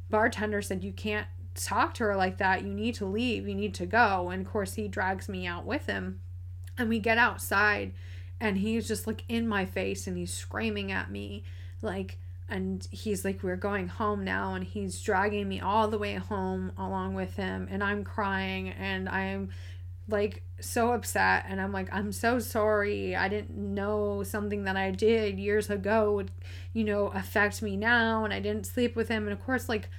bartender 0.10 0.62
said, 0.62 0.82
You 0.82 0.94
can't 0.94 1.28
talk 1.56 1.94
to 1.96 2.06
her 2.06 2.16
like 2.16 2.38
that. 2.38 2.64
You 2.64 2.74
need 2.74 2.96
to 2.96 3.06
leave. 3.06 3.46
You 3.46 3.56
need 3.56 3.74
to 3.76 3.86
go. 3.86 4.30
And 4.30 4.46
of 4.46 4.52
course, 4.52 4.76
he 4.76 4.88
drags 4.88 5.28
me 5.28 5.46
out 5.46 5.66
with 5.66 5.88
him. 5.88 6.22
And 6.78 6.88
we 6.88 7.00
get 7.00 7.18
outside 7.18 7.94
and 8.40 8.58
he's 8.58 8.88
just 8.88 9.08
like 9.08 9.24
in 9.28 9.46
my 9.46 9.66
face 9.66 10.08
and 10.08 10.18
he's 10.18 10.34
screaming 10.34 10.92
at 10.92 11.12
me 11.12 11.44
like 11.82 12.18
and 12.48 12.88
he's 12.92 13.26
like 13.26 13.42
we're 13.42 13.56
going 13.56 13.88
home 13.88 14.24
now 14.24 14.54
and 14.54 14.64
he's 14.64 15.02
dragging 15.02 15.48
me 15.48 15.60
all 15.60 15.88
the 15.88 15.98
way 15.98 16.16
home 16.16 16.72
along 16.78 17.14
with 17.14 17.36
him 17.36 17.68
and 17.72 17.84
i'm 17.84 18.04
crying 18.04 18.70
and 18.70 19.10
i'm 19.10 19.50
like 20.08 20.44
so 20.60 20.92
upset 20.92 21.46
and 21.50 21.60
i'm 21.60 21.72
like 21.72 21.90
i'm 21.92 22.12
so 22.12 22.38
sorry 22.38 23.16
i 23.16 23.28
didn't 23.28 23.58
know 23.58 24.22
something 24.22 24.64
that 24.64 24.76
i 24.76 24.92
did 24.92 25.40
years 25.40 25.70
ago 25.70 26.14
would 26.14 26.30
you 26.74 26.84
know 26.84 27.08
affect 27.08 27.62
me 27.62 27.76
now 27.76 28.24
and 28.24 28.34
i 28.34 28.40
didn't 28.40 28.66
sleep 28.66 28.96
with 28.96 29.08
him 29.08 29.24
and 29.24 29.34
of 29.34 29.44
course 29.44 29.68
like 29.68 29.90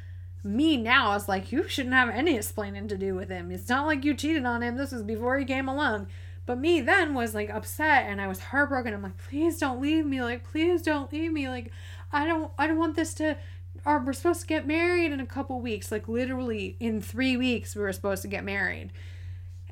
me 0.44 0.76
now 0.76 1.14
is 1.14 1.28
like 1.28 1.50
you 1.50 1.68
shouldn't 1.68 1.94
have 1.94 2.08
any 2.08 2.36
explaining 2.36 2.86
to 2.86 2.96
do 2.96 3.16
with 3.16 3.28
him 3.28 3.50
it's 3.50 3.68
not 3.68 3.86
like 3.86 4.04
you 4.04 4.14
cheated 4.14 4.44
on 4.44 4.62
him 4.62 4.76
this 4.76 4.92
was 4.92 5.02
before 5.02 5.36
he 5.38 5.44
came 5.44 5.68
along 5.68 6.06
But 6.46 6.60
me 6.60 6.80
then 6.80 7.12
was 7.12 7.34
like 7.34 7.50
upset 7.50 8.06
and 8.06 8.20
I 8.20 8.28
was 8.28 8.38
heartbroken. 8.38 8.94
I'm 8.94 9.02
like, 9.02 9.18
please 9.18 9.58
don't 9.58 9.80
leave 9.80 10.06
me. 10.06 10.22
Like, 10.22 10.44
please 10.44 10.80
don't 10.80 11.12
leave 11.12 11.32
me. 11.32 11.48
Like, 11.48 11.72
I 12.12 12.26
don't 12.26 12.52
I 12.58 12.66
don't 12.66 12.78
want 12.78 12.96
this 12.96 13.14
to 13.14 13.36
or 13.84 14.00
we're 14.00 14.12
supposed 14.12 14.40
to 14.40 14.46
get 14.46 14.66
married 14.66 15.12
in 15.12 15.20
a 15.20 15.26
couple 15.26 15.60
weeks. 15.60 15.92
Like 15.92 16.08
literally 16.08 16.76
in 16.80 17.00
three 17.00 17.36
weeks 17.36 17.74
we 17.74 17.82
were 17.82 17.92
supposed 17.92 18.22
to 18.22 18.28
get 18.28 18.44
married. 18.44 18.92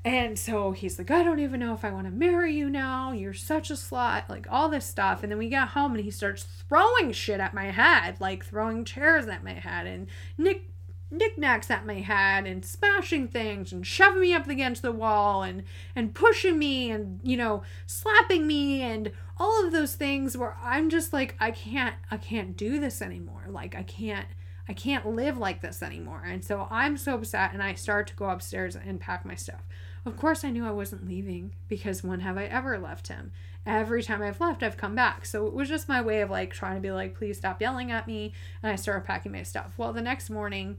And 0.07 0.39
so 0.39 0.73
he's 0.73 0.99
like, 0.99 1.11
I 1.11 1.23
don't 1.23 1.39
even 1.39 1.61
know 1.61 1.73
if 1.73 1.83
I 1.83 1.91
want 1.91 2.07
to 2.07 2.13
marry 2.13 2.55
you 2.55 2.69
now. 2.69 3.13
You're 3.13 3.33
such 3.33 3.71
a 3.71 3.75
slut. 3.75 4.29
Like 4.29 4.47
all 4.51 4.69
this 4.69 4.85
stuff. 4.85 5.23
And 5.23 5.33
then 5.33 5.39
we 5.39 5.49
get 5.49 5.69
home 5.69 5.95
and 5.95 6.05
he 6.05 6.11
starts 6.11 6.43
throwing 6.69 7.13
shit 7.13 7.41
at 7.41 7.55
my 7.55 7.71
head, 7.71 8.21
like 8.21 8.45
throwing 8.45 8.85
chairs 8.85 9.27
at 9.27 9.43
my 9.43 9.55
head 9.55 9.87
and 9.87 10.07
nick 10.37 10.69
knickknacks 11.11 11.71
at 11.71 11.87
my 11.87 12.01
head 12.01 12.47
and 12.47 12.65
smashing 12.65 13.29
things 13.29 13.73
and 13.73 13.87
shoving 13.87 14.21
me 14.21 14.35
up 14.35 14.49
against 14.49 14.83
the 14.83 14.91
wall 14.91 15.43
and 15.43 15.63
and 15.95 16.15
pushing 16.15 16.59
me 16.59 16.91
and 16.91 17.21
you 17.23 17.37
know 17.37 17.63
slapping 17.87 18.47
me 18.47 18.83
and 18.83 19.13
all 19.37 19.65
of 19.65 19.73
those 19.73 19.95
things 19.95 20.37
where 20.37 20.57
I'm 20.63 20.91
just 20.91 21.13
like 21.13 21.37
I 21.41 21.51
can't 21.51 21.95
I 22.11 22.17
can't 22.17 22.57
do 22.57 22.81
this 22.81 23.03
anymore. 23.03 23.45
Like 23.49 23.75
I 23.75 23.83
can't 23.83 24.27
I 24.69 24.73
can't 24.73 25.07
live 25.07 25.37
like 25.37 25.61
this 25.61 25.83
anymore. 25.83 26.23
And 26.27 26.45
so 26.45 26.67
I'm 26.71 26.97
so 26.97 27.15
upset 27.15 27.53
and 27.53 27.63
I 27.63 27.75
start 27.75 28.07
to 28.09 28.17
go 28.17 28.31
upstairs 28.31 28.77
and 28.77 29.01
pack 29.01 29.25
my 29.25 29.35
stuff. 29.35 29.63
Of 30.07 30.17
course, 30.17 30.45
I 30.45 30.51
knew 30.51 30.67
I 30.67 30.71
wasn't 30.71 31.07
leaving 31.07 31.55
because 31.69 32.05
when 32.05 32.21
have 32.21 32.39
I 32.39 32.45
ever 32.45 32.79
left 32.79 33.09
him? 33.09 33.33
Every 33.67 34.03
time 34.03 34.21
I've 34.21 34.41
left, 34.41 34.63
I've 34.63 34.77
come 34.77 34.95
back. 34.95 35.25
So 35.25 35.47
it 35.47 35.55
was 35.55 35.69
just 35.69 35.89
my 35.89 36.03
way 36.03 36.21
of 36.21 36.31
like 36.31 36.53
trying 36.53 36.77
to 36.77 36.81
be 36.81 36.91
like, 36.91 37.17
please 37.17 37.39
stop 37.39 37.61
yelling 37.61 37.91
at 37.91 38.07
me. 38.07 38.33
And 38.63 38.71
I 38.71 38.77
started 38.77 39.07
packing 39.07 39.33
my 39.33 39.43
stuff. 39.43 39.73
Well, 39.79 39.95
the 39.95 40.03
next 40.03 40.29
morning, 40.29 40.77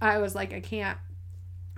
I 0.00 0.18
was 0.18 0.34
like, 0.34 0.52
I 0.52 0.60
can't 0.60 0.98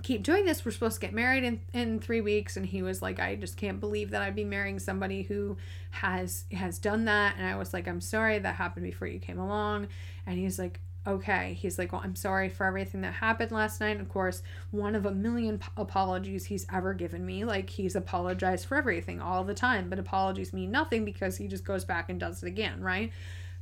keep 0.03 0.21
doing 0.21 0.45
this. 0.45 0.63
We're 0.63 0.71
supposed 0.71 0.95
to 0.95 1.01
get 1.01 1.13
married 1.13 1.43
in, 1.43 1.61
in 1.73 1.99
three 1.99 2.21
weeks. 2.21 2.55
And 2.57 2.65
he 2.65 2.81
was 2.81 3.01
like, 3.01 3.19
I 3.19 3.35
just 3.35 3.57
can't 3.57 3.79
believe 3.79 4.11
that 4.11 4.21
I'd 4.21 4.35
be 4.35 4.43
marrying 4.43 4.77
somebody 4.77 5.23
who 5.23 5.57
has 5.91 6.45
has 6.51 6.77
done 6.77 7.05
that. 7.05 7.35
And 7.37 7.47
I 7.47 7.55
was 7.55 7.73
like, 7.73 7.87
I'm 7.87 8.01
sorry 8.01 8.37
that 8.37 8.55
happened 8.55 8.85
before 8.85 9.07
you 9.07 9.19
came 9.19 9.39
along. 9.39 9.87
And 10.27 10.37
he's 10.37 10.59
like, 10.59 10.79
okay. 11.07 11.53
He's 11.59 11.77
like, 11.77 11.91
Well, 11.91 12.01
I'm 12.03 12.15
sorry 12.15 12.49
for 12.49 12.65
everything 12.65 13.01
that 13.01 13.13
happened 13.13 13.51
last 13.51 13.79
night. 13.79 13.99
Of 13.99 14.09
course, 14.09 14.41
one 14.71 14.95
of 14.95 15.05
a 15.05 15.11
million 15.11 15.57
p- 15.57 15.67
apologies 15.77 16.45
he's 16.45 16.65
ever 16.71 16.93
given 16.93 17.25
me. 17.25 17.45
Like, 17.45 17.69
he's 17.69 17.95
apologized 17.95 18.65
for 18.65 18.77
everything 18.77 19.21
all 19.21 19.43
the 19.43 19.53
time, 19.53 19.89
but 19.89 19.99
apologies 19.99 20.53
mean 20.53 20.71
nothing 20.71 21.05
because 21.05 21.37
he 21.37 21.47
just 21.47 21.65
goes 21.65 21.85
back 21.85 22.09
and 22.09 22.19
does 22.19 22.43
it 22.43 22.47
again, 22.47 22.81
right? 22.81 23.11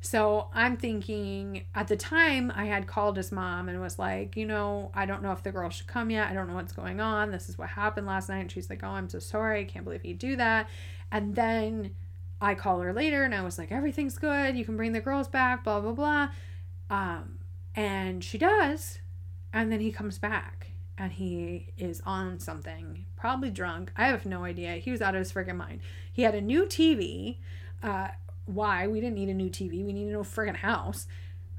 So 0.03 0.47
I'm 0.51 0.77
thinking 0.77 1.65
at 1.75 1.87
the 1.87 1.95
time 1.95 2.51
I 2.55 2.65
had 2.65 2.87
called 2.87 3.17
his 3.17 3.31
mom 3.31 3.69
and 3.69 3.79
was 3.79 3.99
like, 3.99 4.35
you 4.35 4.47
know, 4.47 4.89
I 4.95 5.05
don't 5.05 5.21
know 5.21 5.31
if 5.31 5.43
the 5.43 5.51
girl 5.51 5.69
should 5.69 5.85
come 5.85 6.09
yet. 6.09 6.27
I 6.27 6.33
don't 6.33 6.47
know 6.47 6.55
what's 6.55 6.73
going 6.73 6.99
on. 6.99 7.29
This 7.29 7.49
is 7.49 7.57
what 7.57 7.69
happened 7.69 8.07
last 8.07 8.27
night. 8.27 8.39
And 8.39 8.51
she's 8.51 8.67
like, 8.67 8.83
oh, 8.83 8.89
I'm 8.89 9.07
so 9.07 9.19
sorry. 9.19 9.61
I 9.61 9.63
can't 9.65 9.85
believe 9.85 10.03
you 10.03 10.15
do 10.15 10.35
that. 10.37 10.67
And 11.11 11.35
then 11.35 11.91
I 12.41 12.55
call 12.55 12.79
her 12.79 12.93
later 12.93 13.23
and 13.23 13.35
I 13.35 13.43
was 13.43 13.59
like, 13.59 13.71
everything's 13.71 14.17
good. 14.17 14.57
You 14.57 14.65
can 14.65 14.75
bring 14.75 14.91
the 14.93 15.01
girls 15.01 15.27
back, 15.27 15.63
blah, 15.63 15.79
blah, 15.79 15.91
blah. 15.91 16.29
Um, 16.89 17.37
and 17.75 18.23
she 18.23 18.39
does. 18.39 18.97
And 19.53 19.71
then 19.71 19.81
he 19.81 19.91
comes 19.91 20.17
back 20.17 20.71
and 20.97 21.11
he 21.11 21.73
is 21.77 22.01
on 22.07 22.39
something, 22.39 23.05
probably 23.15 23.51
drunk. 23.51 23.91
I 23.95 24.07
have 24.07 24.25
no 24.25 24.45
idea. 24.45 24.73
He 24.77 24.89
was 24.89 25.01
out 25.01 25.13
of 25.13 25.19
his 25.19 25.31
freaking 25.31 25.57
mind. 25.57 25.81
He 26.11 26.23
had 26.23 26.33
a 26.33 26.41
new 26.41 26.65
TV. 26.65 27.37
Uh, 27.83 28.09
why? 28.55 28.87
We 28.87 28.99
didn't 28.99 29.15
need 29.15 29.29
a 29.29 29.33
new 29.33 29.49
TV. 29.49 29.85
We 29.85 29.93
needed 29.93 30.09
a 30.09 30.17
new 30.17 30.23
friggin' 30.23 30.57
house. 30.57 31.07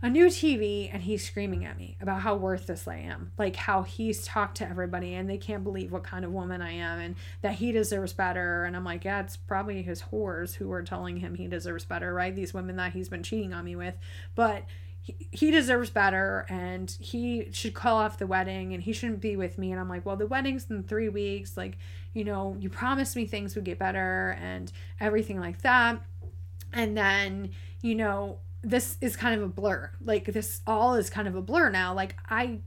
A 0.05 0.11
new 0.11 0.27
TV, 0.27 0.91
and 0.93 1.01
he's 1.01 1.25
screaming 1.25 1.65
at 1.65 1.79
me 1.79 1.97
about 2.01 2.23
how 2.23 2.35
worthless 2.35 2.89
I 2.89 2.97
am. 2.97 3.31
Like 3.39 3.55
how 3.55 3.83
he's 3.83 4.25
talked 4.25 4.57
to 4.57 4.69
everybody 4.69 5.15
and 5.15 5.31
they 5.31 5.39
can't 5.39 5.63
believe 5.63 5.93
what 5.93 6.03
kind 6.03 6.25
of 6.25 6.33
woman 6.33 6.61
I 6.61 6.73
am 6.73 6.99
and 6.99 7.15
that 7.43 7.55
he 7.55 7.71
deserves 7.71 8.13
better. 8.13 8.65
And 8.65 8.75
I'm 8.75 8.83
like, 8.83 9.05
yeah, 9.05 9.21
it's 9.21 9.37
probably 9.37 9.81
his 9.83 10.03
whores 10.03 10.55
who 10.55 10.73
are 10.73 10.83
telling 10.83 11.19
him 11.19 11.37
he 11.37 11.47
deserves 11.47 11.85
better, 11.85 12.13
right? 12.13 12.35
These 12.35 12.53
women 12.53 12.75
that 12.77 12.95
he's 12.95 13.09
been 13.09 13.23
cheating 13.23 13.55
on 13.55 13.65
me 13.65 13.77
with. 13.77 13.95
But 14.35 14.65
he, 15.03 15.51
deserves 15.51 15.91
better 15.91 16.47
and 16.49 16.91
he 17.01 17.49
should 17.51 17.75
call 17.75 17.97
off 17.97 18.19
the 18.19 18.27
wedding 18.27 18.73
and 18.73 18.83
he 18.83 18.93
shouldn't 18.93 19.21
be 19.21 19.37
with 19.37 19.59
me 19.59 19.73
and 19.73 19.81
i'm 19.81 19.89
like 19.89 20.07
well 20.07 20.17
the 20.17 20.27
wedding's 20.27 20.71
in 20.71 20.83
three 20.85 21.09
weeks 21.09 21.57
like 21.57 21.77
you 22.15 22.25
know 22.25 22.57
you 22.61 22.71
promised 22.71 23.17
me 23.17 23.27
things 23.27 23.57
would 23.57 23.65
get 23.65 23.79
better 23.79 24.39
and 24.41 24.71
everything 25.01 25.41
like 25.41 25.61
that 25.63 26.01
and 26.73 26.97
then 26.97 27.51
you 27.81 27.95
know 27.95 28.39
this 28.63 28.97
is 29.01 29.17
kind 29.17 29.35
of 29.35 29.43
a 29.43 29.49
blur 29.49 29.91
like 30.05 30.27
this 30.27 30.61
all 30.67 30.95
is 30.95 31.11
kind 31.11 31.27
of 31.27 31.35
a 31.35 31.43
blur 31.43 31.69
now 31.71 31.93
like 31.93 32.17
i 32.29 32.59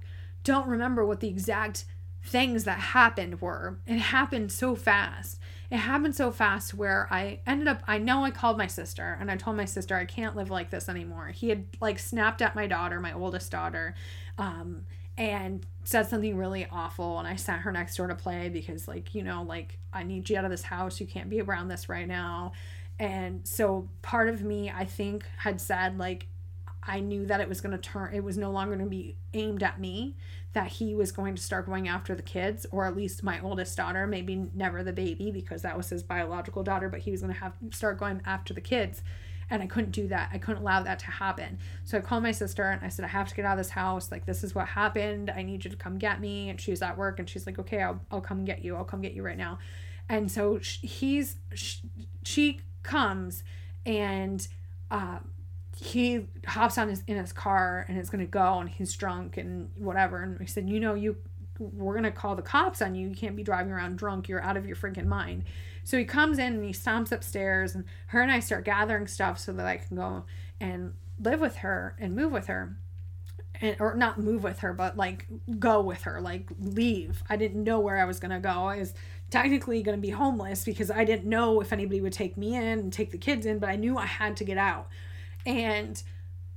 don't 0.43 0.67
remember 0.67 1.05
what 1.05 1.19
the 1.19 1.27
exact 1.27 1.85
things 2.23 2.63
that 2.63 2.79
happened 2.79 3.39
were 3.39 3.77
it 3.85 3.97
happened 3.97 4.51
so 4.51 4.75
fast 4.75 5.39
it 5.71 5.77
happened 5.77 6.15
so 6.15 6.31
fast 6.31 6.73
where 6.73 7.07
I 7.09 7.39
ended 7.45 7.67
up 7.67 7.83
I 7.87 7.97
know 7.97 8.23
I 8.23 8.31
called 8.31 8.57
my 8.57 8.67
sister 8.67 9.17
and 9.19 9.31
I 9.31 9.35
told 9.35 9.57
my 9.57 9.65
sister 9.65 9.95
I 9.95 10.05
can't 10.05 10.35
live 10.35 10.49
like 10.49 10.69
this 10.69 10.89
anymore. 10.89 11.27
He 11.29 11.49
had 11.49 11.65
like 11.81 11.97
snapped 11.97 12.41
at 12.41 12.55
my 12.55 12.67
daughter, 12.67 12.99
my 12.99 13.13
oldest 13.13 13.51
daughter, 13.51 13.95
um, 14.37 14.85
and 15.17 15.65
said 15.83 16.07
something 16.07 16.37
really 16.37 16.67
awful 16.71 17.19
and 17.19 17.27
I 17.27 17.35
sat 17.35 17.61
her 17.61 17.71
next 17.71 17.97
door 17.97 18.07
to 18.07 18.15
play 18.15 18.49
because 18.49 18.87
like, 18.87 19.15
you 19.15 19.23
know, 19.23 19.43
like 19.43 19.79
I 19.91 20.03
need 20.03 20.29
you 20.29 20.37
out 20.37 20.45
of 20.45 20.51
this 20.51 20.63
house. 20.63 20.99
You 20.99 21.07
can't 21.07 21.29
be 21.29 21.41
around 21.41 21.67
this 21.67 21.89
right 21.89 22.07
now. 22.07 22.51
And 22.99 23.47
so 23.47 23.89
part 24.01 24.29
of 24.29 24.41
me 24.41 24.71
I 24.71 24.85
think 24.85 25.25
had 25.37 25.59
said 25.59 25.97
like 25.97 26.27
I 26.87 26.99
knew 26.99 27.25
that 27.25 27.41
it 27.41 27.49
was 27.49 27.61
going 27.61 27.71
to 27.71 27.81
turn, 27.81 28.13
it 28.13 28.23
was 28.23 28.37
no 28.37 28.51
longer 28.51 28.75
going 28.75 28.85
to 28.85 28.89
be 28.89 29.17
aimed 29.33 29.63
at 29.63 29.79
me, 29.79 30.15
that 30.53 30.67
he 30.67 30.93
was 30.93 31.11
going 31.11 31.35
to 31.35 31.41
start 31.41 31.65
going 31.65 31.87
after 31.87 32.13
the 32.13 32.21
kids, 32.21 32.65
or 32.71 32.85
at 32.85 32.95
least 32.95 33.23
my 33.23 33.39
oldest 33.41 33.75
daughter, 33.75 34.05
maybe 34.05 34.49
never 34.53 34.83
the 34.83 34.93
baby 34.93 35.31
because 35.31 35.63
that 35.63 35.75
was 35.75 35.89
his 35.89 36.03
biological 36.03 36.63
daughter, 36.63 36.87
but 36.87 36.99
he 36.99 37.11
was 37.11 37.21
going 37.21 37.33
to 37.33 37.39
have 37.39 37.53
start 37.71 37.97
going 37.97 38.21
after 38.25 38.53
the 38.53 38.61
kids. 38.61 39.01
And 39.49 39.61
I 39.61 39.67
couldn't 39.67 39.91
do 39.91 40.07
that. 40.07 40.29
I 40.33 40.39
couldn't 40.39 40.61
allow 40.61 40.81
that 40.83 40.97
to 40.99 41.05
happen. 41.05 41.59
So 41.83 41.99
I 41.99 42.01
called 42.01 42.23
my 42.23 42.31
sister 42.31 42.63
and 42.63 42.83
I 42.83 42.89
said, 42.89 43.05
I 43.05 43.09
have 43.09 43.27
to 43.29 43.35
get 43.35 43.45
out 43.45 43.53
of 43.53 43.57
this 43.59 43.69
house. 43.69 44.11
Like, 44.11 44.25
this 44.25 44.43
is 44.43 44.55
what 44.55 44.67
happened. 44.67 45.29
I 45.29 45.43
need 45.43 45.65
you 45.65 45.69
to 45.69 45.77
come 45.77 45.99
get 45.99 46.19
me. 46.19 46.49
And 46.49 46.59
she 46.59 46.71
was 46.71 46.81
at 46.81 46.97
work 46.97 47.19
and 47.19 47.29
she's 47.29 47.45
like, 47.45 47.59
okay, 47.59 47.83
I'll, 47.83 48.01
I'll 48.09 48.21
come 48.21 48.43
get 48.43 48.63
you. 48.63 48.75
I'll 48.75 48.83
come 48.83 49.01
get 49.01 49.13
you 49.13 49.21
right 49.21 49.37
now. 49.37 49.59
And 50.09 50.31
so 50.31 50.59
he's, 50.61 51.35
she 52.23 52.61
comes 52.85 53.43
and, 53.85 54.47
uh, 54.89 55.19
he 55.77 56.25
hops 56.47 56.77
on 56.77 56.87
his 56.87 57.03
in 57.07 57.17
his 57.17 57.33
car 57.33 57.85
and 57.87 57.97
is 57.97 58.09
gonna 58.09 58.25
go 58.25 58.59
and 58.59 58.69
he's 58.69 58.93
drunk 58.93 59.37
and 59.37 59.69
whatever. 59.75 60.21
And 60.21 60.39
he 60.39 60.47
said 60.47 60.69
you 60.69 60.79
know 60.79 60.93
you 60.93 61.17
we're 61.59 61.95
gonna 61.95 62.11
call 62.11 62.35
the 62.35 62.41
cops 62.41 62.81
on 62.81 62.95
you. 62.95 63.09
You 63.09 63.15
can't 63.15 63.35
be 63.35 63.43
driving 63.43 63.71
around 63.71 63.97
drunk. 63.97 64.27
You're 64.27 64.43
out 64.43 64.57
of 64.57 64.65
your 64.65 64.75
freaking 64.75 65.05
mind. 65.05 65.43
So 65.83 65.97
he 65.97 66.05
comes 66.05 66.39
in 66.39 66.53
and 66.53 66.63
he 66.63 66.71
stomps 66.71 67.11
upstairs 67.11 67.75
and 67.75 67.85
her 68.07 68.21
and 68.21 68.31
i 68.31 68.39
start 68.39 68.65
gathering 68.65 69.07
stuff 69.07 69.39
so 69.39 69.51
that 69.53 69.65
i 69.65 69.77
can 69.77 69.97
go 69.97 70.25
and 70.59 70.93
live 71.19 71.39
with 71.41 71.57
her 71.57 71.95
and 71.99 72.15
move 72.15 72.31
with 72.31 72.47
her. 72.47 72.77
And 73.61 73.77
or 73.79 73.95
not 73.95 74.19
move 74.19 74.43
with 74.43 74.59
her 74.59 74.73
but 74.73 74.97
like 74.97 75.27
go 75.59 75.81
with 75.81 76.03
her 76.03 76.21
like 76.21 76.49
leave. 76.59 77.23
I 77.29 77.35
didn't 77.35 77.63
know 77.63 77.79
where 77.79 77.97
i 77.97 78.05
was 78.05 78.19
gonna 78.19 78.39
go. 78.39 78.49
I 78.49 78.79
was 78.79 78.93
technically 79.35 79.83
gonna 79.83 79.97
be 79.97 80.09
homeless 80.09 80.63
because 80.63 80.89
i 80.91 81.03
didn't 81.03 81.25
know 81.25 81.61
if 81.61 81.73
anybody 81.73 82.01
would 82.01 82.13
take 82.13 82.37
me 82.37 82.55
in 82.55 82.63
and 82.63 82.93
take 82.93 83.11
the 83.11 83.17
kids 83.17 83.45
in 83.45 83.59
but 83.59 83.69
i 83.69 83.75
knew 83.75 83.97
i 83.97 84.05
had 84.05 84.35
to 84.37 84.43
get 84.43 84.57
out 84.57 84.87
and 85.45 86.03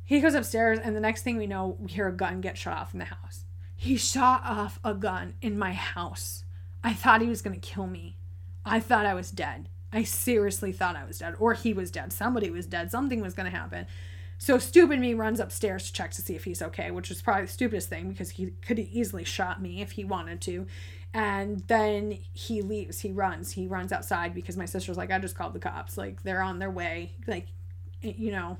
he 0.08 0.20
goes 0.20 0.32
upstairs, 0.32 0.78
and 0.82 0.96
the 0.96 1.00
next 1.00 1.20
thing 1.20 1.36
we 1.36 1.46
know, 1.46 1.76
we 1.78 1.90
hear 1.90 2.08
a 2.08 2.16
gun 2.16 2.40
get 2.40 2.56
shot 2.56 2.78
off 2.78 2.94
in 2.94 2.98
the 2.98 3.04
house. 3.04 3.44
He 3.76 3.98
shot 3.98 4.40
off 4.42 4.80
a 4.82 4.94
gun 4.94 5.34
in 5.42 5.58
my 5.58 5.74
house. 5.74 6.44
I 6.82 6.94
thought 6.94 7.20
he 7.20 7.28
was 7.28 7.42
going 7.42 7.60
to 7.60 7.68
kill 7.68 7.86
me. 7.86 8.16
I 8.64 8.80
thought 8.80 9.04
I 9.04 9.12
was 9.12 9.30
dead. 9.30 9.68
I 9.92 10.04
seriously 10.04 10.72
thought 10.72 10.96
I 10.96 11.04
was 11.04 11.18
dead, 11.18 11.34
or 11.38 11.52
he 11.52 11.74
was 11.74 11.90
dead. 11.90 12.14
Somebody 12.14 12.48
was 12.48 12.64
dead. 12.64 12.90
Something 12.90 13.20
was 13.20 13.34
going 13.34 13.50
to 13.50 13.56
happen. 13.56 13.86
So 14.38 14.56
stupid 14.56 14.98
me 14.98 15.12
runs 15.12 15.40
upstairs 15.40 15.84
to 15.84 15.92
check 15.92 16.12
to 16.12 16.22
see 16.22 16.34
if 16.34 16.44
he's 16.44 16.62
okay, 16.62 16.90
which 16.90 17.10
was 17.10 17.20
probably 17.20 17.44
the 17.44 17.52
stupidest 17.52 17.90
thing 17.90 18.08
because 18.08 18.30
he 18.30 18.52
could 18.62 18.78
have 18.78 18.88
easily 18.88 19.24
shot 19.24 19.60
me 19.60 19.82
if 19.82 19.90
he 19.90 20.04
wanted 20.04 20.40
to. 20.42 20.66
And 21.14 21.60
then 21.68 22.18
he 22.32 22.62
leaves. 22.62 23.00
He 23.00 23.12
runs. 23.12 23.52
He 23.52 23.66
runs 23.66 23.92
outside 23.92 24.34
because 24.34 24.56
my 24.56 24.66
sister's 24.66 24.96
like, 24.96 25.10
I 25.10 25.18
just 25.18 25.34
called 25.34 25.54
the 25.54 25.58
cops. 25.58 25.96
Like 25.96 26.22
they're 26.22 26.42
on 26.42 26.58
their 26.58 26.70
way. 26.70 27.12
Like, 27.26 27.46
you 28.02 28.30
know, 28.30 28.58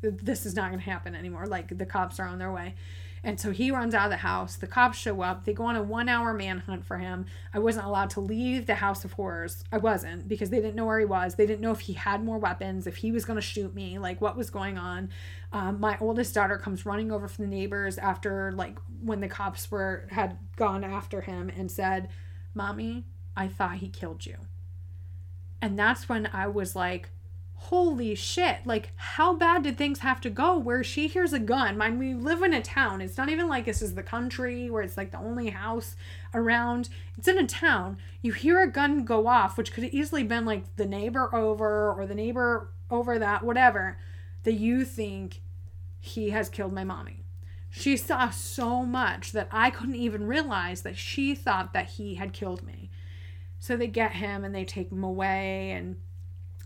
this 0.00 0.46
is 0.46 0.54
not 0.54 0.68
going 0.68 0.78
to 0.78 0.90
happen 0.90 1.14
anymore. 1.14 1.46
Like 1.46 1.76
the 1.76 1.86
cops 1.86 2.20
are 2.20 2.26
on 2.26 2.38
their 2.38 2.52
way. 2.52 2.74
And 3.22 3.38
so 3.38 3.50
he 3.50 3.70
runs 3.70 3.94
out 3.94 4.06
of 4.06 4.10
the 4.10 4.18
house. 4.18 4.56
The 4.56 4.66
cops 4.66 4.98
show 4.98 5.20
up. 5.20 5.44
They 5.44 5.52
go 5.52 5.64
on 5.64 5.76
a 5.76 5.82
one 5.82 6.08
hour 6.08 6.32
manhunt 6.32 6.84
for 6.84 6.98
him. 6.98 7.26
I 7.52 7.58
wasn't 7.58 7.86
allowed 7.86 8.10
to 8.10 8.20
leave 8.20 8.66
the 8.66 8.76
house 8.76 9.04
of 9.04 9.12
horrors. 9.12 9.62
I 9.70 9.78
wasn't 9.78 10.26
because 10.26 10.50
they 10.50 10.60
didn't 10.60 10.76
know 10.76 10.86
where 10.86 10.98
he 10.98 11.04
was. 11.04 11.34
They 11.34 11.46
didn't 11.46 11.60
know 11.60 11.72
if 11.72 11.80
he 11.80 11.92
had 11.92 12.24
more 12.24 12.38
weapons, 12.38 12.86
if 12.86 12.96
he 12.96 13.12
was 13.12 13.24
going 13.24 13.36
to 13.36 13.42
shoot 13.42 13.74
me, 13.74 13.98
like 13.98 14.20
what 14.20 14.36
was 14.36 14.48
going 14.48 14.78
on. 14.78 15.10
Um, 15.52 15.80
my 15.80 15.98
oldest 16.00 16.34
daughter 16.34 16.56
comes 16.56 16.86
running 16.86 17.12
over 17.12 17.28
from 17.28 17.44
the 17.44 17.50
neighbors 17.50 17.98
after, 17.98 18.52
like, 18.52 18.78
when 19.02 19.20
the 19.20 19.28
cops 19.28 19.70
were 19.70 20.06
had 20.10 20.38
gone 20.56 20.84
after 20.84 21.20
him 21.20 21.50
and 21.54 21.70
said, 21.70 22.08
Mommy, 22.54 23.04
I 23.36 23.48
thought 23.48 23.76
he 23.76 23.88
killed 23.88 24.26
you. 24.26 24.36
And 25.62 25.78
that's 25.78 26.08
when 26.08 26.28
I 26.32 26.46
was 26.46 26.74
like, 26.74 27.10
holy 27.64 28.14
shit 28.14 28.56
like 28.64 28.90
how 28.96 29.34
bad 29.34 29.62
did 29.62 29.76
things 29.76 29.98
have 29.98 30.18
to 30.18 30.30
go 30.30 30.56
where 30.56 30.82
she 30.82 31.06
hears 31.06 31.34
a 31.34 31.38
gun? 31.38 31.76
Mind 31.76 31.98
we 31.98 32.14
live 32.14 32.42
in 32.42 32.54
a 32.54 32.62
town. 32.62 33.02
It's 33.02 33.18
not 33.18 33.28
even 33.28 33.48
like 33.48 33.66
this 33.66 33.82
is 33.82 33.94
the 33.94 34.02
country 34.02 34.70
where 34.70 34.82
it's 34.82 34.96
like 34.96 35.10
the 35.10 35.18
only 35.18 35.50
house 35.50 35.94
around. 36.32 36.88
It's 37.18 37.28
in 37.28 37.36
a 37.36 37.46
town. 37.46 37.98
You 38.22 38.32
hear 38.32 38.62
a 38.62 38.66
gun 38.66 39.04
go 39.04 39.26
off 39.26 39.58
which 39.58 39.72
could 39.72 39.84
have 39.84 39.92
easily 39.92 40.24
been 40.24 40.46
like 40.46 40.74
the 40.76 40.86
neighbor 40.86 41.32
over 41.34 41.92
or 41.92 42.06
the 42.06 42.14
neighbor 42.14 42.70
over 42.90 43.18
that 43.18 43.44
whatever. 43.44 43.98
That 44.44 44.54
you 44.54 44.86
think 44.86 45.42
he 45.98 46.30
has 46.30 46.48
killed 46.48 46.72
my 46.72 46.82
mommy. 46.82 47.24
She 47.68 47.98
saw 47.98 48.30
so 48.30 48.86
much 48.86 49.32
that 49.32 49.48
i 49.52 49.70
couldn't 49.70 49.96
even 49.96 50.26
realize 50.26 50.80
that 50.82 50.96
she 50.96 51.34
thought 51.34 51.74
that 51.74 51.90
he 51.90 52.14
had 52.14 52.32
killed 52.32 52.62
me. 52.62 52.90
So 53.58 53.76
they 53.76 53.86
get 53.86 54.12
him 54.12 54.44
and 54.44 54.54
they 54.54 54.64
take 54.64 54.90
him 54.90 55.04
away 55.04 55.72
and 55.72 55.96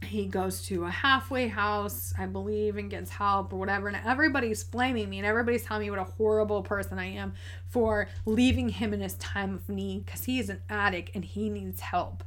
he 0.02 0.26
goes 0.26 0.62
to 0.66 0.84
a 0.84 0.90
halfway 0.90 1.48
house, 1.48 2.12
I 2.18 2.26
believe, 2.26 2.76
and 2.76 2.90
gets 2.90 3.10
help 3.10 3.52
or 3.52 3.56
whatever. 3.56 3.88
And 3.88 3.96
everybody's 4.04 4.62
blaming 4.64 5.08
me 5.08 5.18
and 5.18 5.26
everybody's 5.26 5.64
telling 5.64 5.86
me 5.86 5.90
what 5.90 5.98
a 5.98 6.04
horrible 6.04 6.62
person 6.62 6.98
I 6.98 7.06
am 7.06 7.34
for 7.68 8.08
leaving 8.26 8.68
him 8.68 8.92
in 8.92 9.00
his 9.00 9.14
time 9.14 9.54
of 9.54 9.68
need 9.68 10.04
because 10.04 10.24
he 10.24 10.38
is 10.38 10.50
an 10.50 10.62
addict 10.68 11.10
and 11.14 11.24
he 11.24 11.48
needs 11.48 11.80
help. 11.80 12.24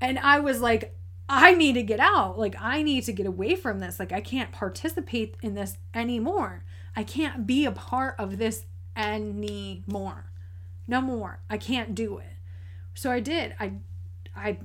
And 0.00 0.18
I 0.18 0.40
was 0.40 0.60
like, 0.60 0.96
I 1.28 1.54
need 1.54 1.74
to 1.74 1.82
get 1.82 2.00
out. 2.00 2.38
Like, 2.38 2.56
I 2.58 2.82
need 2.82 3.04
to 3.04 3.12
get 3.12 3.26
away 3.26 3.54
from 3.54 3.80
this. 3.80 3.98
Like, 3.98 4.12
I 4.12 4.20
can't 4.20 4.52
participate 4.52 5.36
in 5.42 5.54
this 5.54 5.76
anymore. 5.92 6.64
I 6.96 7.04
can't 7.04 7.46
be 7.46 7.66
a 7.66 7.72
part 7.72 8.14
of 8.18 8.38
this 8.38 8.64
anymore. 8.96 10.32
No 10.86 11.02
more. 11.02 11.40
I 11.50 11.58
can't 11.58 11.94
do 11.94 12.18
it. 12.18 12.32
So 12.94 13.10
I 13.10 13.20
did. 13.20 13.54
I 13.60 13.74
I 14.34 14.58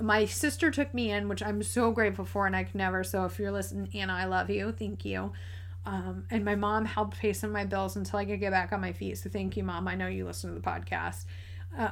my 0.00 0.24
sister 0.24 0.70
took 0.70 0.92
me 0.92 1.10
in, 1.10 1.28
which 1.28 1.42
I'm 1.42 1.62
so 1.62 1.92
grateful 1.92 2.24
for, 2.24 2.46
and 2.46 2.56
I 2.56 2.64
can 2.64 2.78
never. 2.78 3.04
So 3.04 3.24
if 3.24 3.38
you're 3.38 3.52
listening, 3.52 3.88
Anna, 3.94 4.14
I 4.14 4.24
love 4.24 4.50
you. 4.50 4.72
Thank 4.72 5.04
you. 5.04 5.32
Um, 5.84 6.24
and 6.30 6.44
my 6.44 6.54
mom 6.54 6.84
helped 6.84 7.18
pay 7.18 7.32
some 7.32 7.50
of 7.50 7.54
my 7.54 7.64
bills 7.64 7.96
until 7.96 8.18
I 8.18 8.24
could 8.24 8.40
get 8.40 8.52
back 8.52 8.72
on 8.72 8.80
my 8.80 8.92
feet. 8.92 9.18
So 9.18 9.30
thank 9.30 9.56
you, 9.56 9.64
mom. 9.64 9.88
I 9.88 9.94
know 9.94 10.06
you 10.06 10.24
listen 10.24 10.50
to 10.50 10.60
the 10.60 10.66
podcast. 10.66 11.24
Uh, 11.76 11.90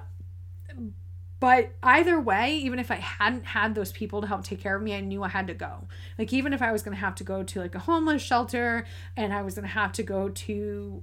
but 1.40 1.72
either 1.82 2.20
way, 2.20 2.54
even 2.56 2.78
if 2.78 2.90
I 2.90 2.96
hadn't 2.96 3.46
had 3.46 3.74
those 3.74 3.90
people 3.90 4.20
to 4.20 4.26
help 4.26 4.44
take 4.44 4.60
care 4.60 4.76
of 4.76 4.82
me, 4.82 4.94
I 4.94 5.00
knew 5.00 5.22
I 5.22 5.28
had 5.28 5.46
to 5.46 5.54
go. 5.54 5.88
Like 6.18 6.32
even 6.34 6.52
if 6.52 6.60
I 6.60 6.70
was 6.70 6.82
going 6.82 6.94
to 6.94 7.00
have 7.00 7.14
to 7.16 7.24
go 7.24 7.42
to 7.42 7.60
like 7.60 7.74
a 7.74 7.78
homeless 7.78 8.22
shelter 8.22 8.84
and 9.16 9.32
I 9.32 9.42
was 9.42 9.54
going 9.54 9.66
to 9.66 9.72
have 9.72 9.92
to 9.92 10.02
go 10.02 10.28
to 10.28 11.02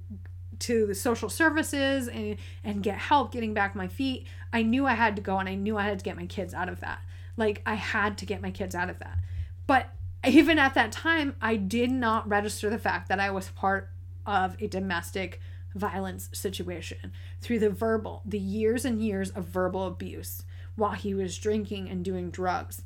to 0.59 0.87
the 0.87 0.95
social 0.95 1.29
services 1.29 2.07
and 2.07 2.37
and 2.63 2.81
get 2.81 2.97
help 2.97 3.31
getting 3.31 3.53
back 3.53 3.75
my 3.75 3.87
feet 3.87 4.25
i 4.51 4.61
knew 4.61 4.85
i 4.85 4.93
had 4.93 5.15
to 5.15 5.21
go 5.21 5.37
and 5.37 5.49
i 5.49 5.55
knew 5.55 5.77
i 5.77 5.83
had 5.83 5.99
to 5.99 6.05
get 6.05 6.17
my 6.17 6.25
kids 6.25 6.53
out 6.53 6.69
of 6.69 6.79
that. 6.79 7.01
Like 7.35 7.61
i 7.65 7.75
had 7.75 8.17
to 8.19 8.25
get 8.25 8.41
my 8.41 8.51
kids 8.51 8.75
out 8.75 8.89
of 8.89 8.99
that. 8.99 9.19
But 9.65 9.89
even 10.25 10.59
at 10.59 10.73
that 10.73 10.91
time 10.91 11.35
i 11.41 11.55
did 11.55 11.91
not 11.91 12.27
register 12.27 12.69
the 12.69 12.79
fact 12.79 13.09
that 13.09 13.19
i 13.19 13.29
was 13.29 13.49
part 13.49 13.89
of 14.25 14.55
a 14.61 14.67
domestic 14.67 15.39
violence 15.75 16.29
situation 16.33 17.11
through 17.41 17.59
the 17.59 17.69
verbal 17.69 18.21
the 18.25 18.39
years 18.39 18.83
and 18.83 19.01
years 19.01 19.29
of 19.31 19.45
verbal 19.45 19.85
abuse 19.85 20.43
while 20.75 20.91
he 20.91 21.13
was 21.13 21.37
drinking 21.37 21.89
and 21.89 22.05
doing 22.05 22.29
drugs. 22.29 22.83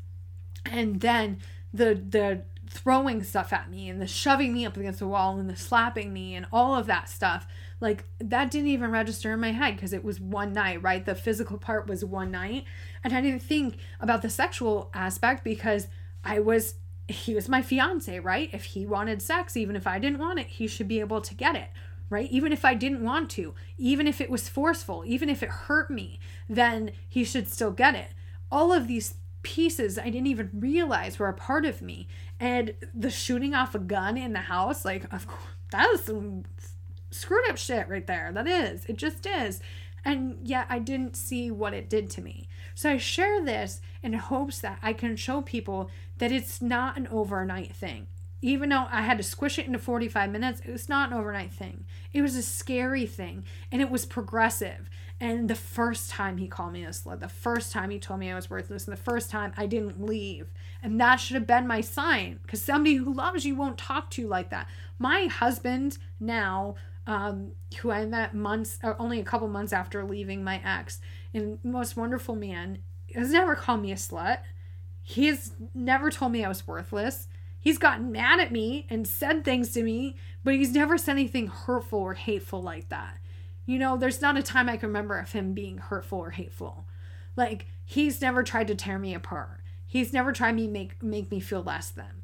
And 0.66 1.02
then 1.02 1.40
the 1.74 1.94
the 1.96 2.44
throwing 2.70 3.22
stuff 3.22 3.52
at 3.52 3.70
me 3.70 3.90
and 3.90 4.02
the 4.02 4.08
shoving 4.08 4.54
me 4.54 4.66
up 4.66 4.78
against 4.78 5.00
the 5.00 5.08
wall 5.08 5.38
and 5.38 5.50
the 5.50 5.56
slapping 5.58 6.14
me 6.14 6.36
and 6.36 6.46
all 6.54 6.74
of 6.74 6.88
that 6.88 7.10
stuff 7.10 7.46
like 7.82 8.06
that 8.20 8.52
didn't 8.52 8.70
even 8.70 8.92
register 8.92 9.34
in 9.34 9.40
my 9.40 9.52
head 9.52 9.76
because 9.76 9.92
it 9.92 10.04
was 10.04 10.20
one 10.20 10.54
night 10.54 10.82
right? 10.82 11.06
The 11.06 11.16
physical 11.16 11.58
part 11.58 11.88
was 11.88 12.06
one 12.06 12.32
night. 12.32 12.66
And 13.04 13.14
i 13.14 13.22
didn't 13.22 13.42
think 13.42 13.78
about 14.00 14.22
the 14.22 14.30
sexual 14.30 14.90
aspect 14.94 15.44
because 15.44 15.88
i 16.24 16.40
was 16.40 16.76
he 17.08 17.34
was 17.34 17.50
my 17.50 17.62
fiance 17.62 18.20
right? 18.20 18.50
If 18.54 18.64
he 18.66 18.86
wanted 18.86 19.22
sex 19.22 19.58
even 19.58 19.76
if 19.76 19.86
i 19.88 20.00
didn't 20.00 20.20
want 20.20 20.40
it 20.40 20.48
he 20.48 20.68
should 20.68 20.88
be 20.88 21.00
able 21.02 21.22
to 21.22 21.34
get 21.34 21.56
it 21.56 21.70
right? 22.10 22.30
Even 22.32 22.54
if 22.54 22.64
i 22.64 22.74
didn't 22.74 23.04
want 23.04 23.30
to 23.32 23.54
even 23.78 24.08
if 24.08 24.22
it 24.22 24.30
was 24.30 24.48
forceful 24.48 25.04
even 25.06 25.30
if 25.30 25.44
it 25.44 25.50
hurt 25.50 25.90
me 25.90 26.20
then 26.48 26.92
he 27.10 27.24
should 27.24 27.48
still 27.50 27.72
get 27.72 27.96
it. 27.96 28.12
All 28.52 28.72
of 28.72 28.88
these 28.88 29.16
pieces 29.44 29.98
I 29.98 30.06
didn't 30.06 30.28
even 30.28 30.50
realize 30.54 31.20
were 31.20 31.28
a 31.28 31.34
part 31.34 31.66
of 31.66 31.82
me. 31.82 32.08
And 32.40 32.74
the 32.94 33.10
shooting 33.10 33.54
off 33.54 33.76
a 33.76 33.80
gun 33.80 34.18
in 34.18 34.34
the 34.34 34.40
house, 34.40 34.86
like, 34.86 35.12
of 35.14 35.28
course, 35.28 35.44
that 35.72 35.90
is 35.92 36.04
some 36.04 36.44
screwed 37.12 37.50
up 37.50 37.58
shit 37.58 37.88
right 37.88 38.08
there. 38.08 38.32
That 38.34 38.48
is. 38.48 38.86
It 38.86 38.98
just 38.98 39.26
is. 39.26 39.60
And 40.04 40.40
yet 40.44 40.66
I 40.70 40.80
didn't 40.80 41.16
see 41.16 41.52
what 41.52 41.74
it 41.74 41.90
did 41.90 42.10
to 42.12 42.22
me. 42.22 42.48
So 42.74 42.90
I 42.90 42.98
share 42.98 43.44
this 43.44 43.82
in 44.02 44.14
hopes 44.14 44.60
that 44.60 44.80
I 44.82 44.94
can 44.94 45.16
show 45.16 45.42
people 45.42 45.92
that 46.18 46.32
it's 46.32 46.62
not 46.62 46.98
an 46.98 47.08
overnight 47.08 47.76
thing. 47.76 48.08
Even 48.42 48.70
though 48.70 48.88
I 48.90 49.04
had 49.04 49.18
to 49.18 49.24
squish 49.24 49.60
it 49.60 49.68
into 49.68 49.78
45 49.78 50.32
minutes, 50.32 50.62
it 50.66 50.72
was 50.72 50.90
not 50.90 51.12
an 51.12 51.18
overnight 51.18 51.52
thing. 51.52 51.86
It 52.12 52.24
was 52.24 52.36
a 52.36 52.42
scary 52.42 53.06
thing 53.06 53.44
and 53.72 53.82
it 53.82 53.92
was 53.92 54.06
progressive. 54.06 54.90
And 55.22 55.48
the 55.48 55.56
first 55.56 56.10
time 56.10 56.38
he 56.38 56.48
called 56.48 56.74
me 56.74 56.84
a 56.84 56.90
slut, 56.90 57.20
the 57.20 57.30
first 57.30 57.72
time 57.72 57.92
he 57.92 58.00
told 58.00 58.20
me 58.20 58.32
I 58.32 58.36
was 58.36 58.50
worthless, 58.50 58.88
and 58.88 58.98
the 58.98 59.02
first 59.02 59.30
time 59.30 59.54
I 59.56 59.68
didn't 59.68 60.04
leave. 60.04 60.48
And 60.82 61.00
that 61.00 61.18
should 61.18 61.36
have 61.36 61.46
been 61.46 61.68
my 61.68 61.80
sign 61.82 62.40
because 62.42 62.64
somebody 62.64 62.96
who 62.96 63.14
loves 63.14 63.46
you 63.46 63.56
won't 63.56 63.78
talk 63.78 64.10
to 64.12 64.22
you 64.24 64.28
like 64.28 64.50
that. 64.50 64.68
My 64.98 65.28
husband 65.28 66.00
now, 66.20 66.74
um, 67.12 67.52
who 67.80 67.92
I 67.92 68.06
met 68.06 68.34
months, 68.34 68.80
or 68.82 68.96
only 68.98 69.20
a 69.20 69.26
couple 69.26 69.50
months 69.50 69.74
after 69.74 70.02
leaving 70.06 70.46
my 70.46 70.62
ex, 70.64 71.02
and 71.34 71.60
most 71.62 71.98
wonderful 71.98 72.36
man, 72.36 72.78
has 73.14 73.32
never 73.32 73.54
called 73.54 73.82
me 73.82 73.92
a 73.92 73.96
slut. 73.96 74.40
He 75.02 75.26
has 75.26 75.52
never 75.74 76.10
told 76.10 76.32
me 76.32 76.46
I 76.46 76.48
was 76.48 76.66
worthless. 76.66 77.28
He's 77.60 77.78
gotten 77.78 78.14
mad 78.14 78.40
at 78.40 78.54
me 78.54 78.88
and 78.90 79.06
said 79.06 79.44
things 79.44 79.74
to 79.74 79.84
me, 79.84 80.16
but 80.46 80.56
he's 80.56 80.72
never 80.72 80.98
said 80.98 81.12
anything 81.12 81.48
hurtful 81.48 82.00
or 82.00 82.14
hateful 82.14 82.62
like 82.62 82.88
that. 82.88 83.18
You 83.66 83.78
know, 83.78 83.98
there's 83.98 84.22
not 84.22 84.38
a 84.38 84.42
time 84.44 84.70
I 84.70 84.78
can 84.78 84.88
remember 84.88 85.18
of 85.18 85.34
him 85.34 85.54
being 85.54 85.80
hurtful 85.80 86.20
or 86.20 86.30
hateful. 86.30 86.86
Like 87.36 87.66
he's 87.84 88.22
never 88.22 88.42
tried 88.42 88.68
to 88.68 88.76
tear 88.76 88.98
me 88.98 89.14
apart. 89.14 89.60
He's 89.86 90.14
never 90.14 90.32
tried 90.32 90.58
to 90.58 90.68
make 90.70 91.04
make 91.04 91.30
me 91.30 91.42
feel 91.42 91.62
less 91.62 91.90
than. 91.90 92.24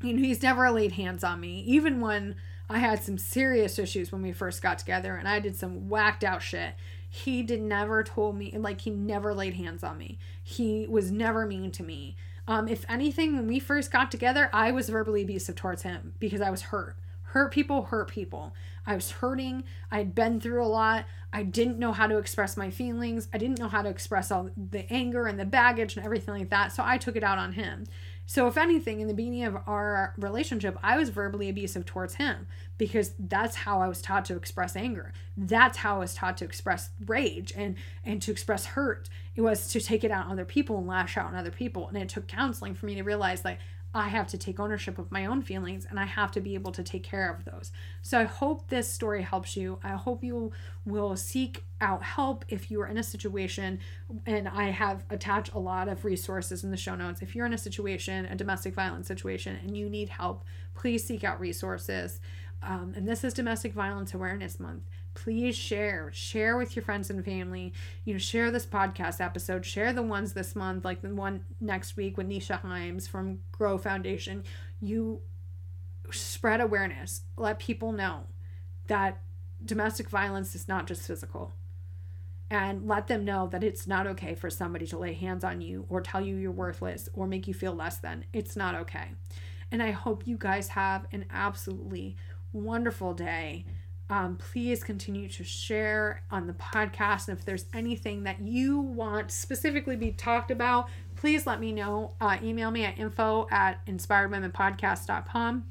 You 0.00 0.12
know, 0.12 0.22
he's 0.22 0.42
never 0.42 0.70
laid 0.70 0.92
hands 0.92 1.24
on 1.24 1.40
me, 1.40 1.60
even 1.66 2.00
when 2.00 2.36
I 2.74 2.78
had 2.78 3.02
some 3.02 3.18
serious 3.18 3.78
issues 3.78 4.12
when 4.12 4.22
we 4.22 4.32
first 4.32 4.62
got 4.62 4.78
together 4.78 5.14
and 5.14 5.28
I 5.28 5.40
did 5.40 5.56
some 5.56 5.88
whacked 5.88 6.24
out 6.24 6.42
shit. 6.42 6.74
He 7.08 7.42
did 7.42 7.60
never 7.60 8.02
told 8.02 8.36
me 8.36 8.54
like 8.56 8.80
he 8.80 8.90
never 8.90 9.34
laid 9.34 9.54
hands 9.54 9.84
on 9.84 9.98
me. 9.98 10.18
He 10.42 10.86
was 10.88 11.10
never 11.10 11.46
mean 11.46 11.70
to 11.72 11.82
me. 11.82 12.16
Um, 12.48 12.66
if 12.68 12.84
anything, 12.88 13.36
when 13.36 13.46
we 13.46 13.60
first 13.60 13.92
got 13.92 14.10
together, 14.10 14.50
I 14.52 14.72
was 14.72 14.88
verbally 14.88 15.22
abusive 15.22 15.54
towards 15.54 15.82
him 15.82 16.14
because 16.18 16.40
I 16.40 16.50
was 16.50 16.62
hurt. 16.62 16.96
Hurt 17.22 17.52
people 17.52 17.84
hurt 17.84 18.10
people. 18.10 18.54
I 18.86 18.94
was 18.94 19.10
hurting. 19.10 19.64
I 19.90 19.98
had 19.98 20.14
been 20.14 20.40
through 20.40 20.62
a 20.62 20.66
lot. 20.66 21.06
I 21.32 21.44
didn't 21.44 21.78
know 21.78 21.92
how 21.92 22.06
to 22.06 22.18
express 22.18 22.56
my 22.56 22.68
feelings. 22.68 23.28
I 23.32 23.38
didn't 23.38 23.58
know 23.58 23.68
how 23.68 23.80
to 23.80 23.88
express 23.88 24.30
all 24.30 24.50
the 24.56 24.90
anger 24.92 25.26
and 25.26 25.40
the 25.40 25.46
baggage 25.46 25.96
and 25.96 26.04
everything 26.04 26.34
like 26.34 26.50
that. 26.50 26.72
So 26.72 26.82
I 26.84 26.98
took 26.98 27.16
it 27.16 27.24
out 27.24 27.38
on 27.38 27.52
him. 27.52 27.84
So, 28.26 28.46
if 28.46 28.56
anything, 28.56 29.00
in 29.00 29.08
the 29.08 29.14
beginning 29.14 29.44
of 29.44 29.56
our 29.66 30.14
relationship, 30.16 30.78
I 30.82 30.96
was 30.96 31.10
verbally 31.10 31.48
abusive 31.48 31.84
towards 31.84 32.14
him 32.14 32.46
because 32.78 33.12
that's 33.18 33.56
how 33.56 33.80
I 33.80 33.88
was 33.88 34.00
taught 34.00 34.24
to 34.26 34.36
express 34.36 34.76
anger. 34.76 35.12
That's 35.36 35.78
how 35.78 35.96
I 35.96 35.98
was 35.98 36.14
taught 36.14 36.36
to 36.38 36.44
express 36.44 36.90
rage 37.04 37.52
and 37.56 37.76
and 38.04 38.22
to 38.22 38.30
express 38.30 38.66
hurt. 38.66 39.08
It 39.34 39.40
was 39.42 39.68
to 39.68 39.80
take 39.80 40.04
it 40.04 40.10
out 40.10 40.26
on 40.26 40.32
other 40.32 40.44
people 40.44 40.78
and 40.78 40.86
lash 40.86 41.16
out 41.16 41.26
on 41.26 41.34
other 41.34 41.50
people. 41.50 41.88
And 41.88 41.98
it 41.98 42.08
took 42.08 42.28
counseling 42.28 42.74
for 42.74 42.86
me 42.86 42.94
to 42.94 43.02
realize 43.02 43.44
like 43.44 43.58
I 43.94 44.08
have 44.08 44.26
to 44.28 44.38
take 44.38 44.58
ownership 44.58 44.98
of 44.98 45.12
my 45.12 45.26
own 45.26 45.42
feelings 45.42 45.86
and 45.88 46.00
I 46.00 46.06
have 46.06 46.32
to 46.32 46.40
be 46.40 46.54
able 46.54 46.72
to 46.72 46.82
take 46.82 47.02
care 47.02 47.30
of 47.30 47.44
those. 47.44 47.72
So 48.00 48.18
I 48.18 48.24
hope 48.24 48.68
this 48.68 48.88
story 48.88 49.22
helps 49.22 49.56
you. 49.56 49.78
I 49.82 49.90
hope 49.90 50.24
you 50.24 50.52
will 50.84 51.16
seek 51.16 51.64
out 51.80 52.02
help 52.02 52.44
if 52.48 52.70
you 52.70 52.80
are 52.80 52.86
in 52.86 52.98
a 52.98 53.02
situation 53.02 53.78
and 54.26 54.48
I 54.48 54.70
have 54.70 55.04
attached 55.10 55.52
a 55.52 55.58
lot 55.58 55.88
of 55.88 56.04
resources 56.04 56.64
in 56.64 56.70
the 56.70 56.76
show 56.76 56.94
notes. 56.94 57.22
If 57.22 57.34
you're 57.34 57.46
in 57.46 57.52
a 57.52 57.58
situation, 57.58 58.26
a 58.26 58.34
domestic 58.34 58.74
violence 58.74 59.06
situation 59.06 59.58
and 59.62 59.76
you 59.76 59.88
need 59.88 60.08
help, 60.08 60.44
please 60.74 61.04
seek 61.04 61.24
out 61.24 61.40
resources. 61.40 62.20
Um, 62.62 62.92
and 62.96 63.08
this 63.08 63.24
is 63.24 63.34
Domestic 63.34 63.72
Violence 63.72 64.14
Awareness 64.14 64.60
Month. 64.60 64.84
Please 65.14 65.56
share. 65.56 66.10
Share 66.12 66.56
with 66.56 66.76
your 66.76 66.84
friends 66.84 67.10
and 67.10 67.24
family. 67.24 67.72
You 68.04 68.14
know 68.14 68.18
share 68.18 68.50
this 68.50 68.64
podcast 68.64 69.20
episode. 69.20 69.66
Share 69.66 69.92
the 69.92 70.02
ones 70.02 70.32
this 70.32 70.54
month 70.54 70.84
like 70.84 71.02
the 71.02 71.14
one 71.14 71.44
next 71.60 71.96
week 71.96 72.16
with 72.16 72.28
nisha 72.28 72.60
himes 72.62 73.08
from 73.08 73.40
grow 73.50 73.78
foundation. 73.78 74.44
You 74.80 75.20
spread 76.10 76.60
awareness. 76.60 77.22
Let 77.36 77.58
people 77.58 77.92
know 77.92 78.26
that 78.86 79.20
domestic 79.64 80.08
violence 80.08 80.54
is 80.54 80.68
not 80.68 80.86
just 80.86 81.06
physical. 81.06 81.52
And 82.50 82.86
let 82.86 83.06
them 83.06 83.24
know 83.24 83.48
that 83.50 83.64
it's 83.64 83.86
not 83.86 84.06
okay 84.08 84.34
for 84.34 84.50
somebody 84.50 84.86
to 84.88 84.98
lay 84.98 85.14
hands 85.14 85.42
on 85.42 85.62
you 85.62 85.86
or 85.88 86.02
tell 86.02 86.20
you 86.20 86.36
you're 86.36 86.50
worthless 86.50 87.08
or 87.14 87.26
make 87.26 87.48
you 87.48 87.54
feel 87.54 87.72
less 87.72 87.96
than. 87.96 88.24
It's 88.32 88.56
not 88.56 88.74
okay. 88.74 89.12
And 89.70 89.82
i 89.82 89.90
hope 89.90 90.26
you 90.26 90.36
guys 90.36 90.68
have 90.68 91.06
an 91.12 91.24
absolutely 91.30 92.16
wonderful 92.52 93.14
day. 93.14 93.64
Um, 94.10 94.36
please 94.36 94.84
continue 94.84 95.30
to 95.30 95.44
share 95.44 96.24
on 96.30 96.46
the 96.46 96.52
podcast. 96.52 97.28
And 97.28 97.38
if 97.38 97.46
there's 97.46 97.64
anything 97.72 98.24
that 98.24 98.42
you 98.42 98.78
want 98.78 99.30
specifically 99.30 99.96
be 99.96 100.10
talked 100.10 100.50
about, 100.50 100.90
please 101.16 101.46
let 101.46 101.58
me 101.58 101.72
know. 101.72 102.12
Uh, 102.20 102.36
email 102.42 102.70
me 102.70 102.84
at 102.84 102.98
info 102.98 103.48
at 103.50 103.84
inspiredwomenpodcast.com 103.86 105.64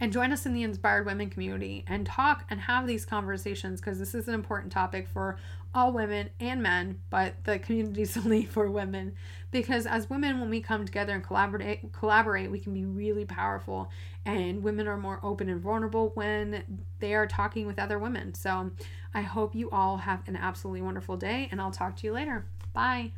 and 0.00 0.12
join 0.12 0.32
us 0.32 0.46
in 0.46 0.54
the 0.54 0.62
Inspired 0.62 1.06
Women 1.06 1.30
community 1.30 1.84
and 1.86 2.06
talk 2.06 2.44
and 2.50 2.60
have 2.60 2.86
these 2.86 3.04
conversations 3.04 3.80
because 3.80 3.98
this 3.98 4.14
is 4.14 4.28
an 4.28 4.34
important 4.34 4.72
topic 4.72 5.08
for 5.08 5.38
all 5.74 5.92
women 5.92 6.30
and 6.38 6.62
men, 6.62 7.00
but 7.10 7.34
the 7.44 7.58
community 7.58 8.02
is 8.02 8.16
only 8.24 8.44
for 8.44 8.70
women. 8.70 9.14
Because 9.50 9.86
as 9.86 10.08
women, 10.08 10.40
when 10.40 10.50
we 10.50 10.60
come 10.60 10.84
together 10.84 11.12
and 11.12 11.22
collaborate, 11.22 11.92
collaborate, 11.92 12.50
we 12.50 12.58
can 12.58 12.72
be 12.72 12.84
really 12.84 13.24
powerful. 13.24 13.90
And 14.24 14.62
women 14.62 14.86
are 14.88 14.96
more 14.96 15.20
open 15.22 15.48
and 15.48 15.60
vulnerable 15.60 16.10
when 16.14 16.84
they 17.00 17.14
are 17.14 17.26
talking 17.26 17.66
with 17.66 17.78
other 17.78 17.98
women. 17.98 18.34
So 18.34 18.70
I 19.12 19.22
hope 19.22 19.54
you 19.54 19.70
all 19.70 19.98
have 19.98 20.22
an 20.26 20.36
absolutely 20.36 20.82
wonderful 20.82 21.16
day, 21.16 21.48
and 21.50 21.60
I'll 21.60 21.70
talk 21.70 21.96
to 21.96 22.06
you 22.06 22.12
later. 22.12 22.46
Bye. 22.72 23.12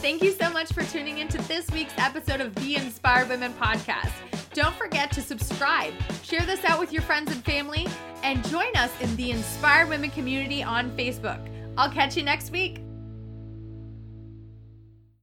Thank 0.00 0.22
you 0.22 0.30
so 0.30 0.48
much 0.50 0.72
for 0.72 0.84
tuning 0.84 1.18
into 1.18 1.38
this 1.42 1.68
week's 1.72 1.92
episode 1.98 2.40
of 2.40 2.54
the 2.54 2.76
Inspired 2.76 3.28
Women 3.28 3.52
Podcast. 3.54 4.12
Don't 4.54 4.74
forget 4.76 5.10
to 5.12 5.20
subscribe, 5.20 5.92
share 6.22 6.46
this 6.46 6.64
out 6.64 6.78
with 6.78 6.92
your 6.92 7.02
friends 7.02 7.32
and 7.32 7.44
family, 7.44 7.86
and 8.22 8.46
join 8.48 8.74
us 8.76 8.92
in 9.00 9.14
the 9.16 9.32
Inspired 9.32 9.88
Women 9.88 10.10
community 10.10 10.62
on 10.62 10.92
Facebook. 10.96 11.40
I'll 11.76 11.90
catch 11.90 12.16
you 12.16 12.22
next 12.22 12.52
week. 12.52 12.80